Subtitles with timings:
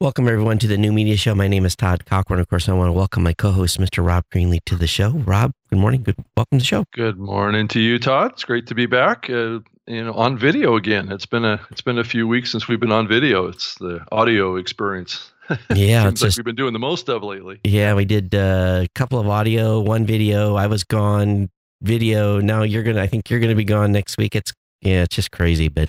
[0.00, 1.34] Welcome, everyone, to the New Media Show.
[1.34, 2.38] My name is Todd Cochrane.
[2.38, 4.06] Of course, I want to welcome my co host, Mr.
[4.06, 5.10] Rob Greenlee, to the show.
[5.10, 6.04] Rob, good morning.
[6.04, 6.84] Good Welcome to the show.
[6.94, 8.30] Good morning to you, Todd.
[8.30, 9.28] It's great to be back.
[9.28, 9.58] Uh,
[9.88, 11.10] you know, on video again.
[11.10, 13.48] It's been a it's been a few weeks since we've been on video.
[13.48, 15.32] It's the audio experience.
[15.74, 17.58] Yeah, it's like we've been doing the most of lately.
[17.64, 20.56] Yeah, we did uh, a couple of audio, one video.
[20.56, 21.48] I was gone,
[21.82, 22.38] video.
[22.38, 23.02] Now you're gonna.
[23.02, 24.36] I think you're gonna be gone next week.
[24.36, 25.88] It's yeah, it's just crazy, but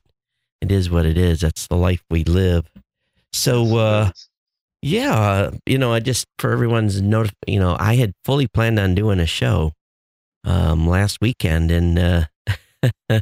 [0.62, 1.42] it is what it is.
[1.42, 2.66] That's the life we live.
[3.34, 4.12] So uh,
[4.82, 8.96] yeah, you know, I just for everyone's note, you know, I had fully planned on
[8.96, 9.74] doing a show
[10.46, 12.26] um, last weekend, and uh,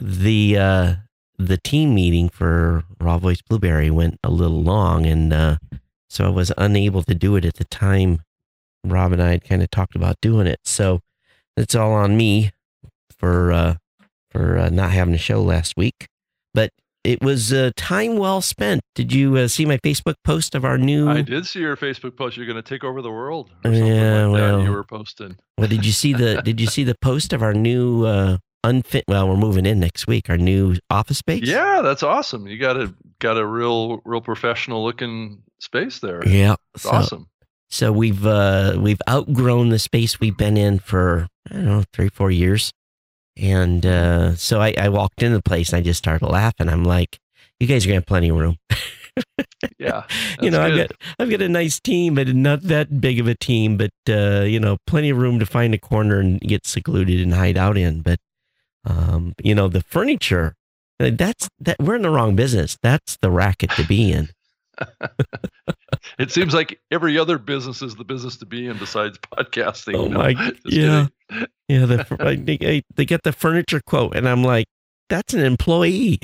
[0.00, 0.94] the uh,
[1.38, 5.56] the team meeting for Raw Voice Blubrry went a little long, and uh,
[6.10, 8.22] so I was unable to do it at the time.
[8.84, 11.00] Rob and I had kind of talked about doing it, so
[11.56, 12.52] it's all on me
[13.18, 13.74] for uh,
[14.30, 16.08] for uh, not having a show last week.
[16.52, 16.70] But
[17.04, 18.82] it was uh, time well spent.
[18.94, 21.08] Did you uh, see my Facebook post of our new?
[21.08, 22.36] I did see your Facebook post.
[22.36, 23.50] You're going to take over the world.
[23.64, 25.36] yeah, like well, you were posting.
[25.58, 26.40] Well, did you see the?
[26.44, 29.04] did you see the post of our new uh, unfit?
[29.08, 30.30] Well, we're moving in next week.
[30.30, 31.42] Our new office space.
[31.44, 32.46] Yeah, that's awesome.
[32.46, 36.26] You got a got a real real professional looking space there.
[36.26, 37.26] Yeah, it's so, awesome.
[37.68, 42.10] So we've uh, we've outgrown the space we've been in for I don't know three
[42.10, 42.72] four years.
[43.36, 46.68] And uh, so I, I, walked into the place and I just started laughing.
[46.68, 47.18] I'm like,
[47.58, 48.58] you guys are gonna have plenty of room.
[49.78, 50.04] yeah.
[50.40, 50.82] You know, good.
[50.82, 53.92] I've got I've got a nice team, but not that big of a team, but
[54.08, 57.56] uh, you know, plenty of room to find a corner and get secluded and hide
[57.56, 58.02] out in.
[58.02, 58.18] But
[58.84, 60.54] um, you know, the furniture,
[61.00, 62.76] uh, that's that we're in the wrong business.
[62.82, 64.30] That's the racket to be in.
[66.18, 69.96] It seems like every other business is the business to be in besides podcasting.
[69.96, 70.30] Oh my,
[70.64, 71.08] yeah,
[71.68, 71.86] yeah.
[71.86, 74.66] The, they, they get the furniture quote, and I'm like,
[75.08, 76.18] that's an employee.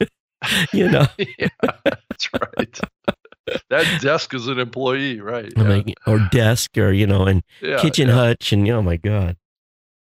[0.72, 1.06] you know,
[1.38, 1.48] yeah,
[1.82, 2.80] that's right.
[3.70, 5.52] that desk is an employee, right?
[5.56, 5.62] Yeah.
[5.62, 8.14] Like, or desk, or you know, and yeah, kitchen yeah.
[8.14, 9.36] hutch, and oh my god.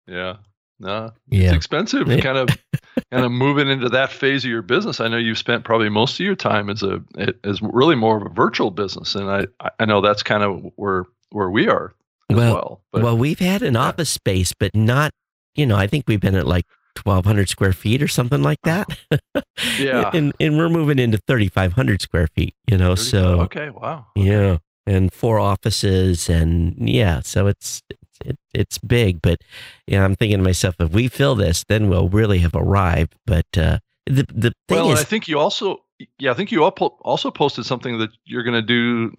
[0.07, 0.37] Yeah,
[0.79, 1.47] no, yeah.
[1.47, 2.07] it's expensive.
[2.07, 2.49] kind of,
[3.11, 4.99] kind of moving into that phase of your business.
[4.99, 7.01] I know you've spent probably most of your time as a
[7.43, 9.45] as really more of a virtual business, and I
[9.79, 11.93] I know that's kind of where where we are
[12.29, 12.53] well.
[12.53, 12.81] well.
[12.91, 15.11] But, well, we've had an office space, but not.
[15.55, 16.65] You know, I think we've been at like
[17.01, 18.83] 1200 square feet or something like oh.
[19.31, 19.45] that.
[19.79, 20.09] yeah.
[20.13, 23.41] and, and we're moving into 3500 square feet, you know, so.
[23.41, 23.69] Okay.
[23.69, 24.07] Wow.
[24.17, 24.29] Okay.
[24.29, 24.57] Yeah.
[24.85, 27.81] And four offices and yeah, so it's,
[28.25, 29.39] it, it's big, but
[29.87, 33.15] yeah, I'm thinking to myself, if we fill this, then we'll really have arrived.
[33.25, 35.83] But, uh, the, the thing well, is, I think you also,
[36.19, 39.13] yeah, I think you also posted something that you're going to do.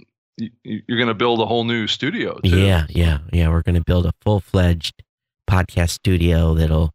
[0.64, 2.38] You're going to build a whole new studio.
[2.40, 2.58] Too.
[2.58, 2.86] Yeah.
[2.90, 3.18] Yeah.
[3.32, 3.48] Yeah.
[3.48, 5.02] We're going to build a full fledged
[5.48, 6.90] podcast studio that'll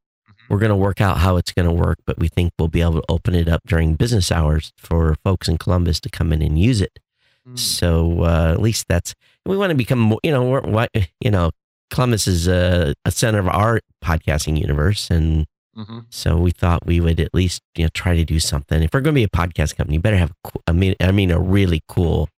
[0.50, 2.82] we're going to work out how it's going to work, but we think we'll be
[2.82, 6.42] able to open it up during business hours for folks in Columbus to come in
[6.42, 7.00] and use it.
[7.48, 7.58] Mm.
[7.58, 9.16] So uh, at least that's
[9.46, 10.20] we want to become more.
[10.24, 10.88] You know, we're,
[11.22, 11.52] you know,
[11.90, 15.46] Columbus is a, a center of our podcasting universe, and
[15.78, 16.00] mm-hmm.
[16.10, 18.82] so we thought we would at least you know try to do something.
[18.82, 21.12] If we're going to be a podcast company, you better have a, I mean, I
[21.12, 22.30] mean, a really cool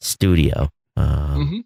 [0.00, 0.70] studio.
[0.96, 1.58] Um, mm-hmm.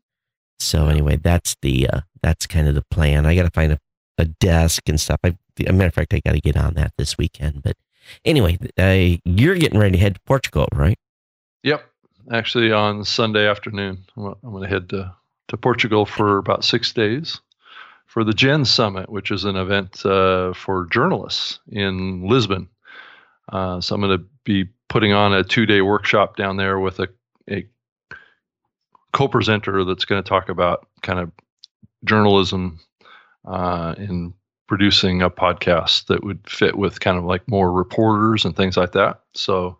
[0.58, 3.26] So anyway, that's the uh, that's kind of the plan.
[3.26, 3.78] I got to find a,
[4.18, 5.20] a desk and stuff.
[5.24, 7.62] I a matter of fact, I got to get on that this weekend.
[7.62, 7.76] But
[8.24, 10.98] anyway, uh, you're getting ready to head to Portugal, right?
[11.62, 11.84] Yep.
[12.32, 15.14] Actually, on Sunday afternoon, I'm going to head to,
[15.48, 17.40] to Portugal for about six days
[18.06, 22.68] for the Gen Summit, which is an event uh, for journalists in Lisbon.
[23.48, 27.00] Uh, so I'm going to be putting on a two day workshop down there with
[27.00, 27.08] a,
[27.50, 27.66] a
[29.12, 31.30] co presenter that's going to talk about kind of
[32.04, 32.78] journalism
[33.44, 34.32] uh, in
[34.66, 38.92] producing a podcast that would fit with kind of like more reporters and things like
[38.92, 39.20] that.
[39.34, 39.76] So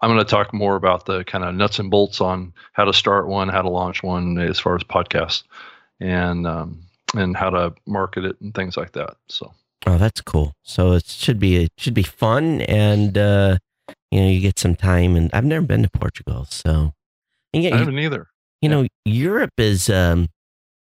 [0.00, 2.92] I'm going to talk more about the kind of nuts and bolts on how to
[2.92, 5.44] start one, how to launch one as far as podcasts,
[6.00, 6.82] and um,
[7.14, 9.16] and how to market it and things like that.
[9.28, 9.52] So.
[9.86, 10.52] Oh, that's cool.
[10.62, 13.58] So it should be it should be fun, and uh,
[14.10, 15.16] you know you get some time.
[15.16, 16.92] And I've never been to Portugal, so
[17.54, 18.26] and I haven't either.
[18.60, 19.88] You know, Europe is.
[19.88, 20.28] Um,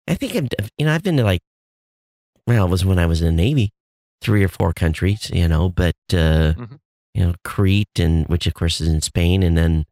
[0.07, 1.41] I think I've you know I've been to like
[2.47, 3.71] well, it was when I was in the Navy,
[4.21, 6.75] three or four countries, you know, but, uh, mm-hmm.
[7.15, 9.85] You know, Crete, and which of course is in Spain, and then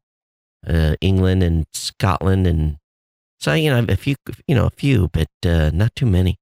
[0.67, 2.45] uh, England and Scotland.
[2.45, 2.77] And
[3.39, 4.15] so, you know, a few,
[4.45, 6.37] you know, a few, but uh, not too many.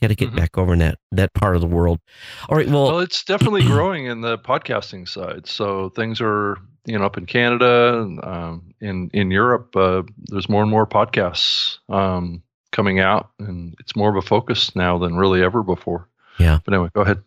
[0.00, 0.38] Got to get mm-hmm.
[0.38, 2.00] back over in that, that part of the world.
[2.48, 2.66] All right.
[2.66, 5.46] Well, well it's definitely growing in the podcasting side.
[5.46, 6.56] So things are,
[6.86, 11.78] you know, up in Canada, um, in in Europe, uh, there's more and more podcasts.
[11.88, 12.42] Um,
[12.72, 16.08] coming out, and it's more of a focus now than really ever before.
[16.38, 16.58] Yeah.
[16.64, 17.22] But anyway, go ahead.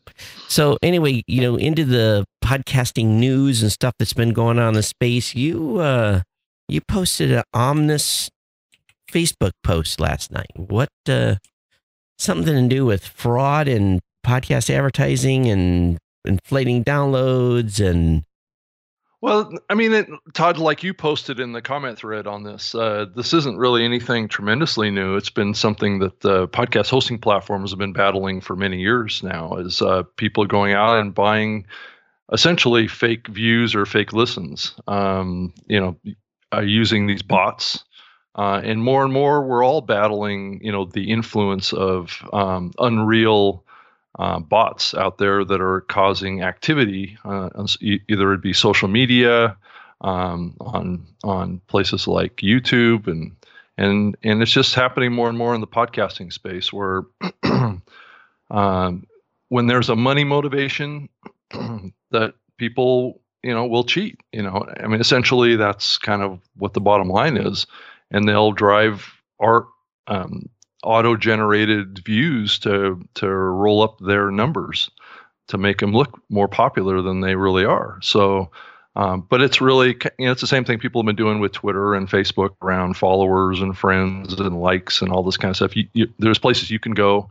[0.48, 4.74] So anyway, you know, into the podcasting news and stuff that's been going on in
[4.75, 6.21] the space, you uh
[6.68, 8.30] you posted an ominous
[9.12, 10.51] Facebook post last night.
[10.56, 11.36] What uh,
[12.18, 18.24] something to do with fraud and podcast advertising and inflating downloads and
[19.21, 23.07] well, I mean, it, Todd, like you posted in the comment thread on this, uh,
[23.15, 25.15] this isn't really anything tremendously new.
[25.15, 29.56] It's been something that the podcast hosting platforms have been battling for many years now.
[29.56, 31.65] Is uh, people going out and buying
[32.31, 34.75] essentially fake views or fake listens?
[34.88, 35.98] Um, you know,
[36.62, 37.83] using these bots,
[38.36, 40.60] uh, and more and more, we're all battling.
[40.63, 43.63] You know, the influence of um, unreal
[44.19, 47.18] uh, bots out there that are causing activity.
[47.24, 47.50] Uh,
[47.81, 49.57] either it be social media,
[50.01, 53.36] um, on on places like YouTube, and
[53.78, 57.04] and and it's just happening more and more in the podcasting space where.
[58.51, 59.07] um,
[59.50, 61.07] when there's a money motivation
[62.12, 66.74] that people you know will cheat you know i mean essentially that's kind of what
[66.74, 67.68] the bottom line is
[68.12, 69.68] and they'll drive art
[70.07, 70.50] um,
[70.83, 74.89] auto generated views to to roll up their numbers
[75.47, 78.00] to make them look more popular than they really are.
[78.01, 78.51] So,
[78.95, 81.51] um, but it's really you know it's the same thing people have been doing with
[81.51, 85.75] Twitter and Facebook around followers and friends and likes and all this kind of stuff.
[85.75, 87.30] You, you, there's places you can go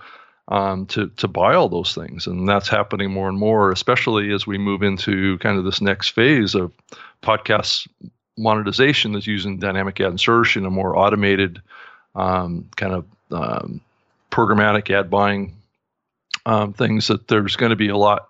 [0.49, 4.47] um, to to buy all those things, and that's happening more and more, especially as
[4.47, 6.73] we move into kind of this next phase of
[7.23, 7.89] podcast
[8.37, 11.63] monetization that's using dynamic ad insertion, a more automated
[12.15, 13.81] um, kind of um,
[14.31, 15.55] programmatic ad buying
[16.47, 18.29] um, things that there's going to be a lot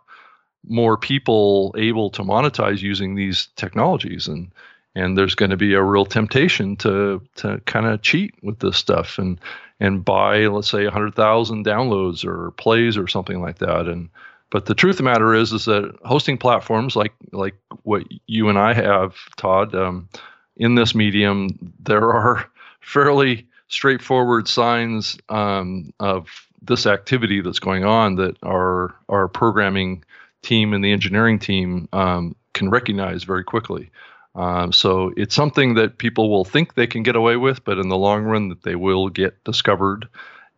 [0.67, 4.29] more people able to monetize using these technologies.
[4.29, 4.51] And
[4.95, 8.77] and there's going to be a real temptation to to kind of cheat with this
[8.77, 9.41] stuff and
[9.81, 14.09] and buy let's say 100,000 downloads or plays or something like that and
[14.51, 18.49] but the truth of the matter is is that hosting platforms like like what you
[18.49, 20.09] and I have Todd um,
[20.57, 22.47] in this medium there are
[22.81, 26.29] fairly straightforward signs um, of
[26.63, 30.05] this activity that's going on that our our programming
[30.43, 33.91] team and the engineering team um, can recognize very quickly.
[34.35, 37.89] Um, so it's something that people will think they can get away with, but in
[37.89, 40.09] the long run, that they will get discovered,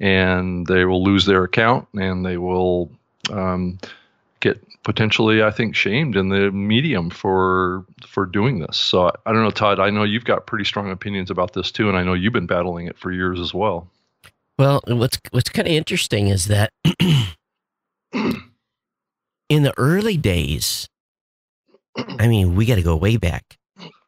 [0.00, 2.90] and they will lose their account, and they will
[3.30, 3.78] um,
[4.40, 8.78] get potentially, I think, shamed in the medium for for doing this.
[8.78, 9.78] So I don't know, Todd.
[9.78, 12.46] I know you've got pretty strong opinions about this too, and I know you've been
[12.46, 13.90] battling it for years as well.
[14.58, 16.72] Well, what's what's kind of interesting is that
[18.12, 20.88] in the early days,
[21.96, 23.58] I mean, we got to go way back.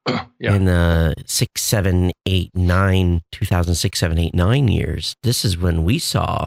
[0.41, 0.55] Yeah.
[0.55, 5.99] In the six, seven, eight, nine, 2006, seven, eight, nine years, this is when we
[5.99, 6.47] saw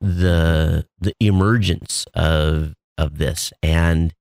[0.00, 3.52] the the emergence of of this.
[3.62, 4.12] And,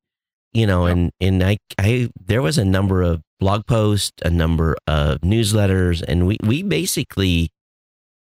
[0.54, 4.78] you know, and, and I, I, there was a number of blog posts, a number
[4.88, 7.50] of newsletters, and we, we basically,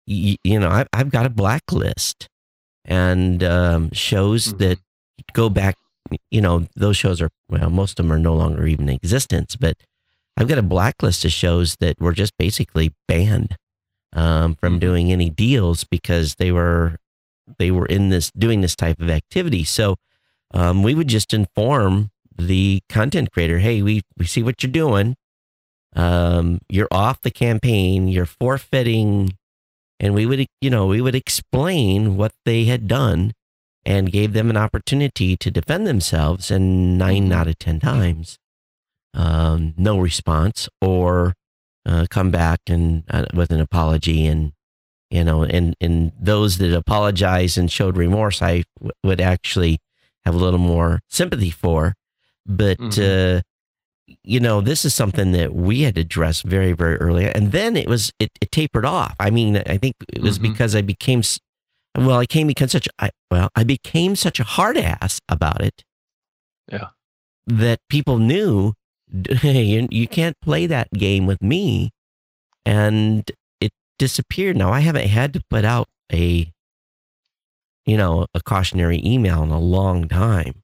[0.06, 2.28] you, you know, I, I've got a blacklist
[2.84, 4.58] and um, shows mm-hmm.
[4.58, 4.78] that
[5.32, 5.76] go back,
[6.30, 9.56] you know, those shows are, well, most of them are no longer even in existence,
[9.56, 9.76] but
[10.38, 13.56] I've got a blacklist of shows that were just basically banned
[14.12, 14.78] um, from mm-hmm.
[14.78, 16.96] doing any deals because they were
[17.58, 19.64] they were in this doing this type of activity.
[19.64, 19.96] So
[20.54, 25.16] um, we would just inform the content creator, hey, we, we see what you're doing.
[25.96, 29.36] Um, you're off the campaign, you're forfeiting.
[29.98, 33.32] And we would, you know, we would explain what they had done
[33.84, 36.50] and gave them an opportunity to defend themselves.
[36.50, 37.32] And nine mm-hmm.
[37.32, 38.38] out of 10 times,
[39.18, 41.34] um, no response or
[41.84, 44.52] uh, come back and uh, with an apology and
[45.10, 49.78] you know and and those that apologized and showed remorse I w- would actually
[50.24, 51.94] have a little more sympathy for.
[52.46, 53.38] But, mm-hmm.
[53.38, 57.26] uh, you know, this is something that we had addressed very, very early.
[57.26, 59.14] And then it was, it, it tapered off.
[59.20, 60.52] I mean, I think it was mm-hmm.
[60.52, 61.22] because I became,
[61.96, 65.84] well, I came become such, I, well, I became such a hard ass about it.
[66.70, 66.88] Yeah.
[67.46, 68.74] That people knew,
[69.42, 71.90] you, you can't play that game with me.
[72.64, 74.56] And it disappeared.
[74.56, 76.50] Now I haven't had to put out a
[77.88, 80.62] you know, a cautionary email in a long time.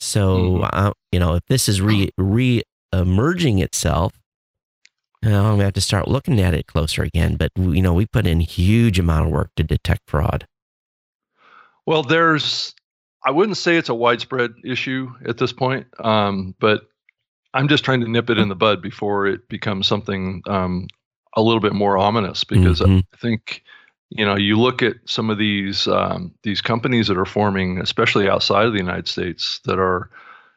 [0.00, 2.62] So, uh, you know, if this is re re
[2.92, 4.14] emerging itself,
[5.22, 7.36] I'm gonna have to start looking at it closer again.
[7.36, 10.48] But you know, we put in huge amount of work to detect fraud.
[11.86, 12.74] Well, there's,
[13.24, 16.88] I wouldn't say it's a widespread issue at this point, um, but
[17.54, 20.88] I'm just trying to nip it in the bud before it becomes something um,
[21.34, 22.98] a little bit more ominous because mm-hmm.
[23.12, 23.62] I think
[24.10, 28.28] you know you look at some of these um, these companies that are forming especially
[28.28, 30.10] outside of the united states that are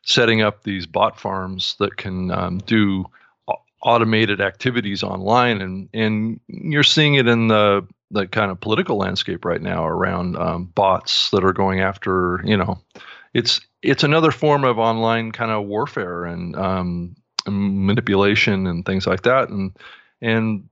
[0.03, 3.05] setting up these bot farms that can um, do
[3.83, 9.43] automated activities online, and and you're seeing it in the the kind of political landscape
[9.45, 12.79] right now around um, bots that are going after you know,
[13.33, 17.15] it's it's another form of online kind of warfare and um,
[17.47, 19.77] manipulation and things like that, and
[20.21, 20.67] and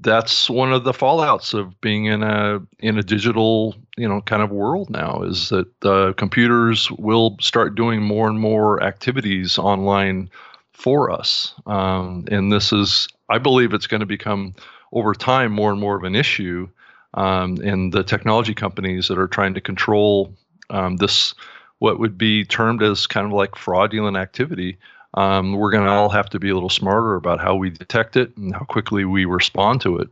[0.00, 4.42] that's one of the fallouts of being in a in a digital you know kind
[4.42, 10.30] of world now is that uh, computers will start doing more and more activities online
[10.72, 11.54] for us.
[11.66, 14.54] Um, and this is i believe it's going to become
[14.92, 16.68] over time more and more of an issue
[17.14, 20.32] um, and the technology companies that are trying to control
[20.70, 21.34] um, this
[21.78, 24.78] what would be termed as kind of like fraudulent activity
[25.14, 28.16] um, we're going to all have to be a little smarter about how we detect
[28.16, 30.08] it and how quickly we respond to it.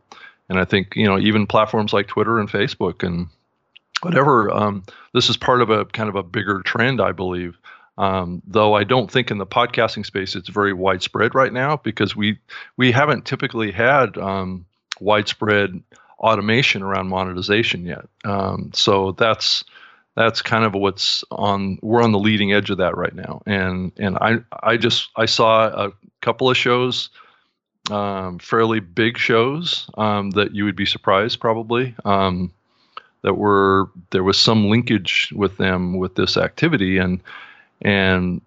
[0.49, 3.29] And I think you know even platforms like Twitter and Facebook and
[4.01, 4.51] whatever.
[4.51, 7.59] Um, this is part of a kind of a bigger trend, I believe.
[7.99, 12.15] Um, though I don't think in the podcasting space it's very widespread right now because
[12.15, 12.39] we
[12.77, 14.67] we haven't typically had um,
[15.01, 15.83] widespread
[16.19, 18.07] automation around monetization yet.
[18.25, 19.65] Um, so that's
[20.17, 23.43] that's kind of what's on we're on the leading edge of that right now.
[23.47, 27.11] And and i i just i saw a couple of shows
[27.91, 32.53] um, fairly big shows um, that you would be surprised probably um,
[33.23, 36.99] that were there was some linkage with them with this activity.
[36.99, 37.21] And
[37.83, 38.41] and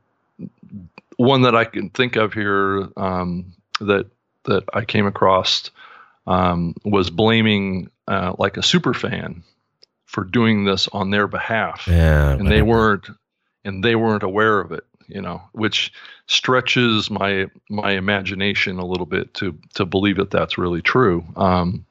[1.17, 4.07] one that I can think of here um, that
[4.45, 5.69] that I came across
[6.27, 9.43] um, was blaming uh, like a super fan
[10.09, 11.87] for doing this on their behalf.
[11.87, 13.07] Yeah, and they weren't
[13.63, 15.93] and they weren't aware of it, you know, which
[16.25, 21.23] stretches my my imagination a little bit to to believe that that's really true.
[21.35, 21.85] Um,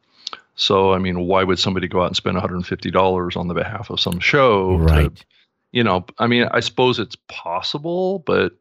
[0.56, 4.00] so I mean, why would somebody go out and spend $150 on the behalf of
[4.00, 4.76] some show?
[4.76, 5.14] Right.
[5.14, 5.24] To,
[5.70, 8.52] you know, I mean, I suppose it's possible, but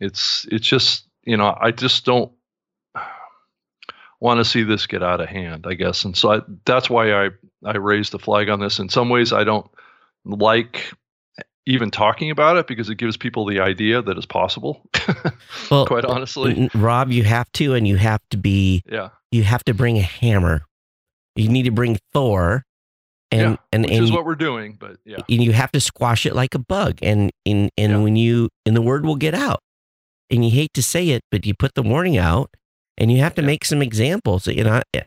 [0.00, 2.32] it's it's just you know, I just don't
[4.20, 6.06] want to see this get out of hand, I guess.
[6.06, 7.30] And so I, that's why I
[7.64, 8.78] I raised the flag on this.
[8.78, 9.68] In some ways, I don't
[10.24, 10.92] like
[11.66, 14.82] even talking about it because it gives people the idea that it's possible.
[15.70, 18.82] well, quite honestly, Rob, you have to, and you have to be.
[18.90, 19.10] Yeah.
[19.32, 20.64] You have to bring a hammer.
[21.36, 22.64] You need to bring Thor.
[23.30, 25.80] And, yeah, and, which and is what we're doing, but yeah, and you have to
[25.80, 27.98] squash it like a bug, and and and yeah.
[27.98, 29.58] when you and the word will get out,
[30.30, 32.50] and you hate to say it, but you put the warning out,
[32.96, 33.46] and you have to yeah.
[33.46, 34.46] make some examples.
[34.46, 35.00] You know, eh,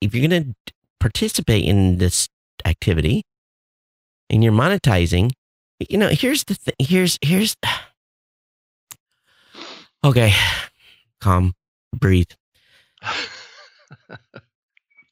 [0.00, 0.73] if you're going to
[1.04, 2.30] participate in this
[2.64, 3.22] activity
[4.30, 5.32] and you're monetizing,
[5.78, 6.72] you know, here's the thing.
[6.78, 7.54] Here's here's
[10.04, 10.32] okay,
[11.20, 11.52] calm,
[11.94, 12.30] breathe.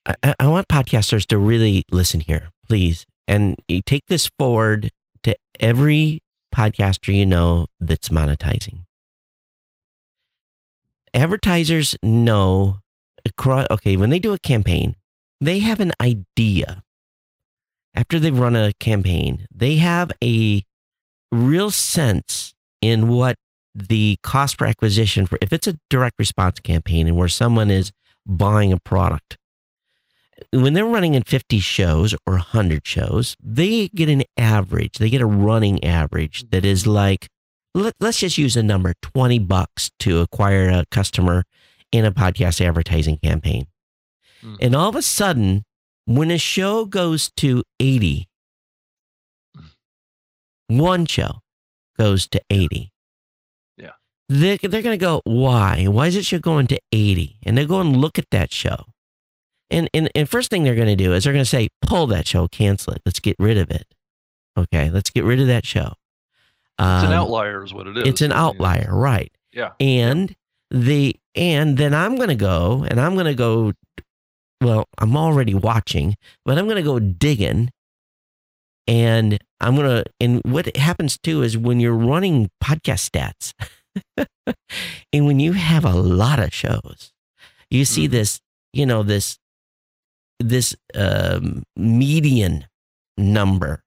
[0.06, 4.90] I, I want podcasters to really listen here, please, and you take this forward
[5.24, 6.22] to every
[6.54, 8.84] podcaster you know that's monetizing
[11.14, 12.78] advertisers know
[13.26, 14.96] across, okay, when they do a campaign,
[15.42, 16.82] they have an idea.
[17.94, 20.64] After they've run a campaign, they have a
[21.30, 23.36] real sense in what
[23.74, 27.90] the cost per acquisition for if it's a direct response campaign and where someone is
[28.26, 29.38] buying a product
[30.52, 35.22] when they're running in 50 shows or 100 shows they get an average they get
[35.22, 37.28] a running average that is like
[37.74, 41.44] let, us just use a number 20 bucks to acquire a customer
[41.90, 43.66] in a podcast advertising campaign.
[44.44, 44.56] Mm.
[44.60, 45.64] And all of a sudden,
[46.04, 48.28] when a show goes to 80,
[50.68, 51.40] one show
[51.98, 52.92] goes to 80.
[53.76, 53.90] Yeah.
[54.28, 55.86] They're, they're going to go, why?
[55.86, 57.38] Why is it show going to 80?
[57.44, 58.86] And they go and look at that show.
[59.70, 62.06] And, and, and first thing they're going to do is they're going to say, pull
[62.08, 63.02] that show, cancel it.
[63.06, 63.86] Let's get rid of it.
[64.56, 65.94] Okay, let's get rid of that show.
[66.78, 68.08] It's an um, outlier, is what it is.
[68.08, 69.30] It's an outlier, right?
[69.52, 69.70] Yeah.
[69.78, 70.34] And
[70.70, 73.72] the and then I'm going to go and I'm going to go.
[74.62, 77.70] Well, I'm already watching, but I'm going to go digging,
[78.86, 80.04] and I'm going to.
[80.20, 83.52] And what happens too is when you're running podcast stats,
[85.12, 87.12] and when you have a lot of shows,
[87.70, 88.12] you see mm-hmm.
[88.12, 88.40] this.
[88.72, 89.38] You know this
[90.40, 92.66] this um, median
[93.18, 93.82] number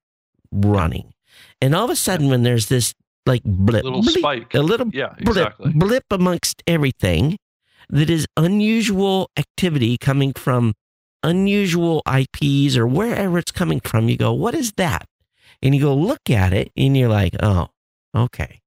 [0.51, 1.15] running
[1.61, 2.93] and all of a sudden, when there's this
[3.25, 5.71] like blip, a little blip, spike, a little yeah, blip, exactly.
[5.73, 7.37] blip amongst everything
[7.89, 10.73] that is unusual activity coming from
[11.23, 15.07] unusual IPs or wherever it's coming from, you go, what is that?
[15.61, 17.69] And you go look at it and you're like, oh,
[18.15, 18.61] okay.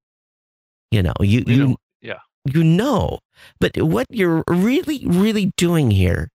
[0.91, 3.19] You know, you, you, yeah, you know,
[3.61, 6.31] but what you're really, really doing here,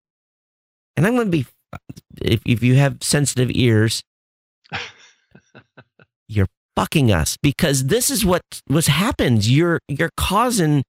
[0.96, 1.46] and I'm going to be,
[2.22, 4.04] if, if you have sensitive ears,
[6.28, 9.50] you're fucking us because this is what was happens.
[9.52, 10.84] You're you're causing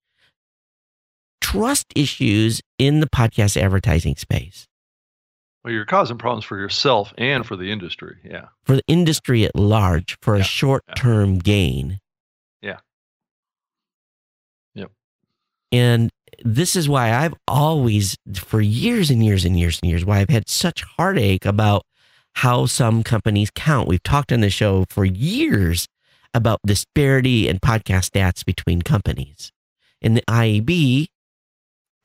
[1.54, 4.66] trust issues in the podcast advertising space.
[5.64, 8.16] Well, you're causing problems for yourself and for the industry.
[8.22, 8.46] Yeah.
[8.64, 10.42] For the industry at large, for yeah.
[10.42, 11.40] a short term yeah.
[11.42, 12.00] gain.
[12.60, 12.78] Yeah.
[14.74, 14.90] Yep.
[15.72, 16.10] And
[16.44, 20.28] this is why I've always, for years and years and years and years, why I've
[20.28, 21.86] had such heartache about
[22.34, 23.88] how some companies count.
[23.88, 25.86] We've talked on the show for years
[26.34, 29.50] about disparity in podcast stats between companies.
[30.02, 31.06] And the IAB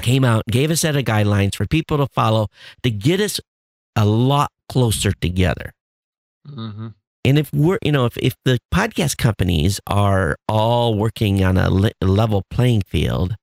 [0.02, 2.48] came out, gave a set of guidelines for people to follow
[2.84, 3.40] to get us
[3.96, 5.74] a lot closer together.
[6.48, 6.90] Mm-hmm.
[7.26, 11.70] And if we're, you know, if, if the podcast companies are all working on a
[11.70, 13.36] le- level playing field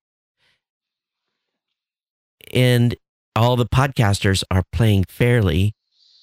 [2.54, 2.96] and
[3.34, 5.74] all the podcasters are playing fairly,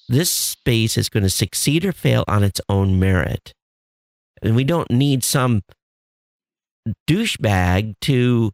[0.08, 3.54] this space is going to succeed or fail on its own merit.
[4.42, 5.62] And we don't need some
[7.08, 8.50] douchebag to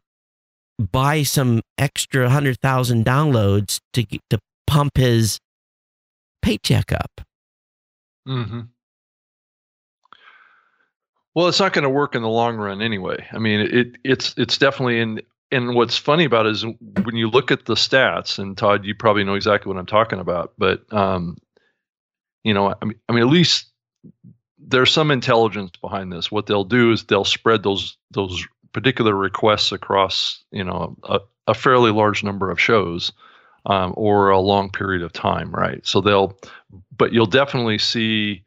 [0.81, 5.39] buy some extra 100,000 downloads to, to pump his
[6.41, 7.21] paycheck up.
[8.27, 8.61] Mm-hmm.
[11.33, 13.25] Well, it's not going to work in the long run anyway.
[13.31, 15.21] I mean, it it's it's definitely in.
[15.53, 18.95] And what's funny about it is when you look at the stats, and Todd, you
[18.95, 20.53] probably know exactly what I'm talking about.
[20.57, 21.37] But um,
[22.43, 23.69] you know, I mean, I mean, at least
[24.57, 26.31] there's some intelligence behind this.
[26.31, 31.53] What they'll do is they'll spread those those particular requests across, you know, a, a
[31.53, 33.11] fairly large number of shows
[33.65, 35.85] um, or a long period of time, right?
[35.85, 36.37] So they'll,
[36.97, 38.43] but you'll definitely see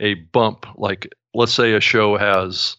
[0.00, 0.66] a bump.
[0.76, 2.76] Like, let's say a show has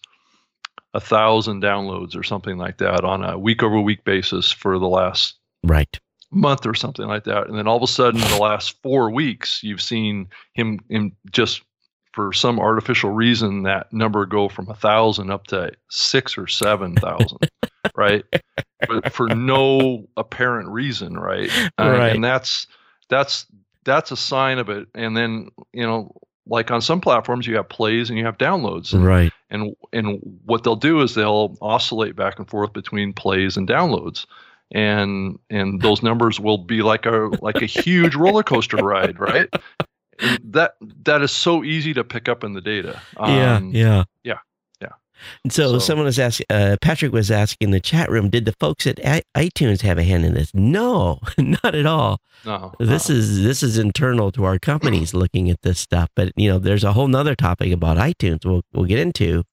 [0.93, 4.87] a thousand downloads or something like that on a week over week basis for the
[4.87, 5.99] last right
[6.31, 9.63] month or something like that, and then all of a sudden, the last four weeks,
[9.63, 11.61] you've seen him in just
[12.11, 16.95] for some artificial reason that number go from a thousand up to six or seven
[16.95, 17.49] thousand,
[17.95, 18.23] right?
[18.87, 21.49] But for no apparent reason, right?
[21.77, 22.15] Uh, right.
[22.15, 22.67] And that's
[23.09, 23.45] that's
[23.85, 24.87] that's a sign of it.
[24.95, 26.13] And then you know,
[26.45, 29.31] like on some platforms, you have plays and you have downloads, and, right?
[29.49, 34.25] And and what they'll do is they'll oscillate back and forth between plays and downloads
[34.71, 39.49] and and those numbers will be like a like a huge roller coaster ride, right?
[40.43, 43.01] That that is so easy to pick up in the data.
[43.17, 44.37] Um, yeah, yeah, yeah,
[44.81, 44.89] yeah.
[45.43, 48.45] And so, so, someone was asking, uh, Patrick was asking in the chat room, did
[48.45, 48.97] the folks at
[49.35, 50.53] iTunes have a hand in this?
[50.53, 52.21] No, not at all.
[52.45, 53.15] No, this no.
[53.15, 56.09] is this is internal to our companies looking at this stuff.
[56.15, 59.43] But you know, there's a whole nother topic about iTunes we'll we'll get into,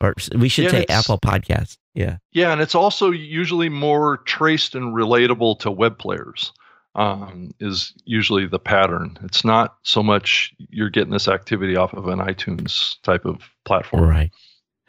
[0.00, 1.76] or we should yeah, say Apple Podcasts.
[1.94, 6.52] Yeah, yeah, and it's also usually more traced and relatable to web players
[6.94, 9.18] um, is usually the pattern.
[9.22, 14.04] It's not so much you're getting this activity off of an iTunes type of platform.
[14.04, 14.30] Right.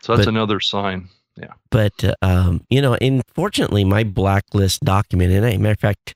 [0.01, 1.07] So that's but, another sign.
[1.37, 1.53] Yeah.
[1.71, 6.13] But, um, you know, unfortunately, my blacklist document, and a matter of fact,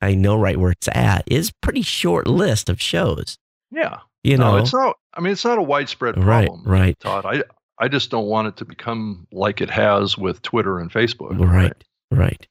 [0.00, 3.36] I know right where it's at, is pretty short list of shows.
[3.70, 3.98] Yeah.
[4.22, 6.62] You know, it's not, I mean, it's not a widespread problem.
[6.64, 6.80] Right.
[6.80, 7.00] Right.
[7.00, 7.26] Todd.
[7.26, 7.42] I,
[7.78, 11.38] I just don't want it to become like it has with Twitter and Facebook.
[11.38, 11.72] Right.
[12.10, 12.18] Right.
[12.18, 12.48] right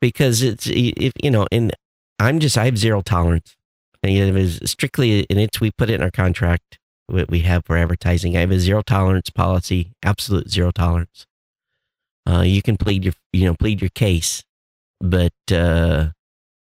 [0.00, 1.72] because it's if you know, and
[2.18, 3.56] I'm just I have zero tolerance.
[4.02, 7.64] And it was strictly, and it's we put it in our contract what we have
[7.64, 8.36] for advertising.
[8.36, 11.26] I have a zero tolerance policy, absolute zero tolerance.
[12.28, 14.42] Uh, you can plead your you know plead your case,
[15.00, 16.08] but uh,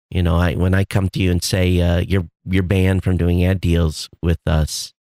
[0.10, 3.18] you know I when I come to you and say uh, you're you're banned from
[3.18, 4.94] doing ad deals with us,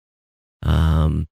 [0.63, 1.27] um,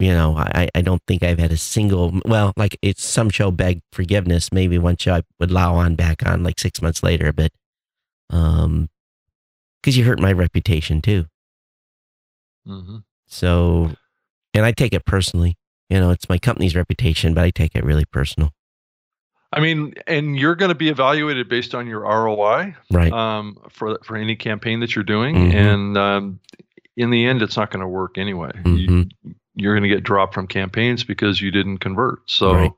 [0.00, 3.50] you know, I, I don't think I've had a single, well, like it's some show
[3.50, 4.52] begged forgiveness.
[4.52, 7.52] Maybe one show I would allow on back on like six months later, but,
[8.30, 8.88] um,
[9.82, 11.26] cause you hurt my reputation too.
[12.66, 12.98] Mm-hmm.
[13.26, 13.92] So,
[14.54, 15.56] and I take it personally,
[15.88, 18.52] you know, it's my company's reputation, but I take it really personal.
[19.52, 23.12] I mean, and you're going to be evaluated based on your ROI, right?
[23.12, 25.56] Um, for for any campaign that you're doing, mm-hmm.
[25.56, 26.40] and um,
[26.96, 28.52] in the end, it's not going to work anyway.
[28.54, 28.76] Mm-hmm.
[29.24, 32.28] You, you're going to get dropped from campaigns because you didn't convert.
[32.30, 32.72] So, right.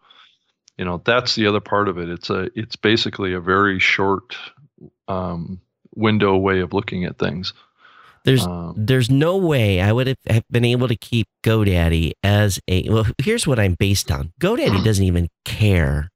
[0.77, 2.09] you know, that's the other part of it.
[2.09, 4.37] It's a it's basically a very short
[5.09, 5.61] um,
[5.95, 7.53] window way of looking at things.
[8.25, 12.88] There's um, there's no way I would have been able to keep GoDaddy as a
[12.88, 13.07] well.
[13.18, 14.33] Here's what I'm based on.
[14.40, 16.11] GoDaddy doesn't even care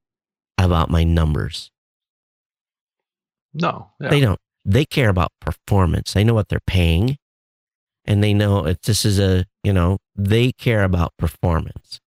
[0.59, 1.70] about my numbers.
[3.55, 4.09] No, yeah.
[4.09, 4.40] they don't.
[4.64, 6.12] They care about performance.
[6.12, 7.18] They know what they're paying
[8.06, 12.00] and they know if this is a, you know, they care about performance.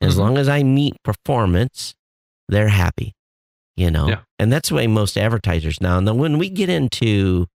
[0.00, 0.20] As mm-hmm.
[0.20, 1.94] long as I meet performance,
[2.48, 3.14] they're happy,
[3.76, 4.08] you know?
[4.08, 4.20] Yeah.
[4.38, 5.96] And that's the way most advertisers now.
[5.98, 7.46] And then when we get into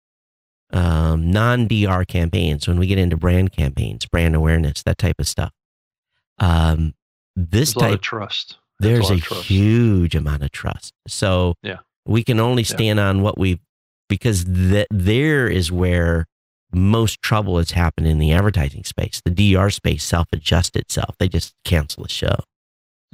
[0.72, 5.28] um, non DR campaigns, when we get into brand campaigns, brand awareness, that type of
[5.28, 5.52] stuff,
[6.38, 6.94] um,
[7.36, 8.56] this There's type of trust.
[8.80, 10.94] there's a, a huge amount of trust.
[11.06, 11.78] So yeah.
[12.06, 13.08] we can only stand yeah.
[13.08, 13.60] on what we
[14.08, 16.26] because that there is where
[16.72, 19.20] most trouble has happened in the advertising space.
[19.24, 21.16] The DR space self adjusts itself.
[21.18, 22.37] They just cancel the show.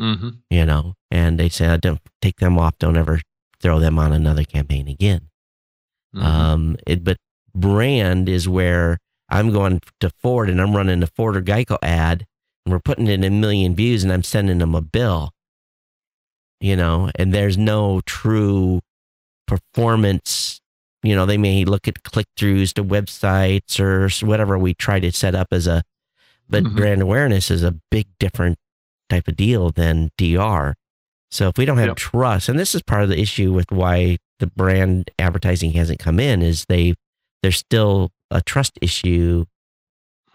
[0.00, 0.28] Mm-hmm.
[0.50, 2.78] You know, and they say, "Don't take them off.
[2.78, 3.20] Don't ever
[3.60, 5.28] throw them on another campaign again."
[6.14, 6.24] Mm-hmm.
[6.26, 7.16] Um, it, but
[7.54, 8.98] brand is where
[9.30, 12.26] I'm going to Ford and I'm running a Ford or Geico ad,
[12.64, 15.30] and we're putting in a million views, and I'm sending them a bill.
[16.60, 18.80] You know, and there's no true
[19.46, 20.60] performance
[21.02, 25.12] you know, they may look at click throughs to websites or whatever we try to
[25.12, 25.82] set up as a,
[26.48, 26.76] but mm-hmm.
[26.76, 28.58] brand awareness is a big different
[29.08, 30.74] type of deal than DR.
[31.30, 31.96] So if we don't have yep.
[31.96, 36.20] trust, and this is part of the issue with why the brand advertising hasn't come
[36.20, 36.94] in, is they
[37.42, 39.44] there's still a trust issue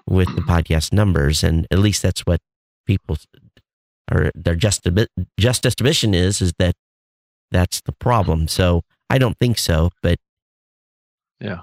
[0.06, 2.39] with the podcast numbers, and at least that's what
[2.86, 3.17] people
[4.12, 4.88] or their just
[5.39, 6.76] just estimation is is that
[7.52, 8.47] that's the problem.
[8.47, 10.17] So I don't think so, but
[11.41, 11.62] yeah.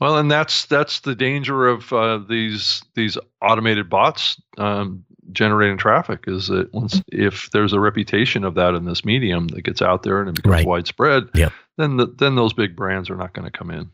[0.00, 6.24] Well, and that's that's the danger of uh, these these automated bots um, generating traffic
[6.26, 10.04] is that once if there's a reputation of that in this medium that gets out
[10.04, 10.66] there and it becomes right.
[10.66, 11.52] widespread, yep.
[11.76, 13.90] then the, then those big brands are not going to come in.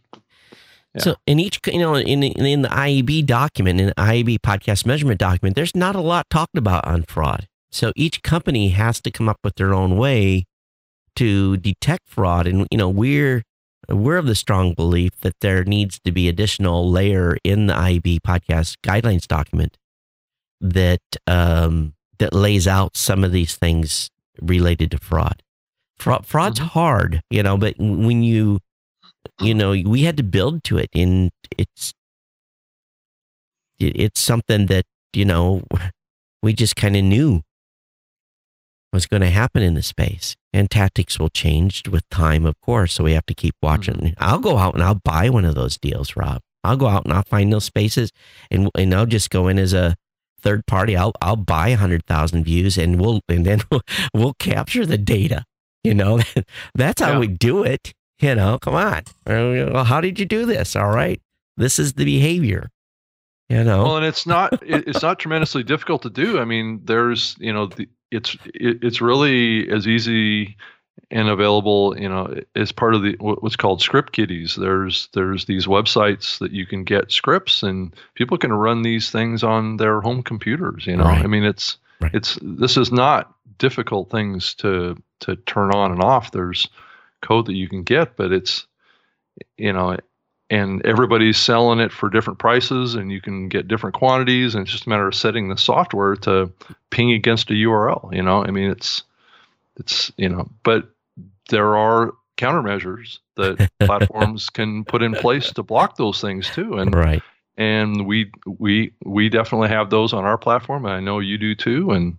[0.95, 1.03] Yeah.
[1.03, 5.19] So in each, you know, in in the IAB document, in the IAB podcast measurement
[5.19, 7.49] document, there's not a lot talked about on fraud.
[7.73, 10.45] So each company has to come up with their own way
[11.17, 13.43] to detect fraud, and you know, we're
[13.89, 18.21] we're of the strong belief that there needs to be additional layer in the IAB
[18.21, 19.77] podcast guidelines document
[20.61, 25.43] that um, that lays out some of these things related to fraud.
[25.99, 26.69] Fraud fraud's mm-hmm.
[26.69, 28.59] hard, you know, but when you
[29.41, 31.93] you know we had to build to it, and it's
[33.79, 35.63] it's something that you know
[36.43, 37.43] we just kind of knew
[38.95, 40.37] was going to happen in the space.
[40.53, 42.95] And tactics will change with time, of course.
[42.95, 43.95] So we have to keep watching.
[43.97, 44.15] Mm-hmm.
[44.19, 46.41] I'll go out and I'll buy one of those deals, Rob.
[46.63, 48.11] I'll go out and I'll find those spaces
[48.51, 49.97] and, and I'll just go in as a
[50.41, 50.97] third party.
[50.97, 53.83] I'll, I'll buy a hundred thousand views and we'll, and then we'll,
[54.15, 55.45] we'll capture the data.
[55.83, 56.21] You know,
[56.75, 57.19] that's how yeah.
[57.19, 57.93] we do it.
[58.21, 59.03] You know, come on.
[59.27, 60.77] Well, how did you do this?
[60.77, 61.21] All right.
[61.57, 62.71] This is the behavior
[63.51, 67.37] you know well and it's not it's not tremendously difficult to do i mean there's
[67.39, 70.57] you know the, it's it, it's really as easy
[71.11, 75.67] and available you know as part of the what's called script kiddies there's there's these
[75.67, 80.23] websites that you can get scripts and people can run these things on their home
[80.23, 81.25] computers you know right.
[81.25, 82.15] i mean it's right.
[82.15, 86.69] it's this is not difficult things to to turn on and off there's
[87.23, 88.67] code that you can get but it's
[89.57, 89.97] you know
[90.51, 94.73] and everybody's selling it for different prices and you can get different quantities and it's
[94.73, 96.51] just a matter of setting the software to
[96.91, 98.45] ping against a url you know?
[98.45, 99.03] I mean it's
[99.77, 100.89] it's you know but
[101.51, 106.95] there are countermeasures that platforms can put in place to block those things too and
[106.95, 107.23] right.
[107.57, 111.55] and we we we definitely have those on our platform and i know you do
[111.55, 112.19] too and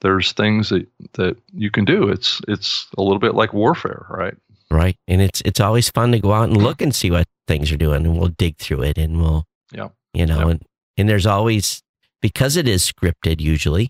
[0.00, 2.08] there's things that that you can do.
[2.08, 4.34] It's it's a little bit like warfare right?
[4.70, 7.70] Right and it's it's always fun to go out and look and see what things
[7.72, 10.62] are doing and we'll dig through it and we'll yeah you know and
[10.96, 11.82] and there's always
[12.20, 13.88] because it is scripted usually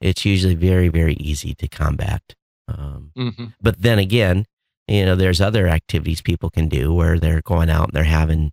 [0.00, 2.22] it's usually very very easy to combat
[2.68, 3.46] um, mm-hmm.
[3.60, 4.44] but then again
[4.88, 8.52] you know there's other activities people can do where they're going out and they're having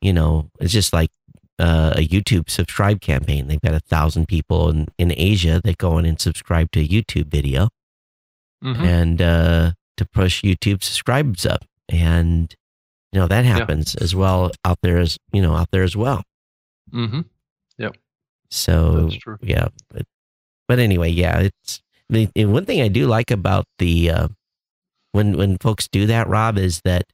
[0.00, 1.10] you know it's just like
[1.58, 5.98] uh, a youtube subscribe campaign they've got a thousand people in, in asia that go
[5.98, 7.68] in and subscribe to a youtube video
[8.62, 8.82] mm-hmm.
[8.82, 12.56] and uh, to push youtube subscribes up and
[13.14, 14.02] you know that happens yeah.
[14.02, 16.24] as well out there as you know out there as well.
[16.92, 17.20] Mm-hmm.
[17.78, 17.96] Yep.
[18.50, 19.08] So
[19.40, 20.02] yeah but,
[20.68, 24.28] but anyway yeah it's mean, one thing i do like about the uh,
[25.12, 27.04] when when folks do that rob is that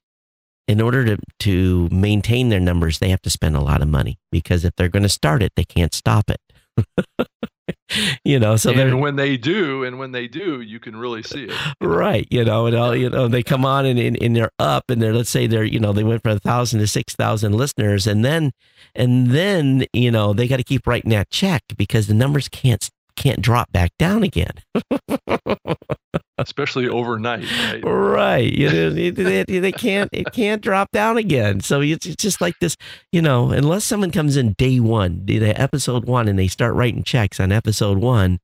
[0.69, 4.19] in order to to maintain their numbers they have to spend a lot of money
[4.31, 6.41] because if they're going to start it they can't stop it
[8.25, 11.45] you know, so and when they do, and when they do, you can really see
[11.45, 11.55] it.
[11.81, 12.27] Right.
[12.31, 15.01] You know, and all, you know, they come on and, and, and they're up and
[15.01, 18.25] they're, let's say they're, you know, they went from a thousand to 6,000 listeners and
[18.25, 18.53] then,
[18.95, 22.89] and then, you know, they got to keep writing that check because the numbers can't,
[23.17, 24.53] can't drop back down again.
[26.41, 27.45] especially overnight.
[27.51, 27.81] Right.
[27.85, 28.53] right.
[28.53, 31.61] You know, they, they, can't it can't drop down again.
[31.61, 32.77] So it's, it's just like this,
[33.13, 37.03] you know, unless someone comes in day one, the episode one, and they start writing
[37.03, 38.41] checks on episode one,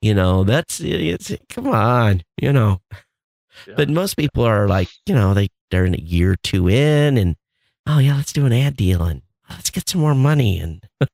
[0.00, 2.80] you know, that's it's come on, you know.
[3.66, 3.74] Yeah.
[3.76, 7.18] But most people are like, you know, they they're in a year or two in,
[7.18, 7.36] and
[7.86, 10.84] oh yeah, let's do an ad deal and let's get some more money and.
[11.00, 11.08] and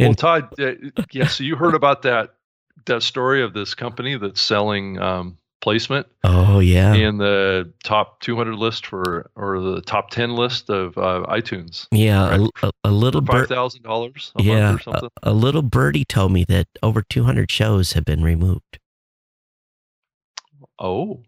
[0.00, 0.72] well, Todd, uh,
[1.12, 1.28] yeah.
[1.28, 2.34] So you heard about that
[2.86, 6.92] that story of this company that's selling um, placement Oh yeah.
[6.92, 11.88] in the top 200 list for or the top 10 list of uh, iTunes?
[11.90, 12.50] Yeah, Right.
[12.62, 17.50] a, a, little five dollars Yeah, a, a little birdie told me that over 200
[17.50, 18.78] shows have been removed.
[20.78, 21.22] oh,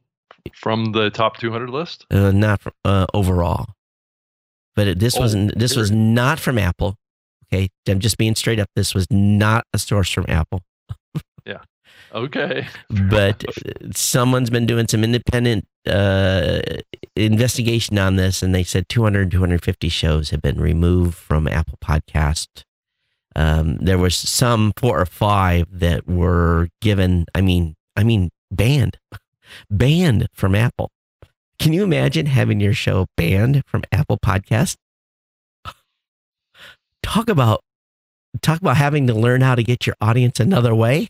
[0.55, 2.05] from the top 200 list.
[2.11, 3.67] Uh, not from, uh, overall,
[4.77, 5.59] but it, this Oh, wasn't.
[5.59, 6.97] This was not from Apple.
[7.53, 8.69] Okay, I'm just being straight up.
[8.77, 10.61] This was not a source from Apple,
[12.15, 12.67] Okay.
[13.11, 13.45] but
[13.93, 16.61] someone's been doing some independent uh,
[17.15, 22.63] investigation on this, and they said 200 250 shows have been removed from Apple Podcast.
[23.35, 27.27] Um, there was some four or five that were given.
[27.35, 28.99] I mean, I mean, banned,
[29.71, 30.91] banned from Apple.
[31.59, 34.77] Can you imagine having your show banned from Apple Podcast?
[37.03, 37.61] Talk about
[38.43, 41.09] talk about having to learn how to get your audience another way.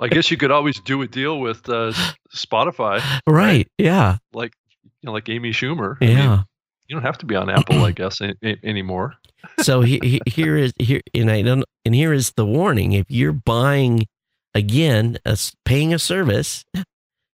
[0.00, 1.92] I guess you could always do a deal with uh,
[2.34, 3.66] Spotify, Right?
[3.78, 4.18] Yeah.
[4.32, 4.52] like
[4.84, 5.96] you know, like Amy Schumer.
[6.00, 6.42] I mean, Yeah.
[6.88, 9.14] you don't have to be on Apple, I guess, a- a- anymore.
[9.60, 13.06] so he, he, here is here and I don't and here is the warning: if
[13.08, 14.06] you're buying
[14.54, 16.64] again, a, paying a service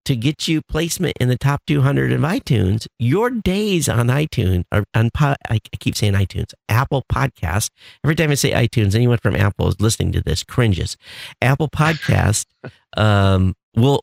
[0.05, 4.85] to get you placement in the top 200 of iTunes, your days on iTunes or
[4.95, 7.71] on I keep saying iTunes, Apple Podcast.
[8.05, 10.97] Every time I say iTunes, anyone from Apple is listening to this cringes.
[11.41, 12.47] Apple Podcast
[12.97, 14.03] um, will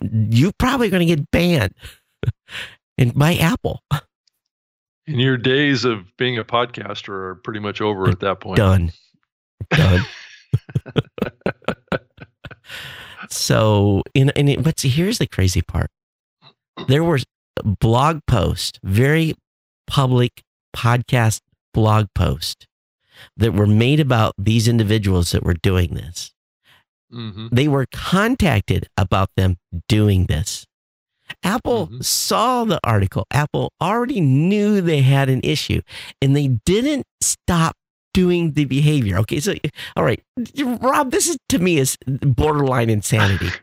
[0.00, 1.74] you probably going to get banned
[2.98, 3.82] and by Apple.
[5.06, 8.58] And your days of being a podcaster are pretty much over at that point.
[8.58, 8.92] done
[9.70, 10.04] done
[13.30, 15.90] so in and it, but see, here's the crazy part
[16.88, 17.18] there were
[17.80, 19.34] blog posts, very
[19.86, 20.42] public
[20.74, 21.40] podcast
[21.74, 22.66] blog posts
[23.36, 26.32] that were made about these individuals that were doing this
[27.10, 29.56] hmm they were contacted about them
[29.88, 30.64] doing this.
[31.42, 32.04] Apple Mhm.
[32.04, 33.26] saw the article.
[33.32, 35.80] Apple already knew they had an issue
[36.22, 37.76] and they didn't stop
[38.14, 39.18] doing the behavior.
[39.18, 39.40] Okay.
[39.40, 39.54] So,
[39.96, 40.22] all right,
[40.80, 43.48] Rob, this is to me is borderline insanity.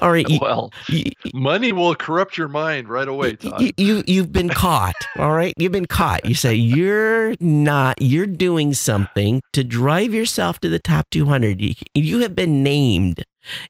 [0.00, 0.26] All right.
[0.26, 3.60] You, Well, you, money will corrupt your mind right away, Todd.
[3.60, 4.94] you, you, you've been caught.
[5.18, 5.52] All right.
[5.58, 6.24] You've been caught.
[6.24, 11.60] You say you're not, you're doing something to drive yourself to the top 200.
[11.60, 13.24] You, you have been named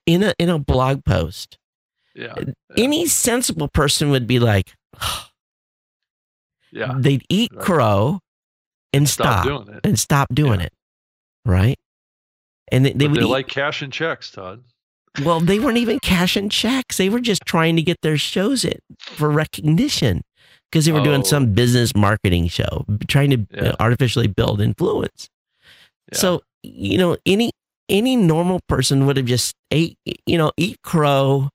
[0.07, 1.59] in a, in a blog post.
[2.15, 2.45] yeah, uh,
[2.77, 4.75] Any sensible person would be like,
[6.71, 6.95] yeah.
[6.97, 7.65] they'd eat Right.
[7.65, 8.21] crow
[8.93, 9.81] and Stop stop, doing it.
[9.87, 10.67] and stop doing Yeah.
[10.67, 10.73] it.
[11.45, 11.79] Right.
[12.71, 14.63] And they, they they eat- like cashing checks, Todd.
[15.25, 16.97] Well, they weren't even cashing checks.
[16.97, 20.23] They were just trying to get their shows in for recognition
[20.71, 21.25] because they were doing Oh.
[21.25, 23.73] some business marketing show, trying to uh, Yeah.
[23.81, 25.29] artificially build influence.
[26.13, 26.19] Yeah.
[26.19, 27.51] So, you know, any
[27.89, 29.97] any normal person would have just ate,
[30.27, 31.49] you know, eat crow.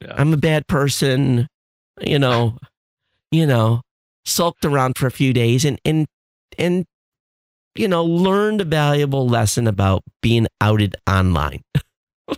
[0.00, 0.14] Yeah.
[0.18, 1.46] I'm a bad person,
[2.00, 2.58] you know,
[3.30, 3.82] you know,
[4.26, 6.06] sulked around for a few days and and
[6.58, 6.84] and
[7.76, 11.62] you know, learned a valuable lesson about being outed online.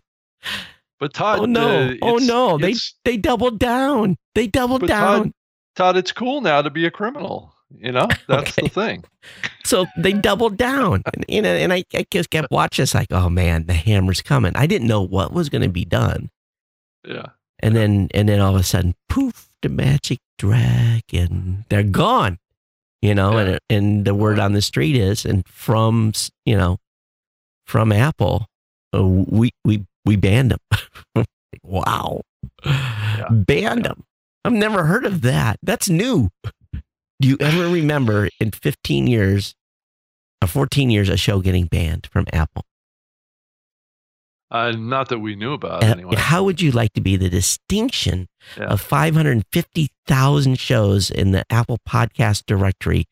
[1.00, 1.88] But Todd, Oh, no.
[1.88, 2.58] uh, Oh, no.
[2.58, 4.16] They- They doubled down.
[4.36, 5.22] They doubled down.
[5.24, 5.32] Todd,
[5.74, 7.52] Todd, it's cool now to be a criminal.
[7.76, 8.62] You know, that's Okay.
[8.62, 9.04] the thing.
[9.64, 11.02] So they doubled down.
[11.12, 14.22] And, you know, and I, I just kept watching this like, oh man, the hammer's
[14.22, 14.52] coming.
[14.54, 16.30] I didn't know what was going to be done.
[17.04, 17.26] Yeah.
[17.60, 22.38] And then, and then all of a sudden, poof, the magic dragon, they're gone.
[23.02, 23.40] You know, Yeah.
[23.40, 26.12] and and the word on the street is, and from
[26.46, 26.78] you know,
[27.66, 28.46] from Apple,
[28.94, 31.24] uh, we we we banned them.
[31.64, 32.20] wow,
[33.30, 34.04] banned them.
[34.44, 35.58] I've never heard of that.
[35.62, 36.28] That's new.
[36.72, 39.54] Do you ever remember in 15 years,
[40.42, 42.64] or 14 years, a show getting banned from Apple?
[44.52, 46.14] Uh, not that we knew about Uh, anyway.
[46.16, 48.64] How would you like to be the distinction Yeah.
[48.64, 53.06] of 550,000 shows in the Apple podcast directory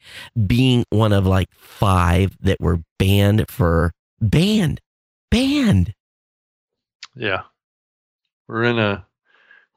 [0.46, 4.80] being one of like five that were banned for banned,
[5.30, 5.94] banned?
[7.16, 7.44] Yeah.
[8.46, 9.06] We're in a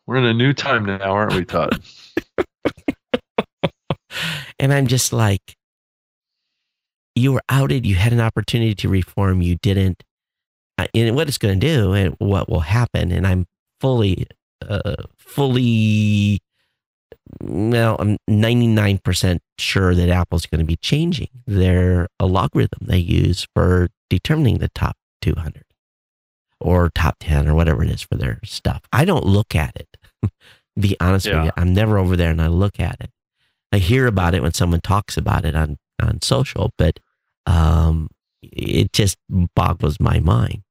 [0.05, 1.81] we're in a new time now, aren't we, Todd?
[4.59, 5.57] And I'm just like,
[7.15, 7.85] you were outed.
[7.85, 9.41] You had an opportunity to reform.
[9.41, 10.03] You didn't.
[10.77, 13.11] And what it's going to do and what will happen.
[13.11, 13.45] And I'm
[13.79, 14.27] fully,
[14.67, 16.39] uh, fully,
[17.41, 23.47] well, I'm 99% sure that Apple's going to be changing their a logarithm they use
[23.53, 25.63] for determining the top 200
[26.59, 28.81] or top 10 or whatever it is for their stuff.
[28.91, 29.97] I don't look at it.
[30.79, 31.51] be honest with you.
[31.57, 33.11] I'm never over there and I look at it.
[33.71, 36.99] I hear about it when someone talks about it on, on social, but
[37.45, 38.09] um,
[38.51, 39.17] it just
[39.55, 40.63] boggles my mind.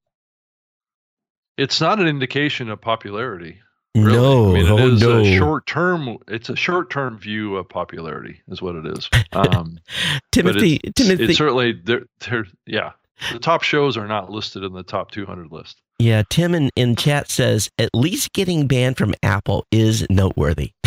[1.59, 3.61] it's not an indication of popularity.
[3.95, 4.17] Really.
[4.17, 5.21] No, I mean, it oh, is no.
[5.21, 6.17] a short term.
[6.29, 9.09] It's a short term view of popularity, is what it is.
[9.33, 9.79] Um,
[10.33, 12.07] Timothy, it's, Timothy, it's certainly there.
[12.21, 12.93] There, yeah,
[13.33, 15.83] the top shows are not listed in the top 200 list.
[15.99, 20.73] yeah, Tim in, in chat says at least getting banned from Apple is noteworthy.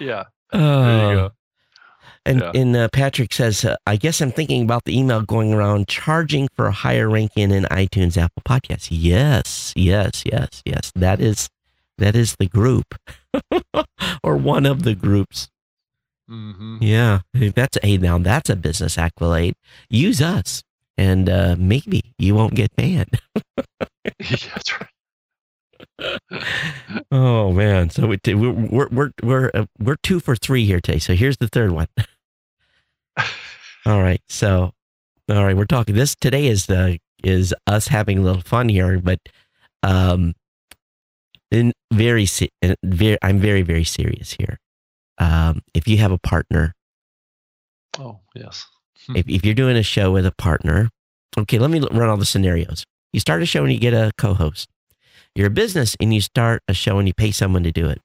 [0.00, 1.30] yeah, there you go.
[2.26, 2.52] And, Yeah.
[2.54, 6.48] and uh, Patrick says, uh, I guess I'm thinking about the email going around charging
[6.56, 8.88] for a higher ranking in iTunes, Apple Podcasts.
[8.90, 10.90] Yes, yes, yes, yes.
[10.94, 11.50] That is
[11.98, 12.94] that is the group,
[14.24, 15.48] or one of the groups.
[16.26, 19.54] hmm Yeah, that's hey now that's a business accolade.
[19.90, 20.62] Use us,
[20.96, 23.20] and uh, maybe you won't get banned.
[24.18, 24.88] yeah, that's right.
[27.12, 30.98] Oh man, so we, we're we're we're we're, uh, we're two for three here today.
[30.98, 31.86] So here's the third one.
[33.86, 34.72] All right, so
[35.30, 38.98] all right, we're talking this today is the is us having a little fun here,
[38.98, 39.18] but
[39.82, 40.34] um,
[41.50, 42.50] in very se-
[42.82, 44.58] very I'm very very serious here.
[45.18, 46.74] Um, if you have a partner,
[47.98, 48.66] Oh, yes.
[49.14, 50.90] if if you're doing a show with a partner,
[51.38, 52.84] okay, let me run all the scenarios.
[53.12, 54.68] You start a show and you get a co-host.
[55.34, 58.00] You're a business and you start a show and you pay someone to do it.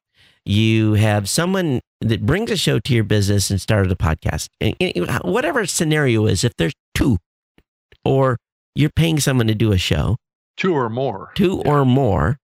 [0.45, 4.47] You have someone that brings a show to your business and started a podcast.
[4.59, 7.17] And, and whatever scenario is, if there's two,
[8.03, 8.37] or
[8.73, 10.17] you're paying someone to do a show,
[10.57, 11.31] Two or more.
[11.35, 11.71] two Yeah.
[11.71, 12.37] or more,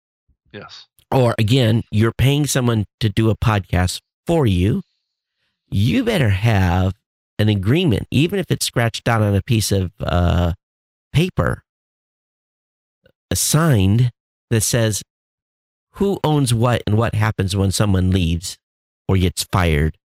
[0.51, 0.87] Yes.
[1.11, 4.81] or again, you're paying someone to do a podcast for you,
[5.69, 6.93] you better have
[7.39, 10.53] an agreement, even if it's scratched out on a piece of uh,
[11.13, 11.63] paper,
[13.33, 14.11] signed
[14.53, 15.01] that says
[15.93, 18.57] who owns what and what happens when someone leaves
[19.07, 19.97] or gets fired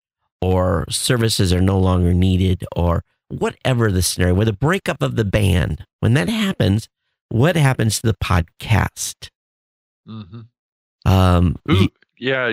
[0.41, 5.25] or services are no longer needed or whatever the scenario, with a breakup of the
[5.25, 5.85] band.
[6.01, 6.89] When that happens,
[7.29, 9.29] what happens to the podcast?
[10.07, 10.41] hmm
[11.05, 11.75] Um, Who?
[11.75, 12.53] y- Yeah,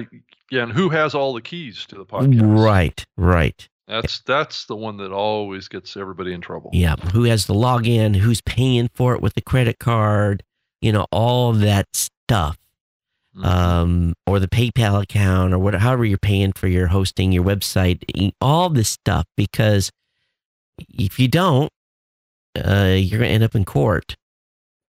[0.51, 2.41] yeah, and who has all the keys to the podcast?
[2.63, 3.67] right, right.
[3.87, 6.69] That's that's the one that always gets everybody in trouble.
[6.73, 6.95] Yeah.
[7.13, 8.15] Who has the login?
[8.15, 10.41] Who's paying for it with the credit card?
[10.83, 12.57] You know, all that stuff.
[13.35, 13.45] Mhm.
[13.45, 18.03] Um, or the PayPal account or whatever, however you're paying for your hosting, your website,
[18.39, 19.25] all this stuff.
[19.35, 19.89] Because
[20.89, 21.71] if you don't,
[22.55, 24.15] uh, you're going to end up in court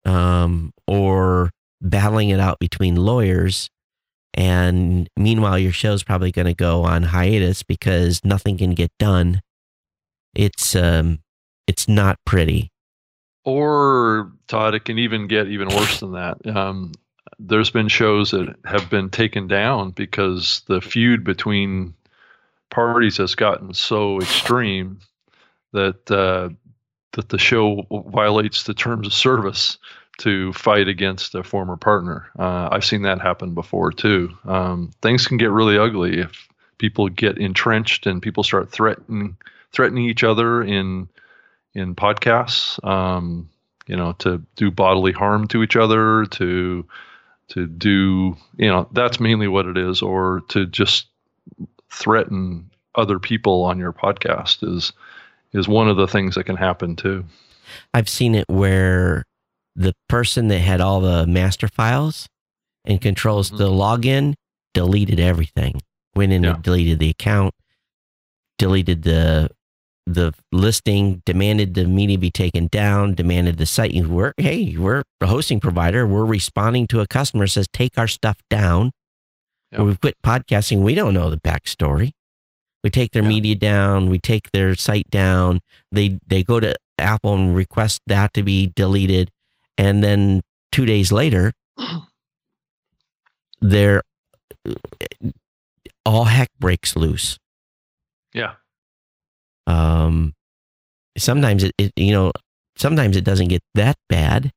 [0.04, 3.70] um, or battling it out between lawyers.
[4.34, 9.40] And meanwhile, your show's probably going to go on hiatus because nothing can get done.
[10.34, 11.20] It's um,
[11.66, 12.70] it's not pretty.
[13.44, 16.44] Or Todd, it can even get even worse than that.
[16.46, 16.92] Um,
[17.38, 21.94] there's been shows that have been taken down because the feud between
[22.70, 24.98] parties has gotten so extreme
[25.72, 26.48] that uh,
[27.12, 29.78] that the show violates the terms of service
[30.18, 32.30] to fight against a former partner.
[32.38, 34.30] Uh, I've seen that happen before too.
[34.44, 39.36] Um, things can get really ugly if people get entrenched and people start threatening
[39.72, 41.08] threatening each other in
[41.74, 42.82] in podcasts.
[42.86, 43.48] Um,
[43.86, 46.86] you know, to do bodily harm to each other, to
[47.48, 51.06] to do you know that's mainly what it is, or to just
[51.90, 54.92] threaten other people on your podcast is
[55.52, 57.24] is one of the things that can happen too.
[57.92, 59.24] I've seen it where
[59.76, 62.26] the person that had all the master files
[62.84, 63.58] and controls Mhm.
[63.58, 64.34] the login
[64.72, 65.80] deleted everything.
[66.16, 66.54] Went in Yeah.
[66.54, 67.54] and deleted the account,
[68.58, 69.50] deleted the
[70.06, 73.94] the listing, demanded the media be taken down, demanded the site.
[74.06, 76.06] We're hey, we're a hosting provider.
[76.06, 78.92] We're responding to a customer says take our stuff down.
[79.72, 79.80] Yeah.
[79.80, 80.82] Or we quit podcasting.
[80.82, 82.12] We don't know the backstory.
[82.82, 83.28] We take their Yeah.
[83.30, 84.10] media down.
[84.10, 85.60] We take their site down.
[85.90, 89.30] They they go to Apple and request that to be deleted,
[89.78, 91.52] and then two days later,
[93.60, 94.02] they're
[94.68, 94.74] uh,
[96.04, 97.38] all heck breaks loose.
[98.34, 98.54] Yeah.
[99.66, 100.34] Um,
[101.16, 102.32] sometimes it, it you know
[102.76, 104.50] sometimes it doesn't get that bad,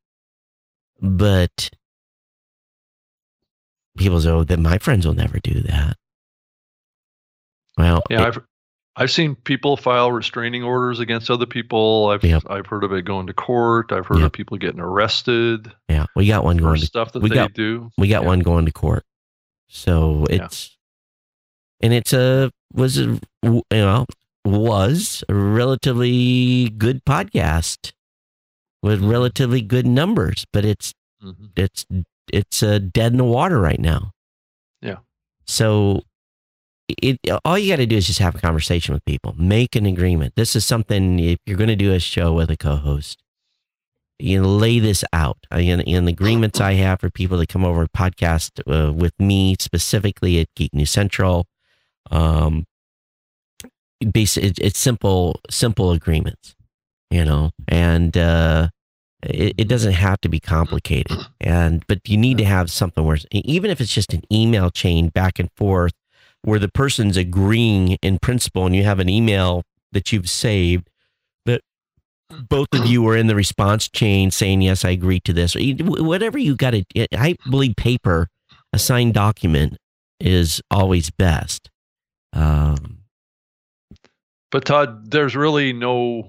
[1.00, 1.70] but
[3.96, 5.96] people say, "Oh, that my friends will never do that."
[7.76, 8.38] Well, Yeah, it- I've
[8.96, 12.08] I've seen people file restraining orders against other people.
[12.08, 12.42] I've Yep.
[12.50, 13.92] I've heard of it going to court.
[13.92, 14.26] I've heard Yep.
[14.26, 17.52] of people getting arrested yeah, we got one going to stuff that we they got-
[17.54, 17.90] do.
[17.96, 18.28] we got Yeah.
[18.28, 19.04] one going to court.
[19.68, 20.44] So Yeah.
[20.46, 20.76] it's
[21.80, 24.04] and it's a was a you know
[24.50, 27.92] was a relatively good podcast
[28.82, 30.92] with relatively good numbers, but it's
[31.22, 31.50] Mhm.
[31.56, 31.84] it's
[32.32, 34.12] it's uh, dead in the water right now.
[34.82, 34.98] Yeah.
[35.46, 36.02] So
[37.02, 39.84] it, all you got to do is just have a conversation with people, make an
[39.86, 40.34] agreement.
[40.36, 43.22] This is something if you're going to do a show with a co-host,
[44.18, 47.64] you know, lay this out in, in the agreements I have for people to come
[47.64, 51.46] over podcast uh, with me specifically at Geek News Central.
[52.10, 52.64] Um,
[54.12, 56.54] basically, it's simple, simple agreements,
[57.10, 58.68] you know, and uh,
[59.22, 61.16] it, it doesn't have to be complicated.
[61.40, 65.08] And but you need to have something where even if it's just an email chain
[65.08, 65.92] back and forth,
[66.42, 70.88] where the person's agreeing in principle, and you have an email that you've saved
[71.46, 71.62] that
[72.48, 75.60] both of you are in the response chain saying yes i agree to this or
[75.82, 76.84] whatever you got to
[77.16, 78.28] i believe paper
[78.72, 79.78] a signed document
[80.20, 81.70] is always best
[82.34, 82.97] um,
[84.50, 86.28] but todd there's really no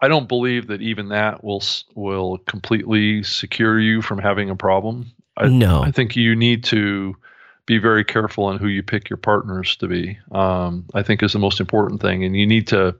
[0.00, 1.62] i don't believe that even that will
[1.94, 7.16] will completely secure you from having a problem I, no i think you need to
[7.66, 11.32] be very careful on who you pick your partners to be um, i think is
[11.32, 12.94] the most important thing and you need to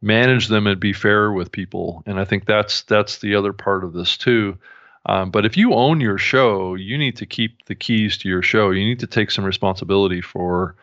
[0.00, 2.02] manage them and be fair with people.
[2.06, 4.58] And I think that's that's the other part of this too.
[5.06, 8.42] Um, but if you own your show, you need to keep the keys to your
[8.42, 8.70] show.
[8.70, 10.74] You need to take some responsibility for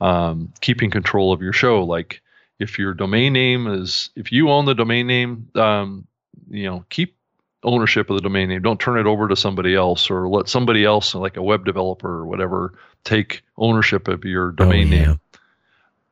[0.00, 1.84] um, keeping control of your show.
[1.84, 2.22] Like
[2.58, 6.06] if your domain name is, if you own the domain name, um,
[6.48, 7.16] you know, keep
[7.64, 8.62] ownership of the domain name.
[8.62, 12.08] Don't turn it over to somebody else or let somebody else, like a web developer
[12.08, 12.74] or whatever,
[13.04, 15.04] take ownership of your domain oh, yeah.
[15.06, 15.20] name.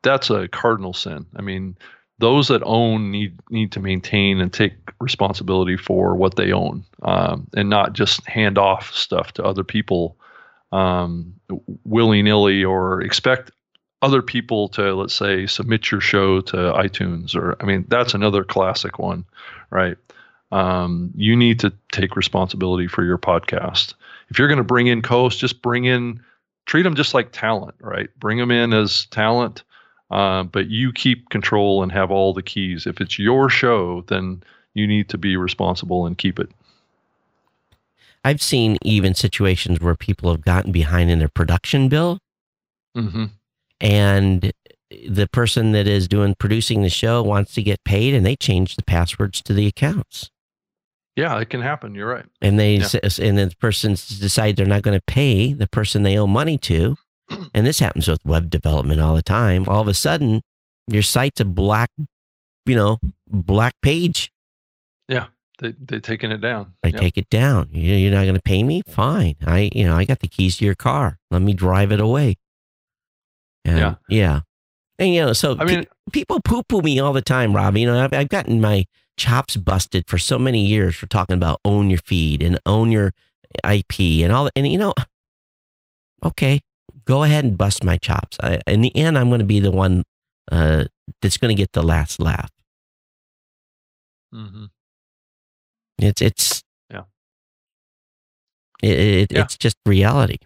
[0.01, 1.25] That's a cardinal sin.
[1.35, 1.77] I mean,
[2.19, 7.47] those that own need need to maintain and take responsibility for what they own, um,
[7.55, 10.17] and not just hand off stuff to other people
[10.71, 11.33] um,
[11.85, 13.51] willy nilly or expect
[14.03, 18.43] other people to let's say submit your show to iTunes or I mean that's another
[18.43, 19.25] classic one,
[19.71, 19.97] right?
[20.51, 23.95] Um, you need to take responsibility for your podcast.
[24.29, 26.21] If you're going to bring in co hosts, just bring in
[26.65, 28.09] treat them just like talent, right?
[28.19, 29.63] Bring them in as talent
[30.13, 32.85] uh, but you keep control and have all the keys.
[32.85, 34.43] If it's your show, then
[34.75, 36.49] you need to be responsible and keep it.
[38.23, 42.19] I've seen even situations where people have gotten behind in their production bill.
[42.95, 43.25] Mm-hmm.
[43.83, 44.51] And
[45.07, 48.75] the person that is doing producing the show wants to get paid and they change
[48.75, 50.31] the passwords to the accounts.
[51.15, 51.93] Yeah, it can happen.
[51.93, 52.25] You're right.
[52.41, 52.87] And they yeah.
[53.19, 56.57] and then the person decides they're not going to pay the person they owe money
[56.59, 56.95] to,
[57.53, 59.65] and this happens with web development all the time.
[59.67, 60.41] All of a sudden,
[60.87, 61.91] your site's a black,
[62.65, 64.31] you know, black page.
[65.07, 65.27] Yeah,
[65.59, 66.73] they they taking it down.
[66.81, 66.99] They yep.
[66.99, 67.69] take it down.
[67.71, 68.81] You're not going to pay me?
[68.87, 69.35] Fine.
[69.45, 71.19] I you know I got the keys to your car.
[71.29, 72.37] Let me drive it away.
[73.65, 74.41] And, yeah, yeah.
[74.99, 77.77] And you know, so I mean, pe- people poo poo me all the time, Rob.
[77.77, 78.85] You know, I've, I've gotten my
[79.17, 83.13] chops busted for so many years for talking about own your feed and own your
[83.69, 84.49] IP and all.
[84.55, 84.93] And you know,
[86.23, 86.61] okay,
[87.05, 88.37] go ahead and bust my chops.
[88.41, 90.03] I, in the end, I'm going to be the one
[90.51, 90.85] uh,
[91.21, 92.49] that's going to get the last laugh.
[94.33, 94.65] Mm-hmm.
[95.99, 97.03] It's it's yeah.
[98.81, 99.41] It, it yeah.
[99.41, 100.37] It's just reality.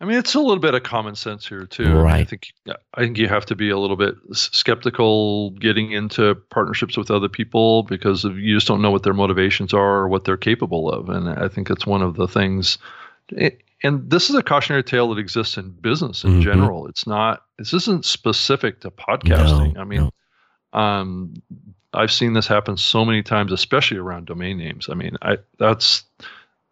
[0.00, 1.92] I mean, it's a little bit of common sense here too.
[1.92, 2.12] Right.
[2.12, 5.90] I, mean, I think I think you have to be a little bit skeptical getting
[5.90, 10.08] into partnerships with other people because you just don't know what their motivations are or
[10.08, 12.78] what they're capable of, and I think it's one of the things.
[13.30, 16.40] It, and this is a cautionary tale that exists in business in mm-hmm.
[16.42, 16.86] general.
[16.86, 17.44] It's not.
[17.58, 19.74] This isn't specific to podcasting.
[19.74, 20.10] No, I mean,
[20.72, 20.80] no.
[20.80, 21.34] um,
[21.92, 24.88] I've seen this happen so many times, especially around domain names.
[24.88, 26.04] I mean, I that's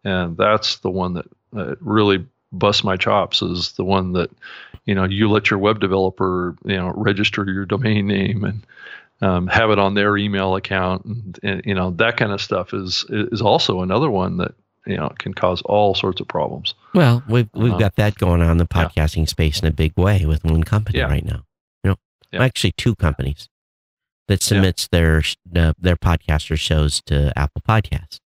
[0.03, 4.29] and that's the one that, that really busts my chops is the one that
[4.85, 8.65] you know you let your web developer you know register your domain name and
[9.19, 12.73] um, have it on their email account and, and, you know that kind of stuff
[12.73, 14.53] is is also another one that
[14.87, 16.73] you know can cause all sorts of problems.
[16.93, 19.25] Well, we've we've uh, got that going on in the podcasting yeah.
[19.25, 21.05] space in a big way with one company yeah.
[21.05, 21.43] right now.
[21.83, 21.95] You know,
[22.31, 22.43] yeah.
[22.43, 23.49] actually two companies
[24.27, 25.21] that submits their
[25.55, 28.19] uh, their podcaster shows to Apple Podcasts.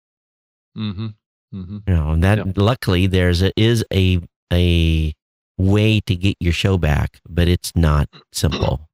[0.78, 1.08] Mm-hmm.
[1.54, 1.78] Mm-hmm.
[1.88, 4.22] You know, and that luckily there's a is a
[4.54, 5.14] a
[5.58, 8.88] way to get your show back, but it's not simple.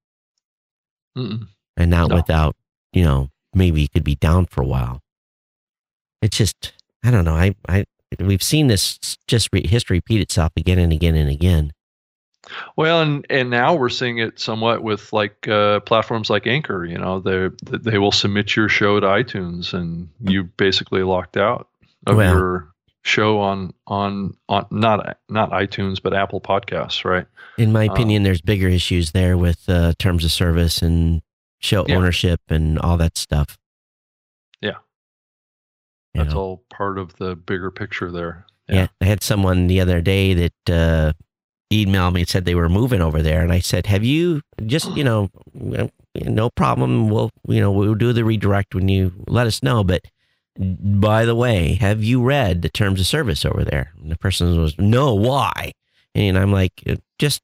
[1.17, 1.47] Mm-mm.
[1.77, 2.15] And not no.
[2.15, 2.55] without,
[2.93, 5.01] you know, maybe you could be down for a while.
[6.21, 7.35] It's just I don't know.
[7.35, 7.85] I, I
[8.19, 11.71] we've seen this just re- history repeat itself again and again and again.
[12.75, 16.85] Well, and and now we're seeing it somewhat with like uh, platforms like Anchor.
[16.85, 21.67] You know, they they will submit your show to iTunes, and you basically locked out
[22.05, 27.25] of well, your show on on on not not iTunes but Apple Podcasts, right?
[27.57, 31.21] In my opinion, um, there's bigger issues there with uh, terms of service and
[31.59, 31.95] show yeah.
[31.95, 33.57] ownership and all that stuff.
[34.61, 34.77] Yeah.
[36.13, 36.39] That's know?
[36.39, 38.45] all part of the bigger picture there.
[38.67, 38.75] Yeah.
[38.75, 38.87] yeah.
[39.01, 41.13] I had someone the other day that uh,
[41.71, 44.89] emailed me and said they were moving over there, and I said, "Have you just
[44.95, 47.09] you know, no problem.
[47.09, 50.01] We'll you know we'll do the redirect when you let us know, but."
[50.57, 53.91] By the way, have you read the terms of service over there?
[54.01, 55.73] And the person was, no, why?
[56.13, 56.71] And I'm like,
[57.19, 57.41] just,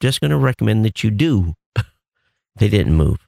[0.00, 1.54] just going to recommend that you do.
[2.56, 3.18] they didn't move.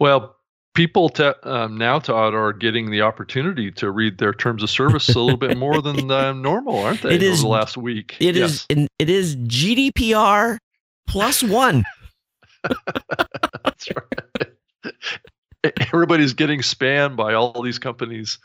[0.00, 0.34] Well,
[0.74, 5.08] people to, um, now, Todd, are getting the opportunity to read their terms of service
[5.08, 7.14] a little bit more than uh, normal, aren't they?
[7.14, 8.16] It is over the last week.
[8.18, 8.66] It yes.
[8.68, 8.88] is.
[8.98, 10.58] It is GDPR
[11.06, 11.84] plus one.
[13.64, 14.42] That's right
[15.92, 18.38] everybody's getting spammed by all these companies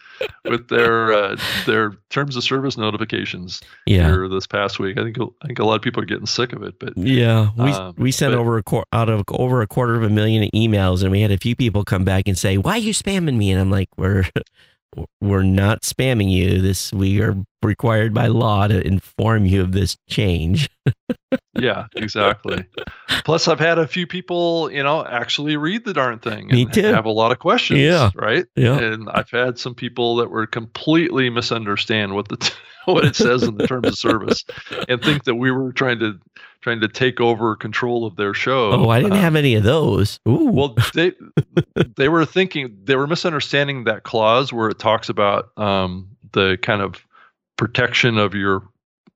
[0.45, 3.61] with their uh, their terms of service notifications.
[3.86, 6.28] Yeah, here this past week, I think I think a lot of people are getting
[6.28, 6.80] sick of it.
[6.80, 9.95] But yeah, we um, we sent but, over a qu- out of over a quarter
[9.95, 12.74] of a million emails, and we had a few people come back and say, "Why
[12.74, 14.26] are you spamming me?" And I'm like, "We're
[15.22, 16.62] we're not spamming you.
[16.62, 20.70] This we are required by law to inform you of this change.
[21.60, 22.66] yeah, exactly.
[23.24, 26.48] Plus, I've had a few people, you know, actually read the darn thing.
[26.48, 26.84] Me too.
[26.84, 27.80] Have a lot of questions.
[27.80, 28.12] Yeah.
[28.16, 28.45] Right.
[28.56, 28.78] Yeah.
[28.78, 32.54] And I've had some people that were completely misunderstand what the t-
[32.86, 34.45] what it says in the terms of service,
[34.88, 36.20] and think that we were trying to
[36.62, 38.72] trying to take over control of their show.
[38.72, 40.20] Oh, I didn't um, have any of those.
[40.28, 40.45] Ooh.
[40.45, 41.14] Well, they
[41.95, 46.82] they were thinking they were misunderstanding that clause where it talks about um, the kind
[46.82, 47.05] of
[47.58, 48.64] protection of your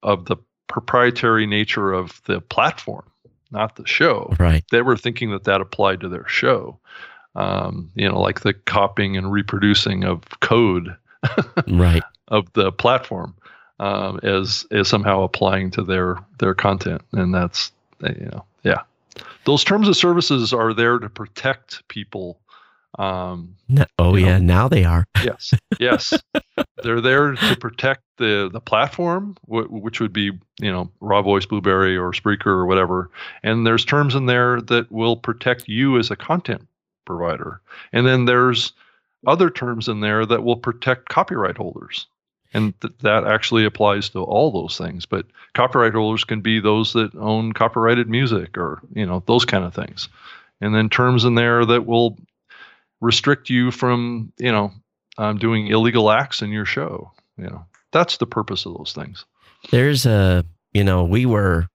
[0.04, 0.38] of the
[0.68, 3.10] proprietary nature of the platform,
[3.52, 4.34] not the show.
[4.40, 4.64] Right.
[4.72, 6.80] They were thinking that that applied to their show.
[7.36, 10.96] Um, you know, like the copying and reproducing of code.
[11.68, 12.04] right.
[12.28, 13.36] Of the platform
[13.82, 18.82] um, as as somehow applying to their their content, and that's you know yeah,
[19.46, 22.40] those terms of services are there to protect people.
[23.00, 24.46] Um, no, oh yeah, know.
[24.46, 25.06] now they are.
[25.24, 26.14] yes, yes,
[26.84, 31.48] they're there to protect the the platform, w- which would be you know Raw Voice,
[31.48, 33.10] Blubrry, or Spreaker, or whatever.
[33.42, 36.68] And there's terms in there that will protect you as a content
[37.06, 37.62] provider,
[37.92, 38.74] and then there's
[39.26, 42.08] other terms in there that will protect copyright holders
[42.54, 46.94] and th- that actually applies to all those things but copyright holders can be those
[46.94, 50.10] that own copyrighted music or you know those kind of things.
[50.60, 52.18] And then terms in there that will
[53.00, 54.72] restrict you from you know
[55.18, 57.66] um, doing illegal acts in your show you know.
[57.92, 59.26] That's the purpose of those things.
[59.70, 61.68] There's a you know we were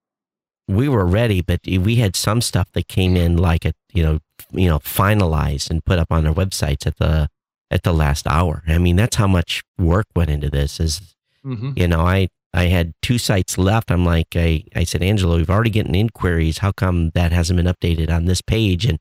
[0.68, 4.18] we were ready but we had some stuff that came in like a you know
[4.53, 7.29] you know finalized and put up on our websites at the
[7.71, 8.62] at the last hour.
[8.67, 10.81] I mean, that's how much work went into this.
[10.81, 11.14] Is
[11.45, 11.73] mm-hmm.
[11.77, 13.91] you know, I I had two sites left.
[13.91, 16.59] I'm like, I I said, Angelo, we've already getting inquiries.
[16.59, 18.87] How come that hasn't been updated on this page?
[18.87, 18.99] And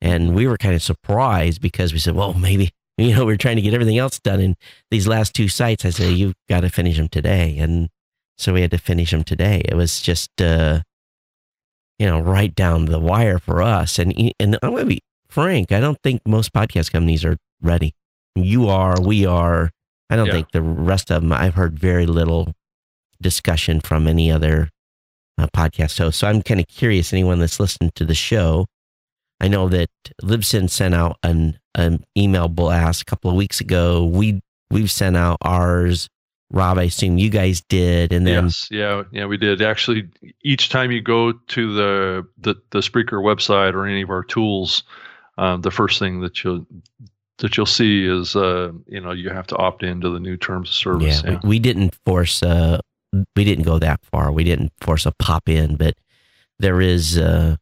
[0.00, 3.38] and we were kind of surprised because we said, well, maybe you know, we are
[3.38, 4.56] trying to get everything else done in
[4.90, 5.84] these last two sites.
[5.84, 7.88] I said, you've got to finish them today, and
[8.36, 9.62] so we had to finish them today.
[9.64, 10.30] It was just.
[10.40, 10.80] uh
[11.98, 13.98] you know, right down the wire for us.
[13.98, 15.72] And and I'm gonna be frank.
[15.72, 17.94] I don't think most podcast companies are ready.
[18.34, 19.70] You are, we are.
[20.10, 20.32] I don't yeah.
[20.32, 22.52] think the rest of them, I've heard very little
[23.20, 24.68] discussion from any other
[25.38, 26.18] uh, podcast host.
[26.18, 28.66] So I'm kind of curious, anyone that's listened to the show,
[29.40, 29.88] I know that
[30.22, 34.04] Libsyn sent out an, an email blast a couple of weeks ago.
[34.04, 34.40] We,
[34.70, 36.08] we've sent out ours.
[36.50, 39.60] Rob, I assume you guys did, and then yes, yeah, yeah, we did.
[39.60, 40.08] Actually,
[40.42, 44.84] each time you go to the the, the Spreaker website or any of our tools,
[45.36, 46.64] um, the first thing that you'll
[47.38, 50.68] that you'll see is uh, you know you have to opt into the new terms
[50.68, 51.22] of service.
[51.24, 51.40] Yeah, yeah.
[51.42, 52.80] We, we, didn't force uh,
[53.36, 54.32] we didn't go that far.
[54.32, 55.94] We didn't force a pop in, but
[56.58, 57.56] there is uh,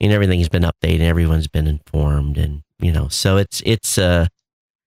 [0.00, 1.00] and everything's been updated.
[1.00, 4.26] Everyone's been informed, and you know, so it's it's uh,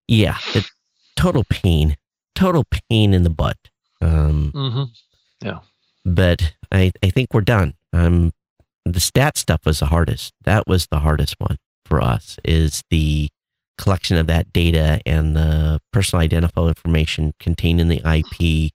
[0.08, 0.72] yeah, it's
[1.16, 1.98] total pain,
[2.36, 3.58] total pain in the butt.
[4.02, 4.84] Um, mm-hmm.
[5.46, 5.60] Yeah,
[6.06, 7.74] but I I think we're done.
[7.94, 8.32] Um,
[8.86, 10.34] the stat stuff was the hardest.
[10.44, 12.40] That was the hardest one for us.
[12.46, 13.30] Is the
[13.82, 18.72] collection of that data and the personal identifiable information contained in the IP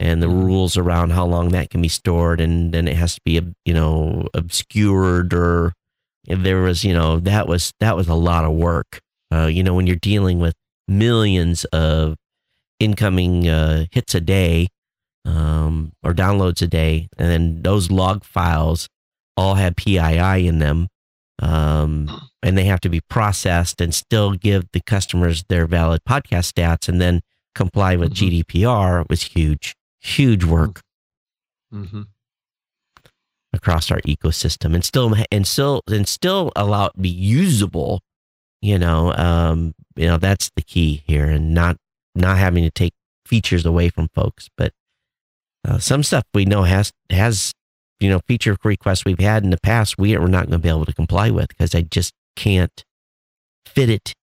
[0.00, 0.44] and the mm-hmm.
[0.44, 3.74] rules around how long that can be stored and then it has to be you
[3.74, 5.72] know obscured or
[6.26, 9.00] there was you know that was that was a lot of work
[9.32, 10.54] uh, you know when you're dealing with
[10.86, 12.16] millions of
[12.78, 14.68] incoming uh, hits a day
[15.24, 18.88] um, or downloads a day and then those log files
[19.36, 20.88] all have PII in them
[21.40, 22.10] um,
[22.42, 26.88] and they have to be processed and still give the customers their valid podcast stats
[26.88, 27.20] and then
[27.54, 28.40] comply with mm-hmm.
[28.40, 30.82] GDPR was huge, huge work
[31.72, 32.02] mm-hmm.
[33.52, 38.00] across our ecosystem and still and still and still allow it to be usable.
[38.60, 41.76] You know, um, you know that's the key here, and not
[42.16, 42.92] not having to take
[43.24, 44.48] features away from folks.
[44.56, 44.72] But
[45.66, 47.52] uh, some stuff we know has has
[48.00, 50.68] you know feature requests we've had in the past we are not going to be
[50.68, 52.84] able to comply with because I just can't
[53.66, 54.14] fit it.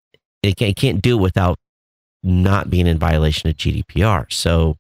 [0.43, 1.57] I can't, do it without
[2.23, 4.32] not being in violation of GDPR.
[4.32, 4.78] So,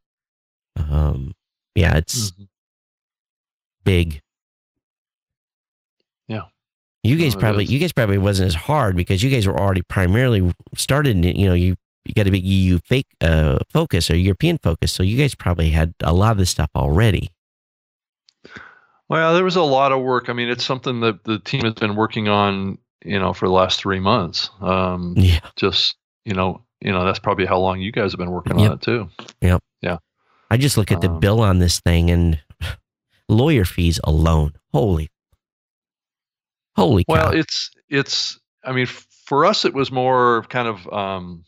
[0.75, 1.33] um,
[1.73, 2.43] yeah, it's mm-hmm.
[3.83, 4.21] big.
[6.27, 6.43] Yeah.
[7.03, 10.53] You guys probably you guys probably wasn't as hard because you guys were already primarily
[10.75, 11.23] started.
[11.23, 11.75] You know, you
[12.05, 15.71] you got a big EU fake uh, focus or European focus, so you guys probably
[15.71, 17.31] had a lot of this stuff already.
[19.07, 20.29] Well, there was a lot of work.
[20.29, 23.53] I mean, it's something that the team has been working on, you know, for the
[23.53, 24.49] last three months.
[24.61, 25.39] Um, yeah.
[25.55, 25.95] Just
[26.25, 28.71] you know, you know, that's probably how long you guys have been working yep.
[28.71, 29.09] on it too.
[29.41, 29.61] Yep.
[29.81, 29.97] Yeah.
[30.49, 32.39] I just look at the um, bill on this thing and
[33.29, 34.53] lawyer fees alone.
[34.73, 35.09] Holy,
[36.75, 37.03] holy.
[37.05, 37.13] Cow.
[37.13, 38.39] Well, it's it's.
[38.63, 41.45] I mean, for us, it was more kind of um,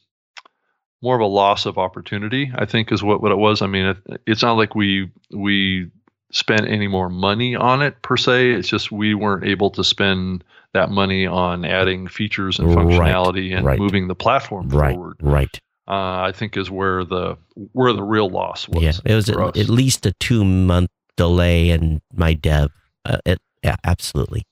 [1.02, 2.52] more of a loss of opportunity.
[2.56, 3.62] I think is what what it was.
[3.62, 5.90] I mean, it, it's not like we we
[6.32, 8.52] spent any more money on it per se.
[8.52, 13.58] It's just we weren't able to spend that money on adding features and functionality right,
[13.58, 13.80] and right.
[13.80, 15.18] moving the platform right, forward.
[15.22, 15.60] Right.
[15.88, 17.38] Uh, I think is where the
[17.72, 18.84] where the real loss was.
[18.84, 22.72] Yeah, it was at, at, least a two month delay in my dev.
[23.06, 24.44] Uh, it, yeah, absolutely.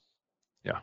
[0.63, 0.79] Yeah.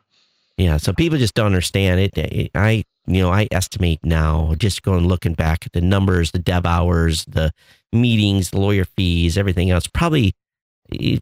[0.59, 0.76] Yeah.
[0.76, 2.18] So people just don't understand it.
[2.18, 2.51] it.
[2.55, 6.66] I you know I estimate now just going looking back at the numbers, the dev
[6.66, 7.51] hours, the
[7.90, 9.86] meetings, the lawyer fees, everything else.
[9.86, 10.34] Probably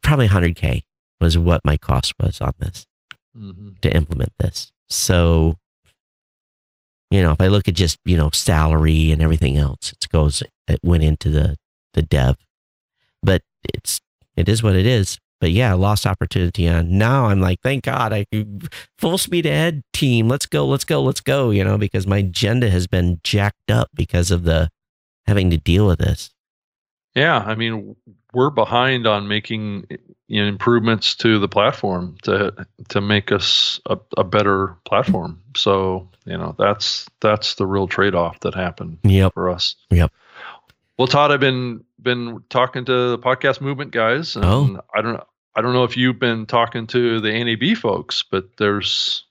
[0.02, 0.82] probably 100k
[1.20, 2.86] was what my cost was on this
[3.36, 3.70] mm-hmm.
[3.82, 4.72] to implement this.
[4.88, 5.56] So,
[7.10, 10.42] you know, if I look at just you know salary and everything else, it goes
[10.68, 11.56] it went into the
[11.94, 12.36] the dev,
[13.22, 13.42] but
[13.74, 14.00] it's
[14.36, 15.18] it is what it is.
[15.40, 17.26] But yeah, lost opportunity on now.
[17.26, 18.26] I'm like, thank God, I
[18.98, 20.28] full speed ahead team.
[20.28, 21.50] Let's go, let's go, let's go.
[21.50, 24.70] You know, because my agenda has been jacked up because of the
[25.26, 26.30] having to deal with this.
[27.14, 27.96] Yeah, I mean,
[28.32, 29.86] we're behind on making
[30.28, 32.54] you know, improvements to the platform to
[32.88, 35.40] to make us a, a, better platform.
[35.56, 39.34] So you know that's that's the real trade off that happened yep.
[39.34, 39.74] for us.
[39.90, 40.12] Yep.
[40.98, 44.80] Well, Todd, I've been been talking to the podcast movement guys, and oh.
[44.94, 45.20] I don't
[45.56, 49.24] I don't know if you've been talking to the NAB folks, but there's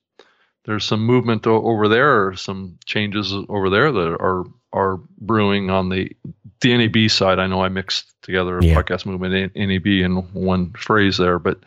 [0.65, 4.43] there's some movement over there, some changes over there that are
[4.73, 6.15] are brewing on the
[6.61, 7.39] the NAB side.
[7.39, 8.75] I know I mixed together yeah.
[8.75, 11.59] podcast movement and NAB in one phrase there, but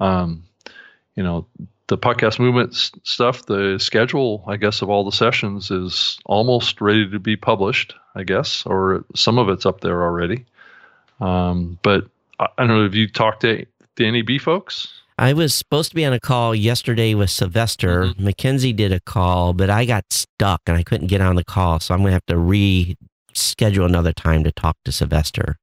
[0.00, 0.44] um,
[1.14, 1.46] you know
[1.88, 7.08] the podcast movement stuff, the schedule, I guess, of all the sessions is almost ready
[7.10, 7.94] to be published.
[8.14, 10.46] I guess, or some of it's up there already.
[11.20, 12.06] Um, but
[12.40, 12.82] I, I don't know.
[12.84, 15.02] Have you talked to the NAB folks?
[15.18, 18.04] I was supposed to be on a call yesterday with Sylvester.
[18.04, 18.24] Mm-hmm.
[18.24, 21.80] Mackenzie did a call, but I got stuck and I couldn't get on the call.
[21.80, 25.56] So I'm going to have to reschedule another time to talk to Sylvester.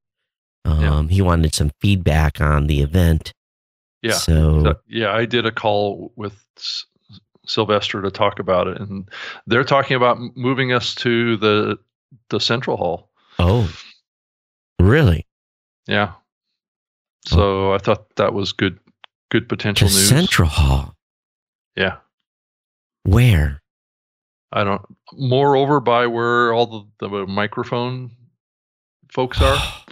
[0.66, 1.04] Um, yeah.
[1.14, 3.34] He wanted some feedback on the event.
[4.02, 4.14] Yeah.
[4.14, 6.44] So, yeah, I did a call with
[7.46, 9.08] Sylvester to talk about it, and
[9.48, 11.78] they're talking about moving us to the
[12.30, 13.10] the central hall.
[13.40, 13.74] Oh,
[14.80, 15.26] really?
[15.88, 16.14] Yeah.
[17.26, 17.74] So oh.
[17.74, 18.78] I thought that was good
[19.30, 20.10] good potential to news.
[20.10, 20.96] Central Hall.
[21.76, 21.98] Yeah.
[23.04, 23.62] Where?
[24.52, 24.82] I don't.
[25.14, 28.12] Moreover, by where all the, the microphone
[29.12, 29.58] folks are.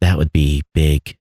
[0.00, 1.16] that would be big.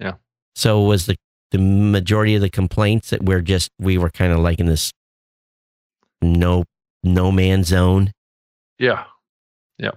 [0.00, 0.14] Yeah.
[0.54, 1.16] So was the
[1.50, 4.92] the majority of the complaints that we're just we were kind of like in this
[6.22, 6.64] no
[7.02, 8.12] no man zone.
[8.78, 9.04] Yeah.
[9.78, 9.92] Yeah.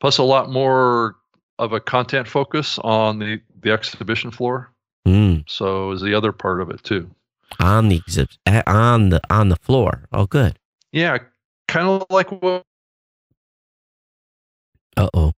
[0.00, 1.16] Plus a lot more
[1.58, 4.70] of a content focus on the the exhibition floor.
[5.06, 5.44] Mm.
[5.48, 7.10] So is the other part of it too.
[7.60, 10.04] On the exhibit eh, on the on the floor.
[10.12, 10.58] Oh, good.
[10.92, 11.18] Yeah,
[11.68, 12.62] kind of like what.
[14.96, 15.32] Uh oh.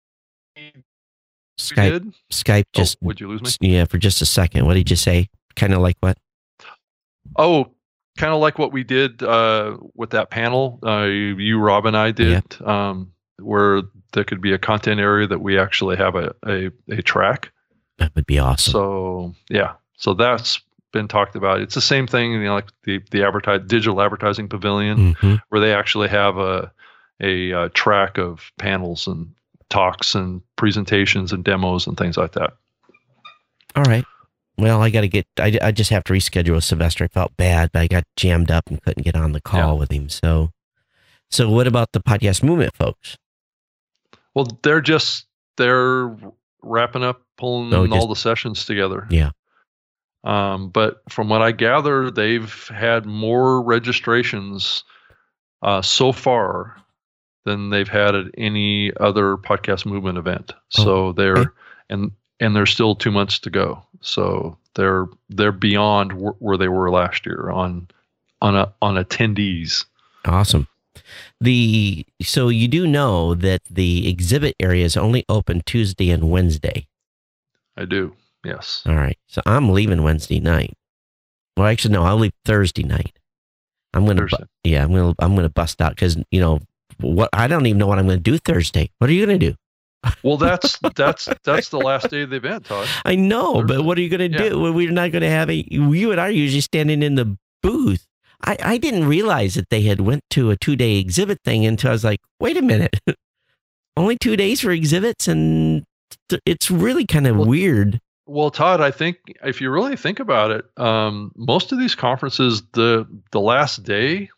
[1.58, 2.14] Skype.
[2.32, 2.96] Skype oh, just.
[3.02, 3.74] Oh, would you lose me?
[3.74, 4.66] Yeah, for just a second.
[4.66, 5.28] What did you say?
[5.56, 6.16] Kind of like what?
[7.36, 7.72] Oh,
[8.16, 10.78] kind of like what we did uh, with that panel.
[10.84, 12.44] Uh, you, Rob, and I did.
[12.60, 12.88] Yeah.
[12.88, 13.82] Um, where
[14.12, 17.52] there could be a content area that we actually have a, a, a track.
[17.98, 18.72] That would be awesome.
[18.72, 20.60] So yeah, so that's
[20.92, 21.60] been talked about.
[21.60, 25.34] It's the same thing, you know, like the the advertise digital advertising pavilion, mm-hmm.
[25.48, 26.72] where they actually have a,
[27.20, 29.32] a, a track of panels and
[29.68, 32.54] talks and presentations and demos and things like that.
[33.76, 34.04] All right.
[34.56, 35.26] Well, I got to get.
[35.38, 37.04] I, I just have to reschedule a Sylvester.
[37.04, 39.78] I felt bad, but I got jammed up and couldn't get on the call yeah.
[39.78, 40.08] with him.
[40.08, 40.50] So,
[41.30, 43.18] so what about the podcast movement folks?
[44.34, 45.26] Well, they're just
[45.56, 46.16] they're
[46.62, 49.06] wrapping up, pulling just, all the sessions together.
[49.10, 49.30] Yeah.
[50.24, 54.84] Um, but from what I gather, they've had more registrations
[55.62, 56.76] uh, so far
[57.44, 60.52] than they've had at any other podcast movement event.
[60.78, 61.50] Oh, so they're okay.
[61.90, 63.82] and and there's still two months to go.
[64.00, 67.88] So they're they're beyond wh- where they were last year on
[68.40, 69.84] on a, on attendees.
[70.24, 70.68] Awesome.
[71.40, 76.86] The so you do know that the exhibit area is only open Tuesday and Wednesday.
[77.76, 78.14] I do.
[78.44, 78.82] Yes.
[78.86, 79.18] All right.
[79.26, 80.74] So I'm leaving Wednesday night.
[81.56, 83.18] Well, actually, no, I'll leave Thursday night.
[83.94, 86.60] I'm gonna, bu- yeah, I'm gonna, I'm gonna bust out because you know
[87.00, 87.30] what?
[87.32, 88.90] I don't even know what I'm gonna do Thursday.
[88.98, 89.54] What are you gonna do?
[90.22, 92.86] Well, that's that's that's the last day of the event, Todd.
[93.04, 94.50] I know, but what are you gonna Yeah.
[94.50, 94.72] do?
[94.72, 95.64] We're not gonna have a.
[95.68, 98.06] You and I are usually standing in the booth.
[98.44, 101.90] I, I didn't realize that they had went to a two day exhibit thing until
[101.90, 102.96] I was like, wait a minute,
[103.96, 105.84] only two days for exhibits, and
[106.46, 108.00] it's really kind of Well, weird.
[108.26, 112.62] Well, Todd, I think if you really think about it, um, most of these conferences,
[112.74, 114.28] the the last day,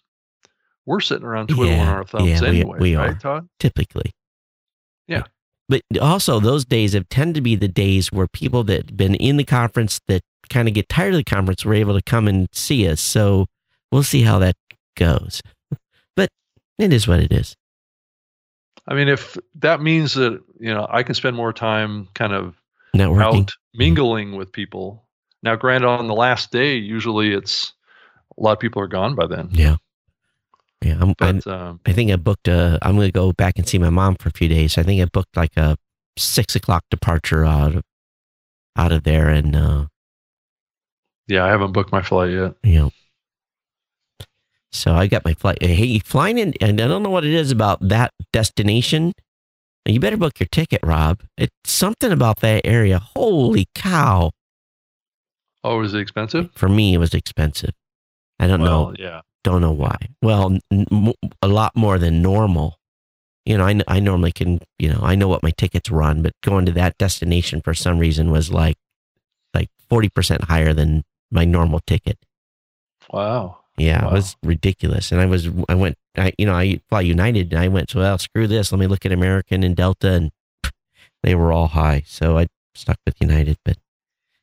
[0.87, 3.15] we're sitting around twiddling Yeah, our thumbs yeah, we- anyway, we right, are.
[3.19, 3.49] Todd?
[3.59, 4.13] typically.
[5.09, 5.25] Yeah.
[5.69, 9.15] But also, those days have tend to be the days where people that have been
[9.17, 12.27] in the conference that kind of get tired of the conference were able to come
[12.27, 13.01] and see us.
[13.01, 13.47] So
[13.91, 14.57] we'll see how that
[14.97, 15.43] goes.
[16.17, 16.29] But
[16.79, 17.55] it is what it is.
[18.89, 22.57] I mean, if that means that you know I can spend more time kind of
[22.95, 23.43] Networking.
[23.43, 25.05] out mingling with people.
[25.43, 27.73] Now, granted, on the last day, usually it's
[28.39, 29.49] a lot of people are gone by then.
[29.53, 29.77] Yeah.
[30.83, 30.99] Yeah.
[31.01, 33.79] I'm, I, um, I think I booked a, I'm going to go back and see
[33.79, 34.77] my mom for a few days.
[34.77, 35.77] I think I booked like a
[36.19, 37.85] six o'clock departure out of,
[38.77, 39.29] out of there.
[39.29, 39.87] And, uh,
[41.27, 42.55] yeah, I haven't booked my flight yet.
[42.63, 42.91] you know.
[44.73, 45.59] So I got my flight.
[45.63, 49.13] Uh, hey, flying in, and I don't know what it is about that destination.
[49.87, 51.23] You better book your ticket, Rob.
[51.37, 52.99] It's something about that area.
[52.99, 54.31] Holy cow!
[55.65, 56.51] Oh, is it expensive?
[56.55, 57.73] For me, it was expensive.
[58.39, 58.95] I don't know.
[58.99, 59.23] Yeah.
[59.43, 59.97] Don't know why.
[60.23, 61.13] Well, n- m-
[61.43, 62.77] a lot more than normal.
[63.47, 64.61] You know, I, I normally can.
[64.79, 67.99] You know, I know what my tickets run, but going to that destination for some
[67.99, 68.77] reason was like,
[69.55, 72.19] like forty percent higher than my normal ticket.
[73.11, 73.60] Wow.
[73.81, 74.11] Yeah, Wow.
[74.11, 75.11] it was ridiculous.
[75.13, 78.19] And I was, I went, I, you know, I fly United and I went, well,
[78.19, 78.73] screw this.
[78.73, 80.31] Let me look at American and Delta and
[81.23, 82.03] they were all high.
[82.07, 83.57] So I stuck with United.
[83.65, 83.79] But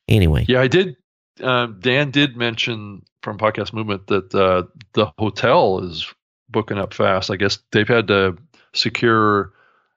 [0.07, 0.97] anyway, Yeah, I did.
[1.43, 4.63] Um, Dan did mention from Podcast Movement that uh,
[4.93, 6.11] the hotel is
[6.49, 7.29] booking up fast.
[7.29, 8.37] I guess they've had to
[8.73, 9.53] secure,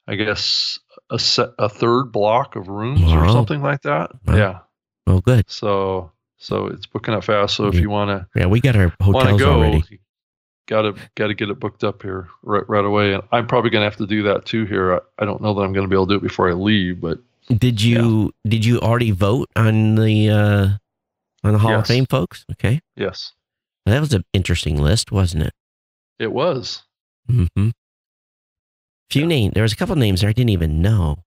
[0.06, 0.78] I guess,
[1.10, 4.10] a set, a third block of rooms or something like that.
[4.26, 4.36] Wow.
[4.36, 4.58] Yeah.
[5.06, 5.48] oh, good.
[5.48, 7.54] So so it's booking up fast.
[7.56, 7.80] So if Yeah.
[7.82, 10.00] you want to Yeah, we got our hotels go, already.
[10.66, 13.12] got to got to get it booked up here right right away.
[13.14, 14.94] And I'm probably going to have to do that too here.
[14.94, 16.54] I, I don't know that I'm going to be able to do it before I
[16.54, 17.18] leave, but
[17.48, 20.68] Did you, did you already vote on the, uh,
[21.44, 22.44] on the Hall of Fame folks?
[22.52, 22.80] Okay.
[22.96, 23.32] yes,
[23.86, 25.52] That was an interesting list, wasn't it?
[26.18, 26.82] it was.
[27.30, 27.70] Mm-hmm.
[29.10, 29.54] Few names.
[29.54, 31.24] There was a couple names there I didn't even know.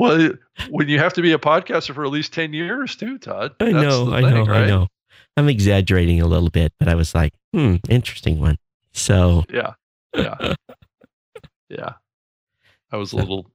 [0.00, 0.30] well,
[0.70, 3.54] when you have to be a podcaster for at least 10 years too, Todd.
[3.60, 4.86] I know, I thing, know, I know.
[5.36, 8.56] I'm exaggerating a little bit, but I was like, hmm, interesting one.
[8.92, 9.74] So, Yeah.
[10.14, 10.54] Yeah.
[11.68, 11.92] yeah.
[12.90, 13.50] I was a little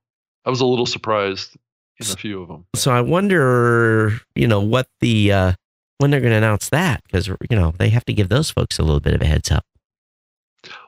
[0.46, 1.56] I was a little surprised
[2.00, 2.66] in a few of them.
[2.76, 5.54] so I wonder, you know, what the uh
[6.00, 8.78] when they're going to announce that because you know they have to give those folks
[8.80, 9.66] a little bit of a heads up.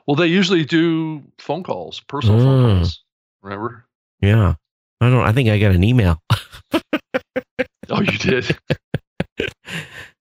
[0.06, 2.76] Well, they usually do phone calls, personal phone Mm.
[2.78, 3.02] calls.
[3.42, 3.84] Remember?
[4.20, 4.54] Yeah,
[5.00, 5.24] I don't.
[5.26, 6.20] I think I got an email.
[7.88, 8.56] Oh, you did.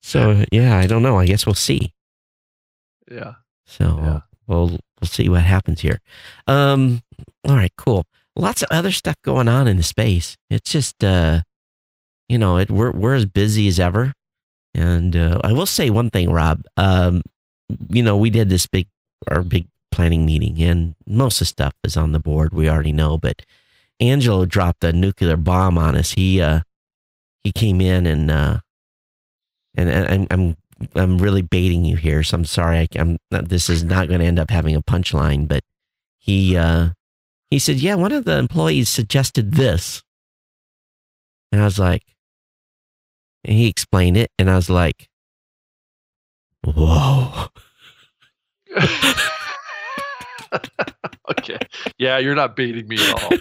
[0.03, 1.17] So yeah, I don't know.
[1.17, 1.91] I guess we'll see.
[3.11, 3.33] yeah.
[3.65, 4.19] So Yeah.
[4.45, 4.69] we'll
[5.01, 5.99] we'll see what happens here.
[6.45, 7.01] Um,
[7.47, 8.05] all right, cool.
[8.35, 10.37] Lots of other stuff going on in the space.
[10.51, 11.41] It's just uh,
[12.29, 14.13] you know, it, we're we're as busy as ever.
[14.75, 16.61] And uh, I will say one thing, Rob.
[16.77, 17.23] Um,
[17.89, 18.87] you know, we did this big
[19.31, 22.53] our big planning meeting, and most of the stuff is on the board.
[22.53, 23.41] We already know, but
[23.99, 26.11] Angelo dropped a nuclear bomb on us.
[26.11, 26.61] He uh,
[27.43, 28.59] he came in and uh,
[29.75, 30.57] and, and I'm
[30.95, 32.79] I'm really baiting you here, so I'm sorry.
[32.79, 35.63] I, I'm not, this is not going to end up having a punchline, but
[36.17, 36.89] he uh,
[37.49, 40.03] he said, "Yeah, one of the employees suggested this,"
[41.51, 42.03] and I was like,
[43.43, 45.07] and he explained it, and I was like,
[46.63, 47.47] "Whoa."
[51.31, 51.57] okay.
[51.97, 53.31] Yeah, you're not baiting me at all.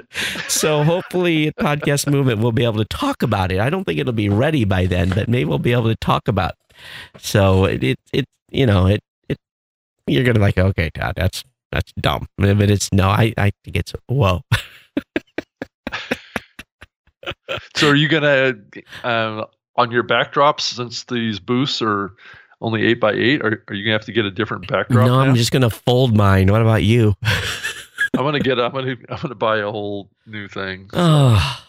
[0.48, 3.58] So hopefully, podcast movement, we'll be able to talk about it.
[3.58, 6.28] I don't think it'll be ready by then, but maybe we'll be able to talk
[6.28, 6.52] about.
[6.52, 7.20] It.
[7.20, 9.38] So it, it, it, you know, it, it,
[10.06, 11.42] you're gonna like, okay, Todd, that's
[11.72, 14.42] that's dumb, but it's no, I, I think it's whoa.
[17.74, 18.54] So are you gonna
[19.04, 19.46] um,
[19.76, 22.14] on your backdrops since these booths are
[22.62, 23.42] only eight by eight?
[23.42, 25.06] Are, are you gonna have to get a different backdrop?
[25.06, 26.50] No, I'm just gonna fold mine.
[26.50, 27.14] What about you?
[28.14, 28.58] I'm gonna get.
[28.58, 28.96] I'm gonna.
[29.08, 30.88] I'm gonna buy a whole new thing.
[30.92, 31.64] oh,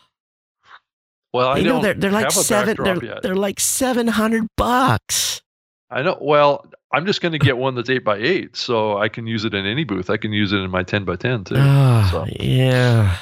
[1.33, 2.77] Well, I you know they're they're like seven.
[2.81, 3.23] They're, yet.
[3.23, 5.41] they're like seven hundred bucks.
[5.89, 6.17] I know.
[6.21, 9.53] Well, I'm just gonna get one that's eight by eight, so I can use it
[9.53, 10.09] in any booth.
[10.09, 11.55] I can use it in my ten by ten too.
[11.57, 12.25] Oh, so.
[12.39, 13.17] yeah.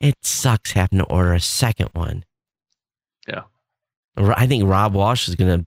[0.00, 2.24] It sucks having to order a second one.
[3.28, 3.42] Yeah.
[4.16, 5.64] I think Rob Walsh is gonna.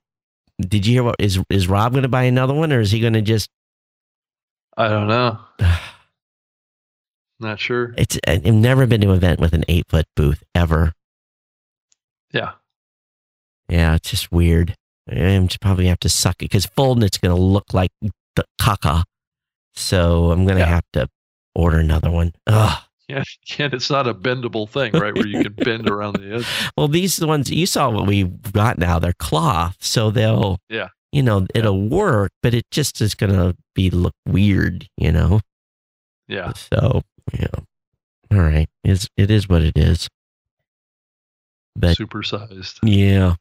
[0.69, 3.21] Did you hear what is is Rob gonna buy another one or is he gonna
[3.21, 3.49] just?
[4.77, 5.39] I don't know.
[7.39, 7.93] Not sure.
[7.97, 10.93] It's I've never been to an event with an eight foot booth ever.
[12.31, 12.53] Yeah.
[13.69, 14.75] Yeah, it's just weird.
[15.09, 19.03] I'm just probably have to suck it because folding it's gonna look like the caca.
[19.75, 20.65] So I'm gonna Yeah.
[20.67, 21.09] have to
[21.55, 22.33] order another one.
[22.47, 22.81] Ugh.
[23.13, 23.23] Yeah.
[23.59, 25.13] And it's not a bendable thing, right?
[25.13, 26.47] Where you can bend around the edge.
[26.77, 28.99] Well, these ones you saw what we've got now.
[28.99, 30.89] They're cloth, so they'll Yeah.
[31.11, 35.41] you know it'll work, but it just is gonna be look weird, you know.
[36.27, 36.53] Yeah.
[36.53, 37.01] So
[37.37, 37.47] yeah,
[38.31, 38.67] all right.
[38.83, 40.07] It's it is what it is.
[41.75, 42.79] But Supersized.
[42.83, 43.35] yeah,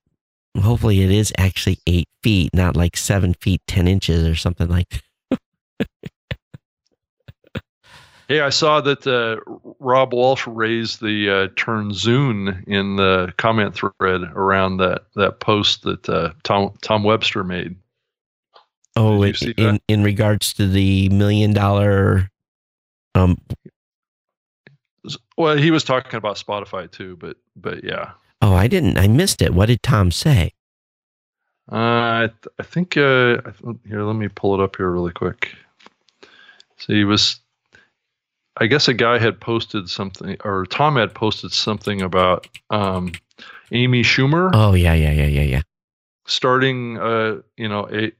[0.60, 5.02] hopefully it is actually eight feet, not like seven feet ten inches or something like.
[8.32, 9.40] Hey, I saw that uh,
[9.78, 15.82] Rob Walsh raised the uh, term Zune in the comment thread around that, that post
[15.82, 17.76] that uh, Tom Tom Webster made.
[18.96, 22.30] Oh, in, in in regards to the million dollar,
[23.14, 23.36] um,
[25.36, 29.42] Well, he was talking about Spotify too, but but yeah, oh, I didn't, I missed
[29.42, 29.52] it.
[29.52, 30.54] What did Tom say?
[31.70, 34.02] uh, I, th- I think uh, I th- here.
[34.02, 35.54] Let me pull it up here really quick.
[36.78, 37.41] So he was,
[38.58, 43.12] I guess a guy had posted something, or Tom had posted something about um,
[43.72, 44.50] Amy Schumer.
[44.52, 45.62] Oh yeah, yeah, yeah, yeah, yeah.
[46.26, 48.12] starting uh you know a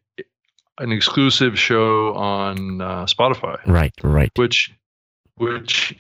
[0.79, 4.31] an exclusive show on uh, Spotify Right, right.
[4.37, 4.73] which
[5.37, 5.95] which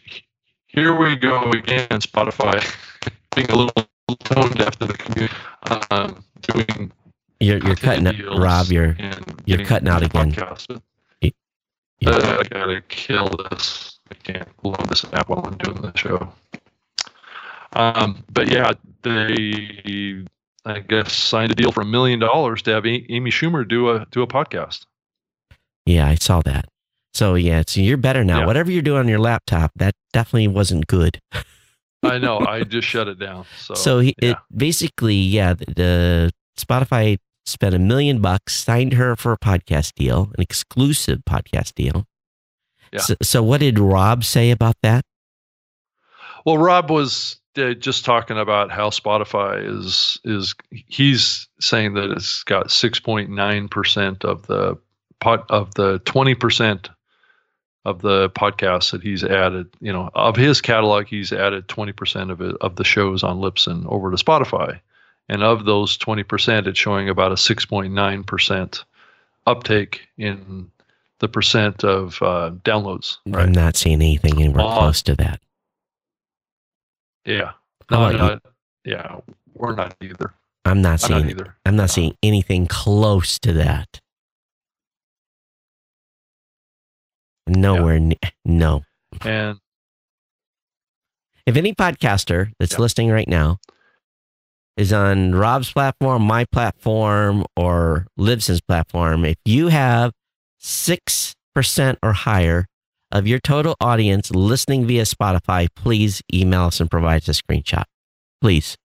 [0.66, 2.58] here we go again Spotify
[3.36, 3.86] being a little
[4.24, 5.34] tone deaf to the community
[5.90, 6.90] um doing
[7.38, 8.66] You're you're cutting out, Rob.
[8.68, 8.96] You're
[9.44, 10.32] you're cutting out again.
[10.32, 10.80] podcasts.
[12.06, 13.91] I gotta kill this.
[14.12, 16.32] I can't load this app while I'm doing the show.
[17.74, 20.24] Um, but yeah, they
[20.66, 23.88] I guess signed a deal for a million dollars to have A- Amy Schumer do
[23.90, 24.84] a do a podcast.
[25.86, 26.66] yeah, I saw that.
[27.14, 28.40] So yeah, so you're better now.
[28.40, 28.46] Yeah.
[28.46, 31.18] Whatever you're doing on your laptop, that definitely wasn't good.
[32.02, 32.40] I know.
[32.40, 33.46] I just shut it down.
[33.58, 34.30] So, So he, yeah.
[34.32, 39.94] it basically, yeah, the, the Spotify spent a million bucks, signed her for a podcast
[39.94, 42.04] deal, an exclusive podcast deal.
[42.92, 43.00] Yeah.
[43.00, 45.04] So, so what did Rob say about that?
[46.44, 52.42] Well, Rob was uh, just talking about how Spotify is is he's saying that it's
[52.44, 54.78] got 6.9 percent of the
[55.20, 56.90] pot of the 20 percent
[57.84, 59.68] of the podcasts that he's added.
[59.80, 63.38] You know, of his catalog, he's added 20 percent of it of the shows on
[63.38, 64.80] Libsyn over to Spotify,
[65.28, 68.84] and of those 20 percent, it's showing about a 6.9 percent
[69.46, 70.70] uptake in
[71.22, 73.16] the percent of uh, downloads.
[73.26, 73.44] Right.
[73.46, 75.40] I'm not seeing anything anywhere Uh, close to that.
[77.24, 77.52] Yeah.
[77.90, 78.30] No, about no,
[78.84, 78.92] you?
[78.92, 79.16] yeah,
[79.54, 80.34] we're not either.
[80.64, 81.20] I'm not I'm seeing.
[81.22, 81.56] not either.
[81.64, 84.00] I'm not seeing anything close to that.
[87.46, 87.98] Nowhere.
[88.00, 88.84] ne- No.
[89.22, 89.58] And
[91.44, 92.78] If any podcaster that's Yeah.
[92.80, 93.58] listening right now
[94.76, 100.12] is on Rob's platform, my platform, or Libsyn's platform, if you have
[100.62, 102.66] 6% or higher
[103.10, 107.84] of your total audience listening via Spotify, please email us and provide us a screenshot.
[108.40, 108.76] Please.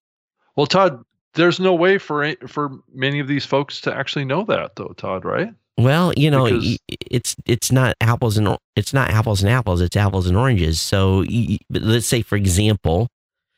[0.56, 1.04] well, Todd,
[1.34, 5.24] there's no way for for many of these folks to actually know that, though, Todd.
[5.24, 5.50] Right?
[5.78, 6.78] Well, you know, Because-
[7.12, 9.80] it's it's not apples and it's not apples and apples.
[9.82, 10.82] It's apples and oranges.
[10.82, 13.08] So y- y- but let's say, for example,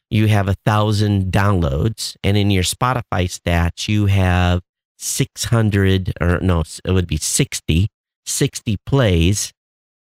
[0.09, 4.61] you have a thousand downloads, and in your Spotify stats, you have
[4.97, 7.87] six hundred or no, it would be 60,
[8.29, 9.51] 60 plays.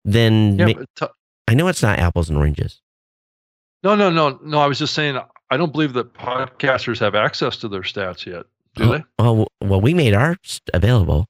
[0.03, 0.65] Then Yeah.
[0.67, 1.11] ma- To-
[1.47, 2.81] I know it's not apples and oranges.
[3.83, 4.59] no, no, no, no.
[4.59, 5.19] I was just saying.
[5.51, 8.45] I don't believe that podcasters have access to their stats yet.
[8.75, 9.03] Do oh, they?
[9.19, 11.27] oh, well, we made ours available.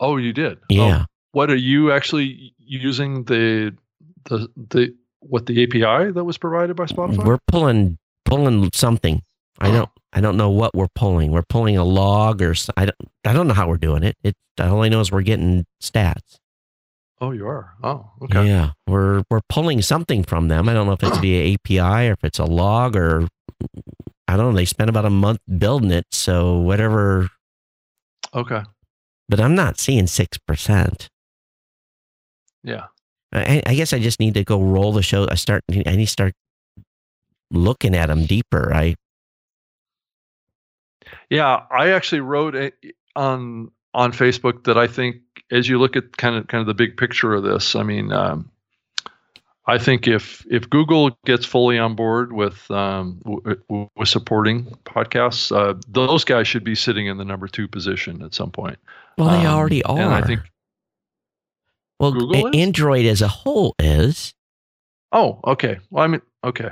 [0.00, 0.58] Oh, you did.
[0.58, 1.04] Oh, Yeah.
[1.32, 3.76] what are you actually using the
[4.24, 7.24] the the what the API that was provided by Spotify?
[7.24, 9.22] We're pulling pulling something.
[9.60, 11.30] I don't I don't know what we're pulling.
[11.32, 14.16] We're pulling a log or I don't I don't know how we're doing it.
[14.22, 16.38] It all I know is we're getting stats.
[17.20, 17.74] oh, you are.
[17.82, 18.46] Oh, okay.
[18.46, 20.68] Yeah, we're we're pulling something from them.
[20.68, 23.28] I don't know if it's via API or if it's a log or
[24.28, 24.56] I don't know.
[24.56, 27.28] They spent about a month building it, so whatever
[28.34, 28.62] Okay.
[29.28, 31.08] But I'm not seeing 6%.
[32.62, 32.86] Yeah.
[33.32, 35.26] I, I guess I just need to go roll the show.
[35.30, 36.34] I start, I need to start
[37.50, 38.72] looking at them deeper.
[38.74, 38.96] I,
[41.30, 42.72] Yeah, I actually wrote a,
[43.16, 45.16] on on Facebook that I think
[45.50, 48.12] as you look at kind of kind of the big picture of this, I mean,
[48.12, 48.50] um,
[49.66, 55.54] I think if if Google gets fully on board with um, w- with supporting podcasts,
[55.54, 58.78] uh, those guys should be sitting in the number two position at some point.
[59.18, 59.98] well, they Um, already are.
[59.98, 60.40] And I think
[61.98, 62.56] well, Google A- is?
[62.56, 64.32] Android as a whole is.
[65.12, 65.78] Oh, okay.
[65.90, 66.70] Well, I mean, okay,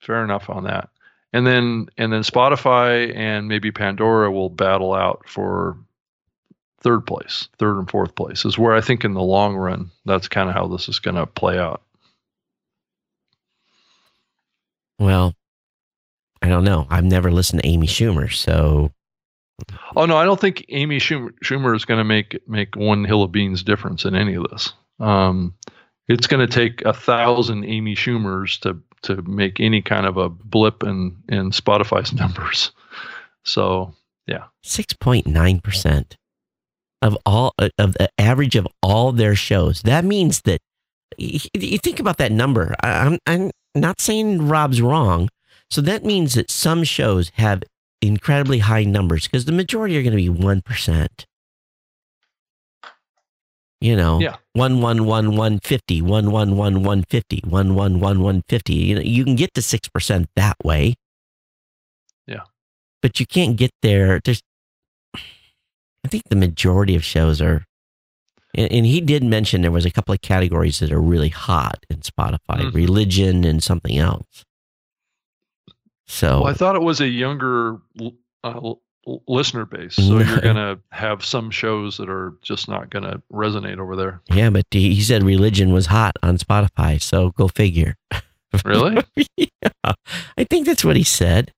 [0.00, 0.88] fair enough on that.
[1.32, 5.76] And then and then Spotify and maybe Pandora will battle out for
[6.80, 10.28] third place, third and fourth place is where I think in the long run that's
[10.28, 11.82] kind of how this is going to play out.
[14.98, 15.34] Well,
[16.42, 16.86] I don't know.
[16.90, 18.92] I've never listened to Amy Schumer, so
[19.96, 23.22] Oh no, I don't think Amy Schumer, Schumer is going to make make one hill
[23.22, 24.72] of beans difference in any of this.
[24.98, 25.54] Um,
[26.08, 30.28] it's going to take a thousand Amy Schumers to to make any kind of a
[30.28, 32.72] blip in in Spotify's numbers.
[33.44, 33.94] So
[34.26, 36.16] yeah, six point nine percent
[37.02, 39.82] of all uh, of the average of all their shows.
[39.82, 40.60] That means that
[41.18, 42.74] you you think about that number.
[42.82, 45.28] I'm I'm not saying Rob's wrong.
[45.70, 47.62] So that means that some shows have
[48.02, 51.26] incredibly high numbers because the majority are going to be one percent.
[53.80, 54.36] You know, Yeah.
[54.52, 58.74] one one one one fifty, one one one one fifty, one one one one fifty.
[58.74, 60.94] You know, you can get to six percent that way.
[62.26, 62.42] Yeah.
[63.02, 64.20] but you can't get there.
[64.22, 64.42] There's,
[65.14, 67.64] I think the majority of shows are,
[68.54, 71.84] and, and he did mention there was a couple of categories that are really hot
[71.88, 72.74] in Spotify: Mhm.
[72.74, 74.44] religion and something else.
[76.06, 77.78] So Well, I thought it was a younger
[78.44, 78.74] uh,
[79.28, 83.20] listener base, so you're going to have some shows that are just not going to
[83.32, 84.20] resonate over there.
[84.32, 87.00] yeah, but he he said religion was hot on Spotify.
[87.00, 87.96] So go figure.
[88.64, 89.00] Really?
[89.36, 89.92] yeah,
[90.36, 91.52] I think that's what he said.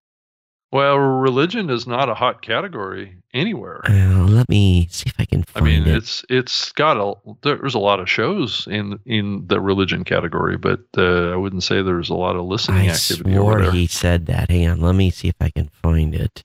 [0.73, 3.81] well, religion is not a hot category anywhere.
[3.89, 5.71] Uh, let me see if I can find it.
[5.71, 5.97] I mean, it.
[5.97, 10.81] it's it's got a there's a lot of shows in in the religion category, but
[10.99, 13.73] uh, I wouldn't say there's a lot of listening I activity swore over there.
[13.73, 14.51] he said that.
[14.51, 16.43] Hang on, let me see if I can find it.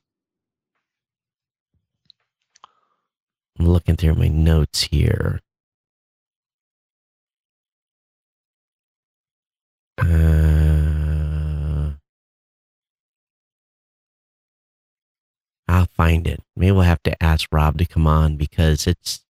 [3.60, 5.42] I'm looking through my notes here.
[9.98, 11.94] Uh,
[15.68, 16.42] I'll find it.
[16.56, 19.22] Maybe we'll have to ask Rob to come on because it's.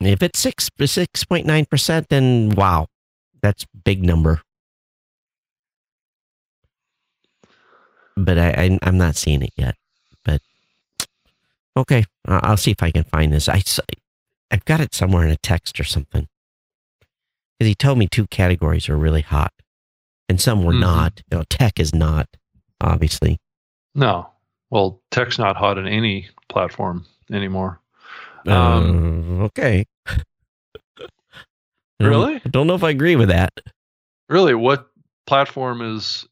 [0.00, 2.88] If it's six six point nine percent, then wow,
[3.40, 4.42] that's big number.
[8.14, 9.76] But I, I I'm not seeing it yet.
[11.76, 13.48] Okay, I'll see if I can find this.
[13.48, 13.62] I,
[14.50, 16.26] I've got it somewhere in a text or something.
[17.58, 19.52] Because he told me two categories are really hot,
[20.28, 20.80] and some were Mhm.
[20.80, 21.22] not.
[21.30, 22.28] You know, tech is not,
[22.80, 23.38] obviously.
[23.94, 24.30] No,
[24.70, 27.80] well, tech's not hot on any platform anymore.
[28.46, 29.84] Um, Uh, okay.
[31.98, 32.36] Really?
[32.36, 33.52] I don't know if I agree with that.
[34.28, 34.88] Really, what
[35.26, 36.26] platform is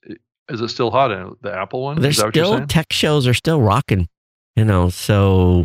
[0.50, 1.34] is it still hot in?
[1.40, 2.00] The Apple one?
[2.00, 4.08] There's is that what you're still tech shows are still rocking,
[4.56, 4.88] you know.
[4.90, 5.64] So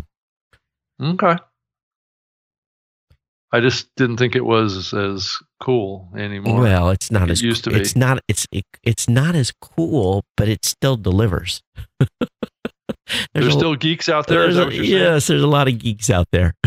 [1.02, 1.36] Okay.
[3.52, 6.60] I just didn't think it was as cool anymore.
[6.60, 7.76] well, it's not It as used to be.
[7.80, 8.22] It's not.
[8.28, 11.60] It's it, it's not as cool, but it still delivers.
[13.34, 14.46] there's a- still geeks out there.
[14.48, 14.84] Is there's that a- what you're
[15.14, 16.54] yes, there's a lot of geeks out there.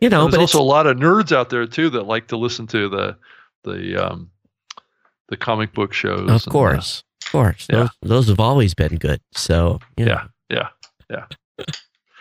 [0.00, 2.36] you know, There's but also a lot of nerds out there too that like to
[2.36, 3.16] listen to the
[3.64, 4.30] the um
[5.28, 6.28] the comic book shows.
[6.28, 7.02] of course,
[7.32, 7.76] course, yeah.
[7.76, 9.20] those, those have always been good.
[9.32, 10.06] So know.
[10.06, 10.68] Yeah,
[11.10, 11.24] yeah,
[11.58, 11.66] yeah.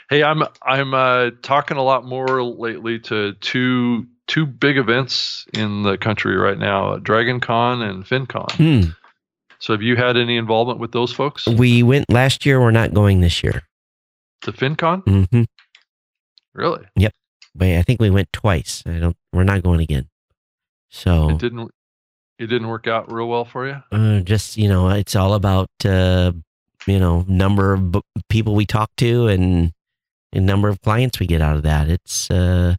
[0.09, 5.83] hey, I'm I'm uh, talking a lot more lately to two two big events in
[5.83, 8.51] the country right now: Dragon Con and FinCon.
[8.53, 8.89] Hmm.
[9.59, 11.45] So, have you had any involvement with those folks?
[11.45, 12.59] We went last year.
[12.59, 13.61] We're not going this year.
[14.41, 15.03] To FinCon?
[15.03, 15.43] Mm-hmm.
[16.55, 16.83] Really?
[16.95, 17.13] Yep.
[17.53, 18.81] But I think we went twice.
[18.87, 19.15] I don't.
[19.31, 20.09] We're not going again.
[20.89, 21.71] So It didn't.
[22.41, 23.83] It didn't work out real well for you.
[23.91, 26.31] uh, just you know, it's all about uh,
[26.87, 29.71] you know number of b- people we talk to and
[30.33, 31.87] and number of clients we get out of that.
[31.87, 32.77] It's uh,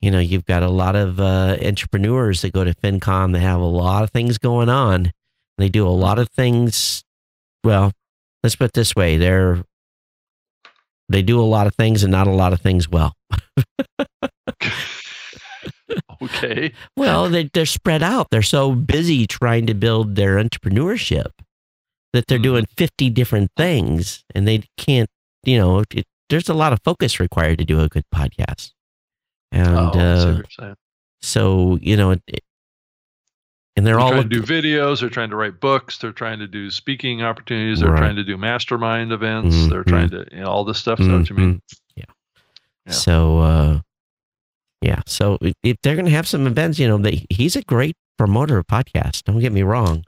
[0.00, 3.34] you know, you've got a lot of uh, entrepreneurs that go to FinCon.
[3.34, 5.12] They have a lot of things going on.
[5.58, 7.04] They do a lot of things.
[7.64, 7.92] Well,
[8.42, 9.62] let's put it this way: they're
[11.10, 13.14] they do a lot of things and not a lot of things well.
[16.22, 16.72] Okay.
[16.96, 18.28] Well, they, they're spread out.
[18.30, 21.30] They're so busy trying to build their entrepreneurship
[22.12, 22.42] that they're Mhm.
[22.42, 25.08] doing 50 different things and they can't,
[25.44, 28.72] you know, it, there's a lot of focus required to do a good podcast.
[29.52, 30.74] And oh, uh, what you're saying.
[31.22, 32.22] so, you know, it,
[33.76, 35.00] and they're They're all trying to do videos.
[35.00, 35.98] They're trying to write books.
[35.98, 37.80] They're trying to do speaking opportunities.
[37.80, 37.98] They're Right.
[37.98, 39.66] trying to do mastermind events.
[39.68, 39.88] They're Mhm.
[39.88, 40.98] trying to, you know, all this stuff.
[41.00, 41.60] So what you mean?
[41.96, 42.04] Yeah.
[42.86, 42.92] Yeah.
[42.92, 43.80] So, uh,
[44.84, 45.00] yeah.
[45.06, 48.58] So if- they're going to have some events, you know, they, he's a great promoter
[48.58, 49.22] of podcasts.
[49.24, 50.04] Don't get me wrong.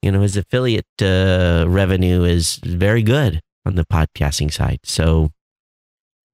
[0.00, 4.80] You know, his affiliate uh, revenue is very good on the podcasting side.
[4.84, 5.30] So,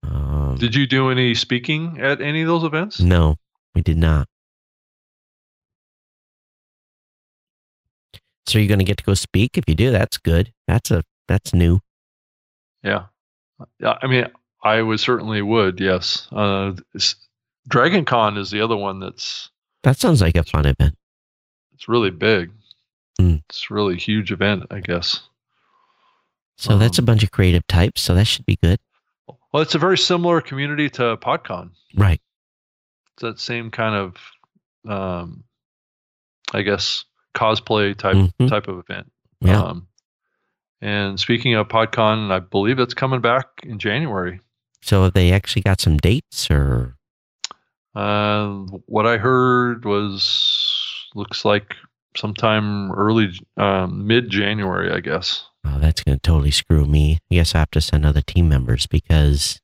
[0.03, 3.01] um, Did you do any speaking at any of those events?
[3.01, 3.37] no,
[3.75, 4.27] we did not.
[8.47, 9.59] So you're going to get to go speak.
[9.59, 10.53] If you do, that's good.
[10.67, 11.81] That's a that's new.
[12.83, 13.07] Yeah.
[13.79, 13.99] Yeah.
[14.01, 14.27] I mean,
[14.65, 15.81] I would certainly would.
[15.81, 16.29] Yes.
[16.33, 16.73] Uh,
[17.69, 19.51] Dragon Con is the other one that's
[19.83, 20.97] That sounds like a fun event.
[21.75, 22.51] it's really big.
[23.21, 23.37] Hmm.
[23.49, 25.21] It's a really huge event, I guess.
[26.57, 28.01] So that's a Um, bunch of creative types.
[28.01, 28.79] So that should be good.
[29.53, 31.71] Well, it's a very similar community to PodCon.
[31.95, 32.21] Right.
[33.15, 34.17] It's that same kind of,
[34.91, 35.45] um,
[36.53, 37.05] I guess,
[37.35, 38.49] cosplay type Mhm.
[38.49, 39.13] type of event.
[39.41, 39.63] Yeah.
[39.63, 39.89] Um,
[40.81, 44.41] and speaking of PodCon, I believe it's coming back in January.
[44.83, 46.97] So have they actually got some dates or
[47.99, 51.75] Uh, what I heard was looks like
[52.17, 55.45] sometime early, um, mid January, I guess.
[55.65, 57.19] oh, that's going to totally screw me.
[57.31, 59.61] I guess I have to send other team members because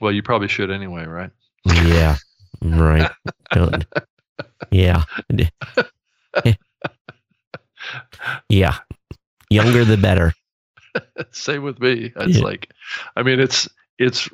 [0.00, 1.30] Well, you probably should anyway, right?
[1.66, 2.16] yeah,
[2.62, 3.10] right.
[4.70, 5.04] Yeah.
[8.48, 8.76] Yeah.
[9.48, 10.32] Younger the better.
[11.32, 12.12] Same with me.
[12.16, 12.44] It's Yeah.
[12.44, 12.70] like,
[13.16, 13.68] I mean, it's
[14.00, 14.28] it's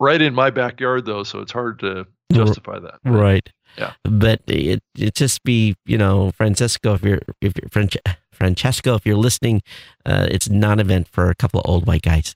[0.00, 2.98] right in my backyard though, so it's hard to justify that.
[3.04, 3.48] But Right.
[3.78, 3.92] Yeah.
[4.04, 7.90] But it it just be, you know, Francesco, if you're if you're Fran-
[8.32, 9.62] Francesco, if you're listening,
[10.06, 12.34] uh, it's non event for a couple of old white guys.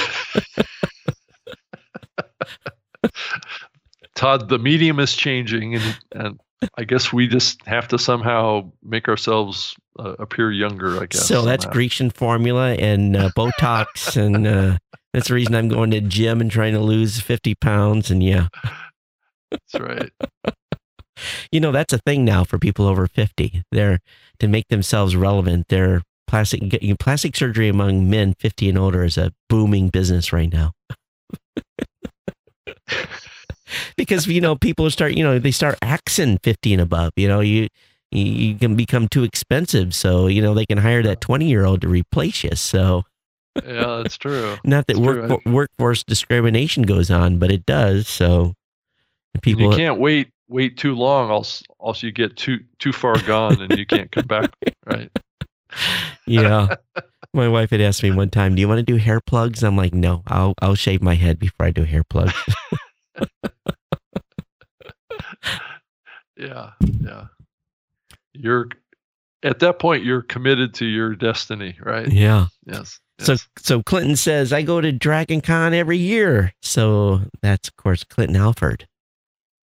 [4.16, 6.40] Todd, the medium is changing, and and
[6.76, 11.00] I guess we just have to somehow make ourselves uh, appear younger.
[11.00, 11.28] I guess.
[11.28, 11.74] So that's somehow.
[11.74, 14.78] Grecian formula and uh, Botox, and uh,
[15.18, 18.11] that's the reason I'm going to gym and trying to lose 50 pounds.
[18.11, 18.49] And yeah,
[19.49, 20.11] That's right.
[21.51, 23.63] you know that's a thing now for people over 50.
[23.72, 23.97] They're
[24.39, 25.70] to make themselves relevant.
[25.70, 30.53] They're plastic getting plastic surgery among men 50 and older is a booming business right
[30.53, 30.74] now.
[33.97, 37.39] because you know people start you know they start axing 50 and above you know
[37.39, 37.68] you
[38.11, 41.65] you, you can become too expensive so you know they can hire that 20 year
[41.65, 43.03] old to replace you so
[43.66, 44.55] Yeah, that's true.
[44.64, 48.53] not that It's true, workforce discrimination goes on but it does so
[49.41, 53.62] people you can't wait wait too long, else else you get too too far gone
[53.62, 54.51] and you can't come back.
[54.86, 55.12] Right.
[56.26, 56.76] yeah
[57.34, 59.76] my wife had asked me one time do you want to do hair plugs i'm
[59.76, 62.34] like no i'll i'll shave my head before i do hair plugs
[66.38, 66.72] Yeah.
[67.01, 67.26] Yeah.
[68.34, 68.70] You're
[69.43, 72.08] at that point you're committed to your destiny, right?
[72.12, 72.99] yeah Yes.
[73.20, 76.53] So so Clinton says I go to Dragon Con every year.
[76.61, 78.88] So that's of course Clinton Alford.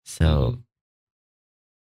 [0.05, 0.63] So Mhm.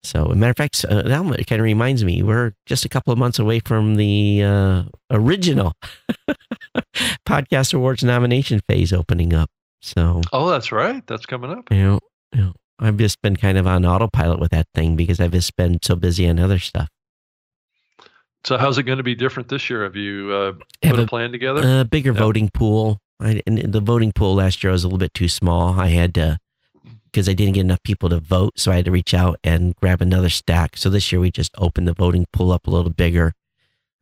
[0.02, 3.12] so a matter of fact, uh, that kind of reminds me we're just a couple
[3.12, 5.74] of months away from the uh, original
[7.26, 9.50] podcast awards nomination phase opening up.
[9.80, 11.06] So Oh, that's right.
[11.06, 11.64] That's coming up.
[11.70, 12.00] you know,
[12.34, 15.56] you know I've just been kind of on autopilot with that thing because I've just
[15.56, 16.88] been so busy on other stuff.
[18.48, 19.82] So how's it going to be different this year?
[19.82, 20.52] Have you uh,
[20.82, 21.80] put a a- plan together?
[21.80, 22.18] A bigger Yeah.
[22.18, 22.98] voting pool.
[23.20, 25.78] I, and the voting pool last year was a little bit too small.
[25.78, 26.38] I had to,
[27.04, 29.76] because I didn't get enough people to vote, so I had to reach out and
[29.76, 30.78] grab another stack.
[30.78, 33.34] So this year we just opened the voting pool up a little bigger,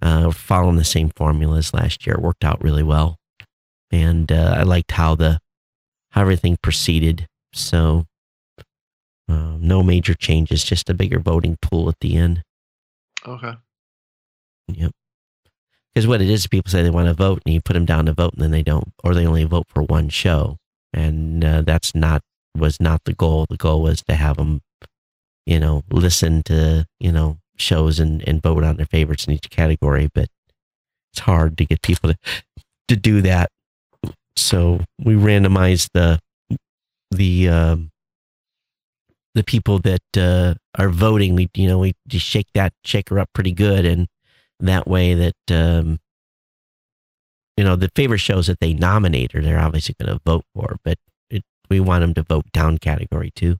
[0.00, 2.14] uh, following the same formula as last year.
[2.14, 3.18] It worked out really well,
[3.90, 5.40] and uh, I liked how the
[6.10, 7.26] how everything proceeded.
[7.52, 8.06] So
[9.28, 12.42] uh, no major changes, just a bigger voting pool at the end.
[13.26, 13.54] okay.
[14.68, 14.92] Yep.
[15.94, 18.06] Because what it is, people say they want to vote, and you put them down
[18.06, 20.58] to vote, and then they don't, or they only vote for one show,
[20.92, 22.20] and uh, that's not
[22.56, 23.46] was not the goal.
[23.48, 24.60] The goal was to have them,
[25.46, 29.48] you know, listen to you know shows and and vote on their favorites in each
[29.48, 30.10] category.
[30.12, 30.28] But
[31.12, 32.18] it's hard to get people to
[32.88, 33.50] to do that.
[34.36, 36.20] So we randomized the
[37.10, 37.90] the um,
[39.34, 41.34] the people that uh, are voting.
[41.34, 44.08] We you know we just shake that shaker up pretty good and
[44.60, 45.98] that way that um,
[47.56, 50.76] you know the favorite shows that they nominate or they're obviously going to vote for,
[50.84, 50.98] but
[51.30, 53.56] it, we want them to vote down category too.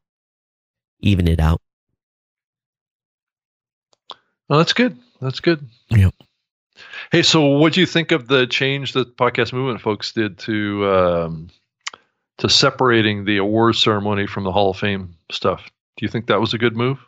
[1.00, 1.60] even it out.
[4.48, 4.96] Well, that's good.
[5.20, 5.66] That's good.
[5.90, 6.14] Yep.
[7.10, 10.86] Hey, so what do you think of the change that podcast movement folks did to
[10.86, 11.48] um,
[12.38, 15.70] to separating the awards ceremony from the Hall of Fame stuff?
[15.96, 16.98] Do you think that was a good move?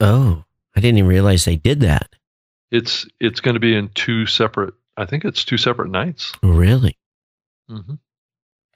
[0.00, 0.44] Oh,
[0.74, 2.08] I didn't even realize they did that.
[2.72, 4.72] It's it's going to be in two separate.
[4.96, 6.32] I think it's two separate nights.
[6.42, 6.96] Really?
[7.70, 7.94] Mm-hmm.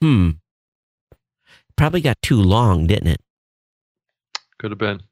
[0.01, 0.31] Hmm.
[1.77, 3.21] Probably got too long, didn't it?
[4.59, 5.03] Could have been.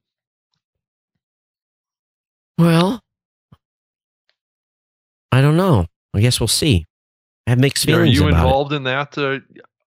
[2.59, 3.01] Well,
[5.33, 5.87] I don't know.
[6.15, 6.85] I guess we'll see.
[7.47, 8.19] I have mixed feelings.
[8.21, 9.17] Are you involved in that?
[9.17, 9.39] Uh,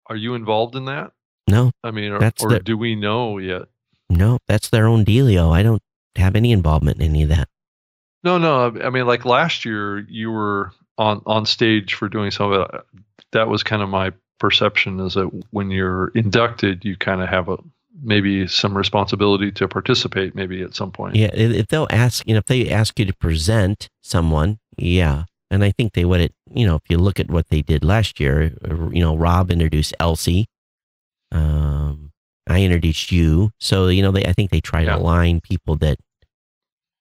[0.06, 1.12] are you involved in that?
[1.48, 3.62] No, I mean, or, or do we know yet?
[4.08, 5.52] no, that's their own dealio.
[5.52, 5.82] I don't
[6.16, 7.48] have any involvement in any of that.
[8.22, 8.76] No, no.
[8.82, 12.80] I mean, like last year, you were on on stage for doing some of it.
[13.32, 17.48] That was kind of my perception is that when you're inducted, you kind of have
[17.48, 17.58] a
[18.02, 21.14] maybe some responsibility to participate, maybe at some point.
[21.16, 25.24] Yeah, if they'll ask, you know, if they ask you to present someone, yeah.
[25.50, 27.84] And I think they would, it, you know, if you look at what they did
[27.84, 30.46] last year, uh, you know, Rob introduced Elsie.
[31.32, 32.12] Um,
[32.48, 33.50] I introduced you.
[33.58, 34.94] So, you know, they, I think they try Yeah.
[34.94, 35.98] to align people that,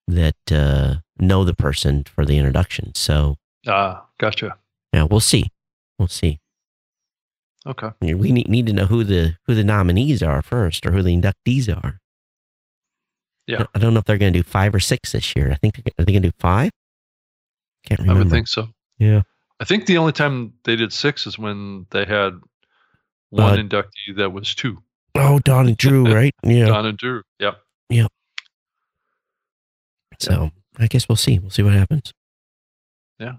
[0.08, 2.94] that, uh, know the person for the introduction.
[2.94, 3.36] So,
[3.66, 4.56] Ah, gotcha.
[4.92, 5.46] yeah, we'll see.
[5.98, 6.40] We'll see.
[7.66, 7.90] Okay.
[8.00, 11.14] We need, need to know who the, who the nominees are first or who the
[11.16, 12.00] inductees are.
[13.46, 13.66] Yeah.
[13.74, 15.50] I don't know if they're going to do five or six this year.
[15.50, 16.70] I think, they're- are they going to do five?
[17.86, 18.20] Can't remember.
[18.20, 18.68] I would think so.
[18.98, 19.22] Yeah.
[19.60, 22.32] I think the only time they did six is when they had
[23.28, 24.82] one Uh, inductee that was two.
[25.16, 26.34] Oh, Don and Drew, right?
[26.42, 26.66] Yeah.
[26.66, 27.22] Don and Drew.
[27.40, 27.58] Yep.
[27.90, 28.12] Yep.
[30.18, 30.50] So
[30.80, 31.38] I guess we'll see.
[31.38, 32.12] We'll see what happens.
[33.18, 33.34] Yeah.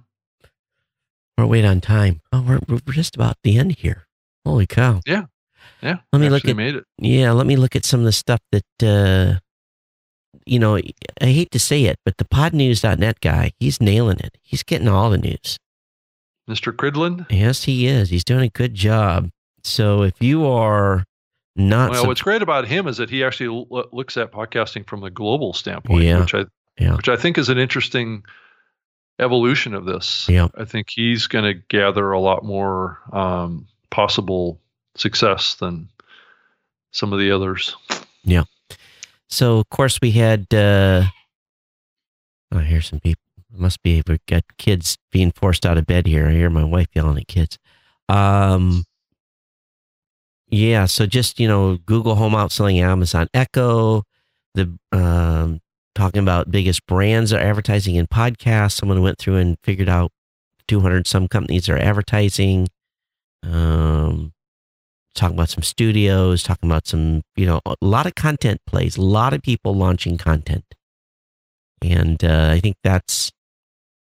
[1.38, 2.22] We're wait on time.
[2.32, 4.06] Oh, we're, we're just about the end here.
[4.46, 5.02] Holy cow.
[5.06, 5.26] Yeah.
[5.82, 5.98] Yeah.
[6.14, 6.84] Let me look at- made it.
[7.00, 7.32] Yeah.
[7.32, 9.40] Let me look at some of the stuff that, uh,
[10.46, 10.84] you know, I
[11.26, 14.38] hate to say it, but the podnews.net guy, he's nailing it.
[14.42, 15.58] He's getting all the news.
[16.50, 16.74] Mr.
[16.76, 17.26] Cridland.
[17.30, 18.10] Yes, he is.
[18.10, 19.30] He's doing a good job.
[19.64, 21.06] So if you are
[21.56, 24.88] not, Well, sub- what's great about him is that he actually lo- looks at podcasting
[24.88, 26.20] from the global standpoint, Yeah.
[26.22, 26.46] which I
[26.80, 26.96] Yeah.
[26.96, 28.24] which I think is an interesting
[29.20, 30.28] evolution of this.
[30.30, 30.48] Yeah.
[30.58, 34.60] I think he's going to gather a lot more um, possible
[34.96, 35.90] success than
[36.92, 37.76] some of the others.
[38.24, 38.44] Yeah.
[39.30, 40.54] So of course we had.
[40.54, 41.04] uh
[42.54, 43.22] Oh, I hear some people.
[43.54, 46.28] Must be we've got kids being forced out of bed here.
[46.28, 47.58] I hear my wife yelling at kids.
[48.10, 48.86] Um.
[50.50, 54.04] Yeah, so just you know, Google Home outselling Amazon Echo.
[54.54, 55.60] The um
[55.96, 58.74] talking about biggest brands are advertising in podcasts.
[58.74, 60.12] Someone went through and figured out
[60.68, 62.68] 200 some companies are advertising.
[63.44, 64.34] Um,
[65.16, 69.02] talking about some studios, talking about some, you know, a lot of content plays, a
[69.02, 70.64] lot of people launching content.
[71.82, 73.32] And uh, I think that's,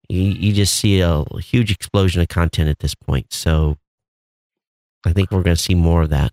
[0.07, 3.33] you, you just see a huge explosion of content at this point.
[3.33, 3.77] So
[5.05, 6.31] I think we're going to see more of that.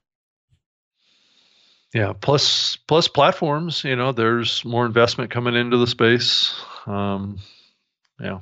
[1.94, 2.12] Yeah.
[2.20, 3.82] Plus, plus platforms.
[3.84, 6.54] You know, there's more investment coming into the space.
[6.86, 7.38] Um,
[8.20, 8.40] yeah.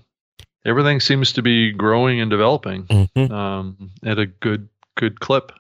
[0.65, 3.31] Everything seems to be growing and developing Mhm.
[3.31, 5.53] um, at a good good clip.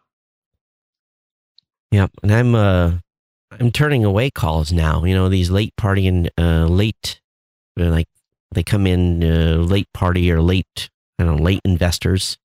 [1.92, 2.92] Yeah, and I'm uh
[3.52, 5.04] I'm turning away calls now.
[5.04, 7.20] You know these late party and uh, late,
[7.78, 8.08] uh, like
[8.52, 12.38] they come in uh, late party or late, I don't know, late investors.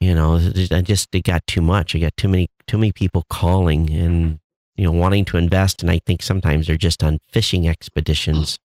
[0.00, 0.36] You know,
[0.70, 1.96] I just it got too much.
[1.96, 4.38] I got too many too many people calling and
[4.76, 8.58] you know wanting to invest, and I think sometimes they're just on fishing expeditions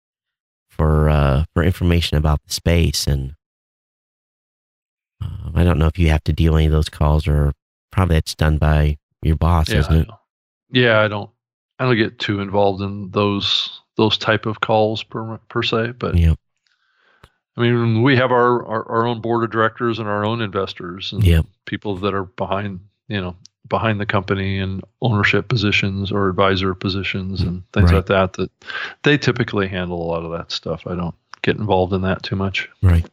[0.69, 3.07] for uh, for information about the space.
[3.07, 3.35] And
[5.23, 7.53] uh, I don't know if you have to deal any of those calls, or
[7.91, 10.09] probably that's done by your boss, Yeah, isn't it?
[10.71, 11.01] yeah.
[11.01, 11.31] I don't.
[11.81, 16.17] I don't get too involved in those those type of calls per per se, but
[16.17, 16.35] Yeah.
[17.57, 21.13] I mean, we have our, our, our own board of directors and our own investors
[21.13, 21.41] and Yeah.
[21.67, 22.79] people that are behind,
[23.09, 23.35] you know,
[23.67, 27.97] behind the company and ownership positions or advisor positions and things Right.
[27.97, 28.33] like that.
[28.35, 28.51] That
[29.03, 30.87] they typically handle a lot of that stuff.
[30.87, 32.69] I don't get involved in that too much.
[32.83, 33.07] Right.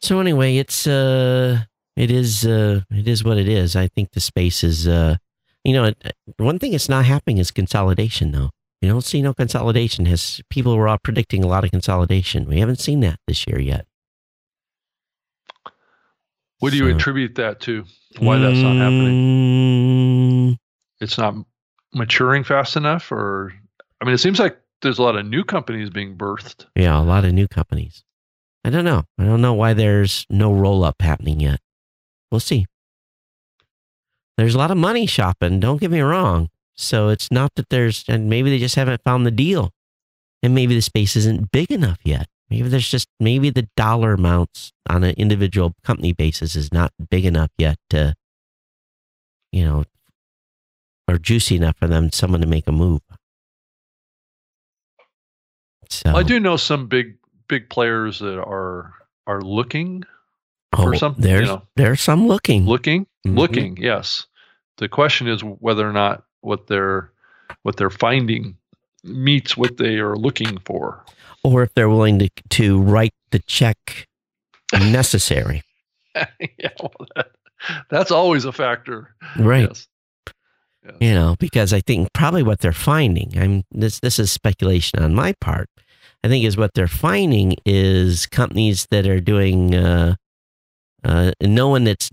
[0.00, 1.62] So anyway, it's uh
[1.96, 3.74] it is uh it is what it is.
[3.76, 5.16] I think the space is uh
[5.64, 8.50] you know, it, one thing that's not happening is consolidation though.
[8.82, 10.04] You don't see no consolidation.
[10.06, 12.46] Has people were all predicting a lot of consolidation.
[12.46, 13.86] We haven't seen that this year yet.
[16.60, 17.84] What do you So- attribute that to?
[18.18, 20.52] Why that's not happening?
[20.52, 20.58] Mm,
[21.00, 21.34] It's not
[21.92, 23.52] maturing fast enough, or
[24.00, 26.66] I mean, it seems like there's a lot of new companies being birthed.
[26.76, 28.04] Yeah, a lot of new companies.
[28.64, 29.04] I don't know.
[29.18, 31.60] I don't know why there's no roll up happening yet.
[32.30, 32.66] We'll see.
[34.38, 35.60] There's a lot of money shopping.
[35.60, 36.48] Don't get me wrong.
[36.76, 39.70] So it's not that there's, and maybe they just haven't found the deal.
[40.42, 42.28] And maybe the space isn't big enough yet.
[42.50, 47.24] Maybe there's just, maybe the dollar amounts on an individual company basis is not big
[47.24, 48.14] enough yet to,
[49.50, 49.84] you know,
[51.08, 53.00] or juicy enough for them, someone to make a move.
[55.90, 57.16] So I do know some big
[57.48, 58.92] big players that are
[59.26, 60.04] are looking
[60.72, 61.22] oh, for something.
[61.22, 62.66] There's, you know, there's some looking.
[62.66, 63.36] looking, Mhm.
[63.36, 63.76] looking.
[63.76, 64.26] Yes.
[64.78, 67.10] The question is whether or not what they're
[67.62, 68.56] what they're finding
[69.04, 71.04] meets what they are looking for.
[71.44, 74.08] Or if they're willing to to write the check
[74.72, 75.62] necessary.
[76.14, 77.28] yeah, well, that,
[77.90, 79.14] that's always a factor.
[79.38, 79.68] Right.
[79.68, 79.86] Yes.
[80.84, 80.94] Yes.
[81.00, 85.14] You know, because I think probably what they're finding, I'm this this is speculation on
[85.14, 85.68] my part.
[86.22, 90.16] I think is what they're finding is companies that are doing uh
[91.04, 92.10] uh no one that's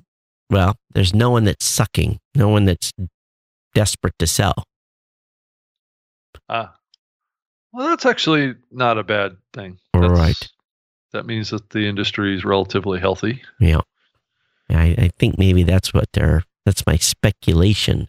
[0.49, 2.91] well, there's no one that's sucking, no one that's
[3.73, 4.65] desperate to sell.
[6.49, 6.75] Ah.
[7.73, 9.77] Well, that's actually not a bad thing.
[9.93, 10.49] All That's- right.
[11.13, 13.41] That means that the industry is relatively healthy.
[13.59, 13.81] Yeah.
[14.69, 18.07] I, I think maybe that's what they're that's my speculation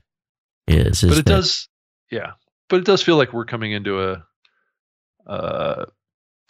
[0.69, 1.03] is.
[1.03, 1.69] is but it that- does
[2.13, 2.33] yeah
[2.69, 4.25] but it does feel like we're coming into a
[5.27, 5.85] uh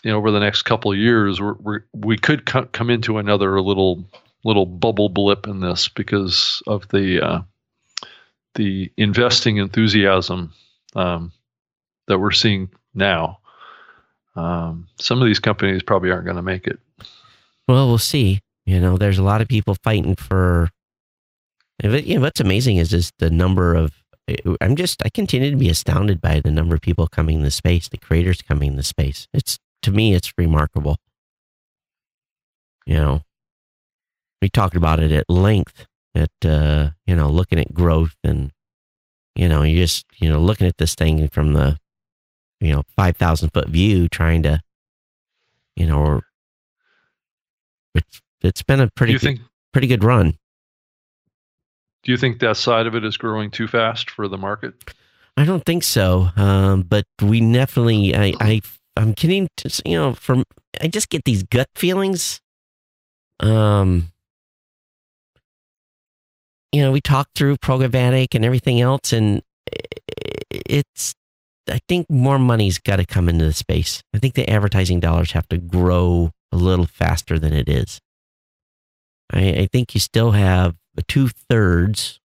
[0.04, 3.16] you know over the next couple of years we're, we're we could co- come into
[3.16, 4.04] another little
[4.44, 7.40] little bubble blip in this because of the uh
[8.56, 10.52] the investing enthusiasm
[10.94, 11.32] um
[12.08, 13.38] that we're seeing now
[14.36, 16.78] um some of these companies probably aren't going to make it
[17.68, 18.40] Well, we'll see.
[18.66, 20.68] You know, there's a lot of people fighting for.
[21.82, 23.92] You know, what's amazing is just the number of.
[24.60, 25.02] I'm just.
[25.04, 27.98] I continue to be astounded by the number of people coming in the space, the
[27.98, 29.26] creators coming in the space.
[29.32, 30.96] It's to me, it's remarkable.
[32.86, 33.22] You know,
[34.40, 35.86] we talked about it at length.
[36.14, 38.52] At uh, you know, looking at growth and,
[39.34, 41.78] you know, you just you know looking at this thing from the,
[42.62, 44.60] you know, five thousand foot view, trying to,
[45.76, 46.22] you know, or
[47.94, 49.40] it's it's been a pretty good, think
[49.72, 50.38] pretty good run.
[52.02, 54.74] do you think that side of it is growing too fast for the market
[55.36, 58.14] I don't think so, um, but we definitely.
[58.14, 58.60] I I
[58.96, 60.44] I'm getting to, you know from
[60.80, 62.40] I just get these gut feelings.
[63.40, 64.12] Um,
[66.70, 69.42] you know, we talked through programmatic and everything else, and
[70.50, 71.14] it's.
[71.68, 74.02] I think more money's got to come into the space.
[74.14, 78.00] I think the advertising dollars have to grow a little faster than it is.
[79.32, 80.76] I, I think you still have
[81.08, 82.20] two thirds.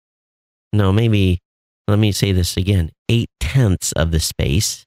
[0.72, 1.40] No, maybe.
[1.88, 4.86] Let me say this again: eight tenths of the space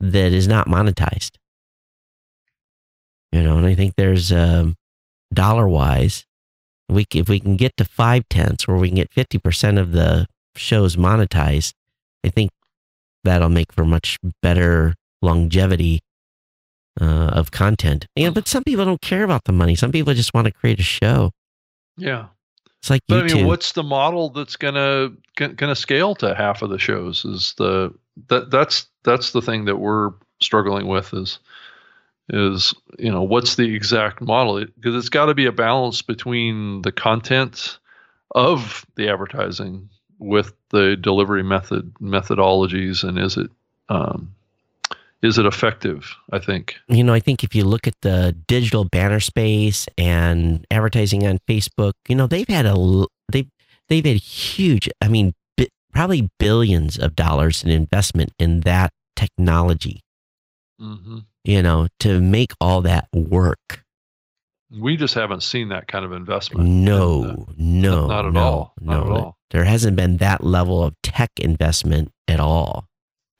[0.00, 1.32] that is not monetized.
[3.32, 4.76] You know, and I think there's um,
[5.32, 6.24] dollar wise,
[6.88, 9.92] we if we can get to five tenths, where we can get fifty percent of
[9.92, 10.26] the
[10.56, 11.74] shows monetized,
[12.24, 12.50] I think
[13.28, 16.00] that'll make for much better longevity
[17.00, 18.06] uh, of content.
[18.16, 19.74] Know, but some people don't care about the money.
[19.74, 21.30] Some people just want to create a show.
[21.96, 22.26] yeah
[22.80, 26.70] It's like But I mean, what's the model that's gonna gonna scale to half of
[26.70, 27.24] the shows?
[27.24, 27.94] Is the
[28.28, 31.38] that that's that's the thing that we're struggling with is
[32.30, 36.82] is you know what's the exact model because it's got to be a balance between
[36.82, 37.78] the content
[38.34, 39.88] of the advertising
[40.18, 43.50] with the delivery method methodologies and is it
[43.88, 44.34] um,
[45.22, 46.14] is it effective?
[46.32, 50.66] I think you know, I think if you look at the digital banner space and
[50.70, 53.48] advertising on Facebook, you know, they've had a they've
[53.88, 60.00] they've had huge, I mean, bi- probably billions of dollars in investment in that technology,
[60.78, 63.82] hmm you know, to make all that work.
[64.70, 66.68] We just haven't seen that kind of investment.
[66.68, 68.74] No, uh, no, not at no, all.
[68.80, 69.14] Not no.
[69.14, 69.38] at all.
[69.50, 72.86] There hasn't been that level of tech investment at all.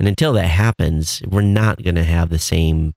[0.01, 2.95] And until that happens, we're not going to have the same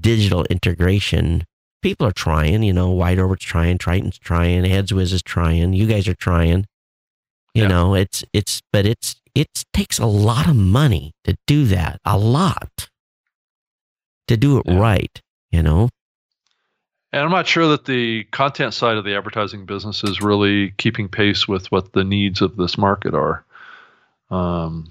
[0.00, 1.44] digital integration.
[1.82, 6.14] People are trying, you know, WideOrbit's trying, Triton's trying, AdsWizz is trying, you guys are
[6.14, 6.66] trying.
[7.54, 7.68] You Yeah.
[7.68, 12.00] know, it's it's but it's it takes a lot of money to do that.
[12.04, 12.88] A lot.
[14.28, 14.78] To do it Yeah.
[14.78, 15.20] right,
[15.50, 15.88] you know.
[17.12, 21.08] And I'm not sure that the content side of the advertising business is really keeping
[21.08, 23.44] pace with what the needs of this market are.
[24.30, 24.90] Um,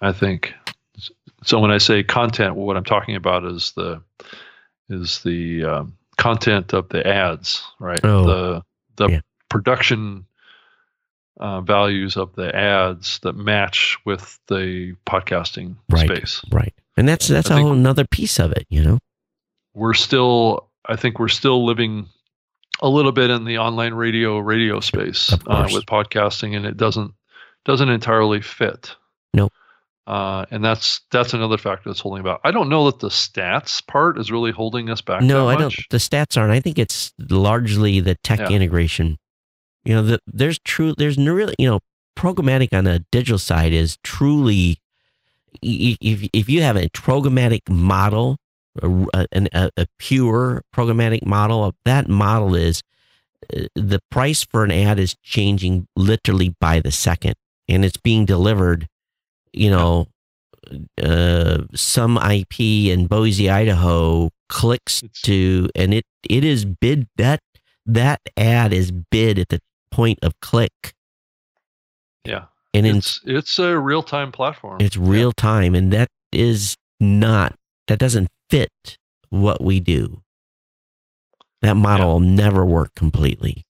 [0.00, 0.54] I think
[1.44, 1.58] so.
[1.60, 4.02] When I say content, what I'm talking about is the
[4.88, 8.00] is the um, content of the ads, right?
[8.04, 8.62] Oh, the
[8.96, 9.20] the yeah.
[9.50, 10.24] production
[11.38, 16.06] uh, values of the ads that match with the podcasting Right.
[16.08, 16.42] space.
[16.50, 16.74] Right.
[16.96, 18.98] And that's that's I a whole another piece of it, you know.
[19.74, 22.06] we're still i think we're still living
[22.82, 27.12] a little bit in the online radio radio space uh, with podcasting and it doesn't
[27.64, 28.96] doesn't entirely fit
[29.34, 29.52] Nope.
[30.06, 32.40] Uh, and that's that's another factor that's holding back.
[32.42, 35.22] I don't know that the stats part is really holding us back.
[35.22, 35.72] No, I don't.
[35.90, 36.52] The stats aren't.
[36.52, 38.48] I think it's largely the tech Yeah.
[38.48, 39.18] integration.
[39.84, 40.94] You know, the, there's true.
[40.98, 41.54] There's no really.
[41.60, 41.80] You know,
[42.18, 44.78] programmatic on the digital side is truly.
[45.62, 48.36] If if you have a programmatic model,
[48.82, 52.82] a, a, a, pure programmatic model, that model is
[53.54, 57.34] uh, the price for an ad is changing literally by the second,
[57.68, 58.86] and it's being delivered.
[59.52, 60.06] You know,
[61.02, 67.40] uh, some IP in Boise, Idaho clicks to, and it it is bid that
[67.86, 69.60] that ad is bid at the
[69.90, 70.94] point of click,
[72.24, 74.78] Yeah, and in, it's it's a real time platform.
[74.80, 77.56] it's real time, and that is not
[77.88, 78.98] that doesn't fit
[79.30, 80.22] what we do.
[81.62, 82.12] That model Yeah.
[82.14, 83.64] will never work completely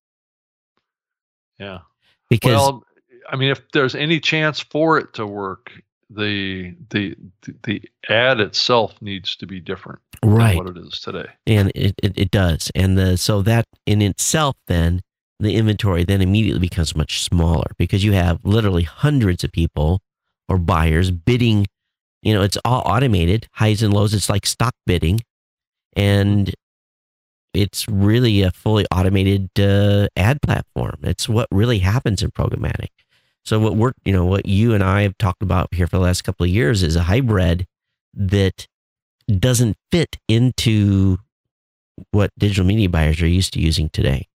[1.59, 1.81] Yeah.
[2.29, 2.85] because well,
[3.31, 5.71] I mean, if there's any chance for it to work,
[6.09, 7.17] the the
[7.63, 11.27] the ad itself needs to be different right than what it is today.
[11.47, 15.01] and it, it, it does and the so that in itself then
[15.39, 20.01] the inventory then immediately becomes much smaller because you have literally hundreds of people
[20.49, 21.65] or buyers bidding
[22.23, 24.15] you know it's all automated highs and lows.
[24.15, 25.21] It's like stock bidding.
[25.97, 26.55] And
[27.53, 30.99] it's really a fully automated uh, ad platform.
[31.03, 32.91] It's what really happens in programmatic.
[33.45, 36.03] So what we're you know what you and i have talked about here for the
[36.03, 37.67] last couple of years is a hybrid
[38.15, 38.67] that
[39.39, 41.19] doesn't fit into
[42.11, 44.27] what digital media buyers are used to using today.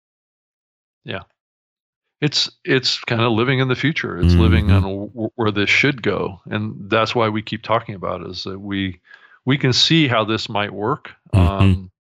[2.22, 4.18] It's it's kind of living in the future.
[4.18, 4.76] It's living Mhm.
[4.76, 8.44] on w- where this should go, and that's why we keep talking about it, is
[8.46, 9.00] that we
[9.44, 11.40] we can see how this might work, Mhm.
[11.62, 11.92] um,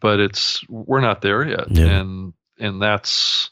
[0.00, 1.84] but it's we're not there yet, No.
[1.86, 3.50] and and that's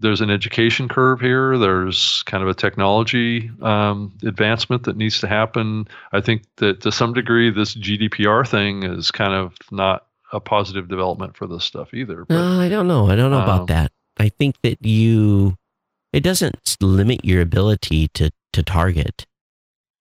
[0.00, 1.56] there's an education curve here.
[1.56, 5.86] There's kind of a technology um, advancement that needs to happen.
[6.12, 10.88] I think that to some degree, this GDPR thing is kind of not a positive
[10.88, 12.24] development for this stuff either.
[12.24, 13.08] But Uh, I don't know.
[13.08, 13.92] I don't know Um, about that.
[14.18, 15.56] I think that you,
[16.12, 19.26] it doesn't limit your ability to to target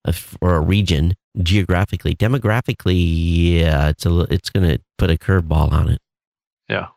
[0.06, 2.16] a or a region geographically.
[2.16, 6.00] Demographically, yeah, it's a it's going to put a curveball on it.
[6.70, 6.88] yeah,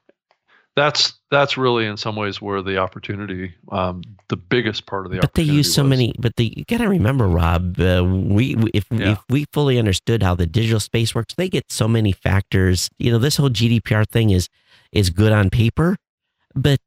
[0.76, 5.18] that's that's really in some ways where the opportunity, um, the biggest part of the
[5.18, 5.42] opportunity.
[5.42, 5.88] But they use so was.
[5.90, 6.12] many.
[6.18, 7.80] But they, you got to remember, Rob.
[7.80, 9.12] Uh, we we- if Yeah.
[9.12, 12.90] if we fully understood how the digital space works, they get so many factors.
[12.98, 14.48] You know, this whole GDPR thing is
[14.92, 15.96] is good on paper,
[16.54, 16.80] but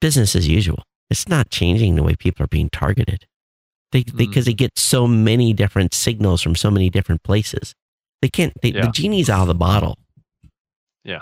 [0.00, 0.82] business as usual.
[1.10, 3.26] It's not changing the way people are being targeted.
[3.92, 4.44] They because they, Mm.
[4.46, 7.74] they get so many different signals from so many different places.
[8.22, 8.52] They can't.
[8.62, 8.86] They, Yeah.
[8.86, 9.98] The genie's out of the bottle.
[11.04, 11.20] Yeah.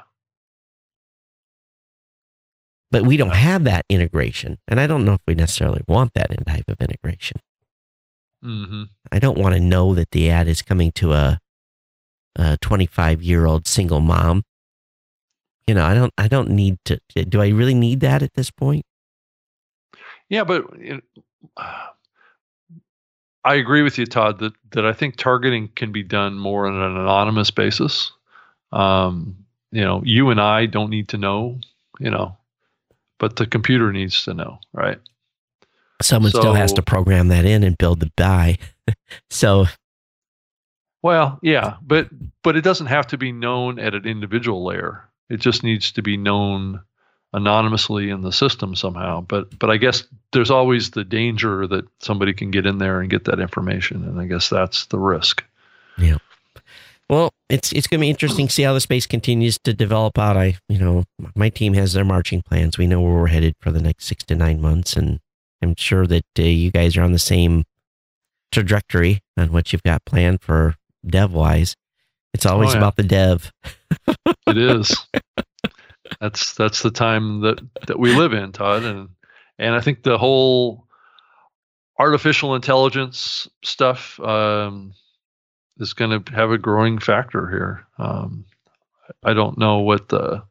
[2.91, 6.31] But we don't have that integration, and I don't know if we necessarily want that
[6.31, 7.41] in type of integration.
[8.43, 11.39] hmm I don't want to know that the ad is coming to a,
[12.37, 14.43] a 25 year old single mom.
[15.67, 16.13] You know, I don't.
[16.19, 17.01] I don't need to.
[17.15, 18.85] Do I really need that at this point?
[20.29, 21.03] Yeah, but it,
[23.47, 24.39] I agree with you, Todd.
[24.41, 28.13] That that I think targeting can be done more on an anonymous basis.
[28.73, 29.37] Um,
[29.71, 31.61] you know, you and I don't need to know.
[31.99, 32.37] You know,
[33.19, 34.99] but the computer needs to know, right?
[36.03, 38.59] Someone still has to program that in and build the buy.
[39.31, 39.67] so
[41.03, 42.09] Well, yeah, but
[42.43, 45.09] but it doesn't have to be known at an individual layer.
[45.31, 46.81] It just needs to be known
[47.33, 49.21] anonymously in the system somehow.
[49.21, 53.11] But but I guess there's always the danger that somebody can get in there and
[53.11, 55.45] get that information, and I guess that's the risk.
[55.99, 56.19] Yeah.
[57.11, 60.19] Well, it's it's going to be interesting to see how the space continues to develop
[60.19, 60.37] out.
[60.37, 62.79] I, you know, my team has their marching plans.
[62.79, 65.21] We know where we're headed for the next six to nine months, and
[65.61, 67.65] I'm sure that uh, you guys are on the same
[68.53, 70.77] trajectory on what you've got planned for
[71.07, 71.77] dev wise.
[72.35, 72.79] It's always yeah.
[72.79, 73.53] about the dev.
[74.47, 74.95] It is.
[76.21, 79.09] that's that's the time that that we live in, Todd, and
[79.59, 80.87] and I think the whole
[81.99, 84.93] artificial intelligence stuff um,
[85.79, 87.87] is going to have a growing factor here.
[87.99, 88.45] Um,
[89.23, 90.43] I don't know what the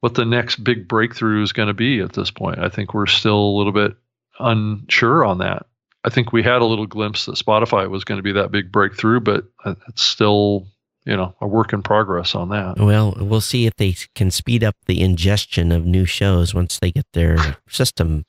[0.00, 2.58] what the next big breakthrough is going to be at this point.
[2.58, 3.96] I think we're still a little bit
[4.38, 5.66] unsure on that.
[6.08, 8.72] I think we had a little glimpse that Spotify was going to be that big
[8.72, 10.66] breakthrough, but uh, it's still
[11.04, 12.78] you know a work in progress on that.
[12.78, 16.90] Well, we'll see if they can speed up the ingestion of new shows once they
[16.92, 17.36] get their
[17.68, 18.24] system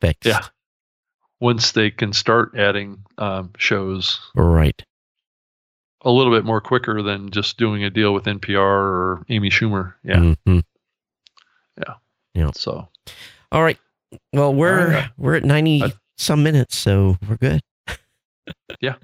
[0.00, 0.24] fixed.
[0.26, 0.40] Yeah.
[1.40, 4.80] Once they can start adding um, shows Right.
[6.02, 9.94] a little bit more quicker than just doing a deal with NPR or Amy Schumer.
[10.04, 10.34] Yeah.
[10.46, 10.62] Mhm.
[11.78, 11.94] Yeah,
[12.34, 12.50] yeah.
[12.54, 12.88] So
[13.52, 13.78] All right.
[14.32, 15.10] Well, we're right.
[15.18, 15.82] we're at ninety
[16.16, 17.60] some minutes, so we're good.
[18.80, 18.94] yeah.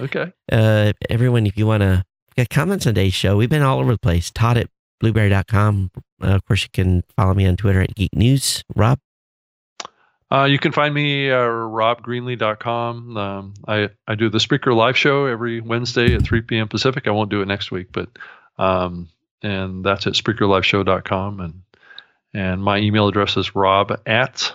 [0.00, 0.32] Okay.
[0.50, 2.04] Uh, everyone, if you want to
[2.36, 4.30] get comments on today's show, we've been all over the place.
[4.30, 4.68] Todd at
[5.00, 5.90] blubrry.com.
[6.22, 8.64] Uh, of course, you can follow me on Twitter at Geek News.
[8.74, 8.98] Rob?
[10.30, 13.16] Uh, you can find me at robgreenlee.com.
[13.16, 16.68] Um, I, I do the Spreaker live show every Wednesday at 3 p.m.
[16.68, 17.08] Pacific.
[17.08, 18.10] I won't do it next week, but
[18.58, 19.08] um,
[19.42, 21.40] and that's at spreakerliveshow.com.
[21.40, 21.62] And
[22.34, 24.52] and my email address is rob at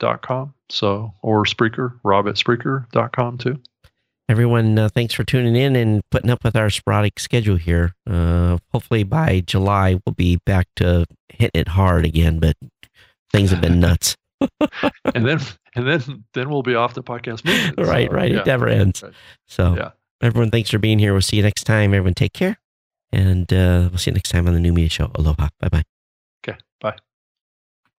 [0.00, 0.54] voxnest.com.
[0.68, 3.60] So, or Spreaker, rob at Spreaker.com too.
[4.28, 7.94] Everyone, uh, thanks for tuning in and putting up with our sporadic schedule here.
[8.10, 12.56] Uh, hopefully by July, we'll be back to hitting it hard again, but
[13.32, 14.16] things have been nuts.
[15.14, 15.38] and then,
[15.76, 17.46] and then, then we'll be off the podcast.
[17.86, 18.32] right, so, right.
[18.32, 18.40] Yeah.
[18.40, 19.04] It never ends.
[19.04, 19.12] Right.
[19.46, 19.90] So, yeah.
[20.20, 21.12] everyone, thanks for being here.
[21.12, 21.94] We'll see you next time.
[21.94, 22.58] Everyone, take care.
[23.12, 25.12] And uh, we'll see you next time on the New Media Show.
[25.14, 25.48] Aloha.
[25.60, 25.95] Bye bye.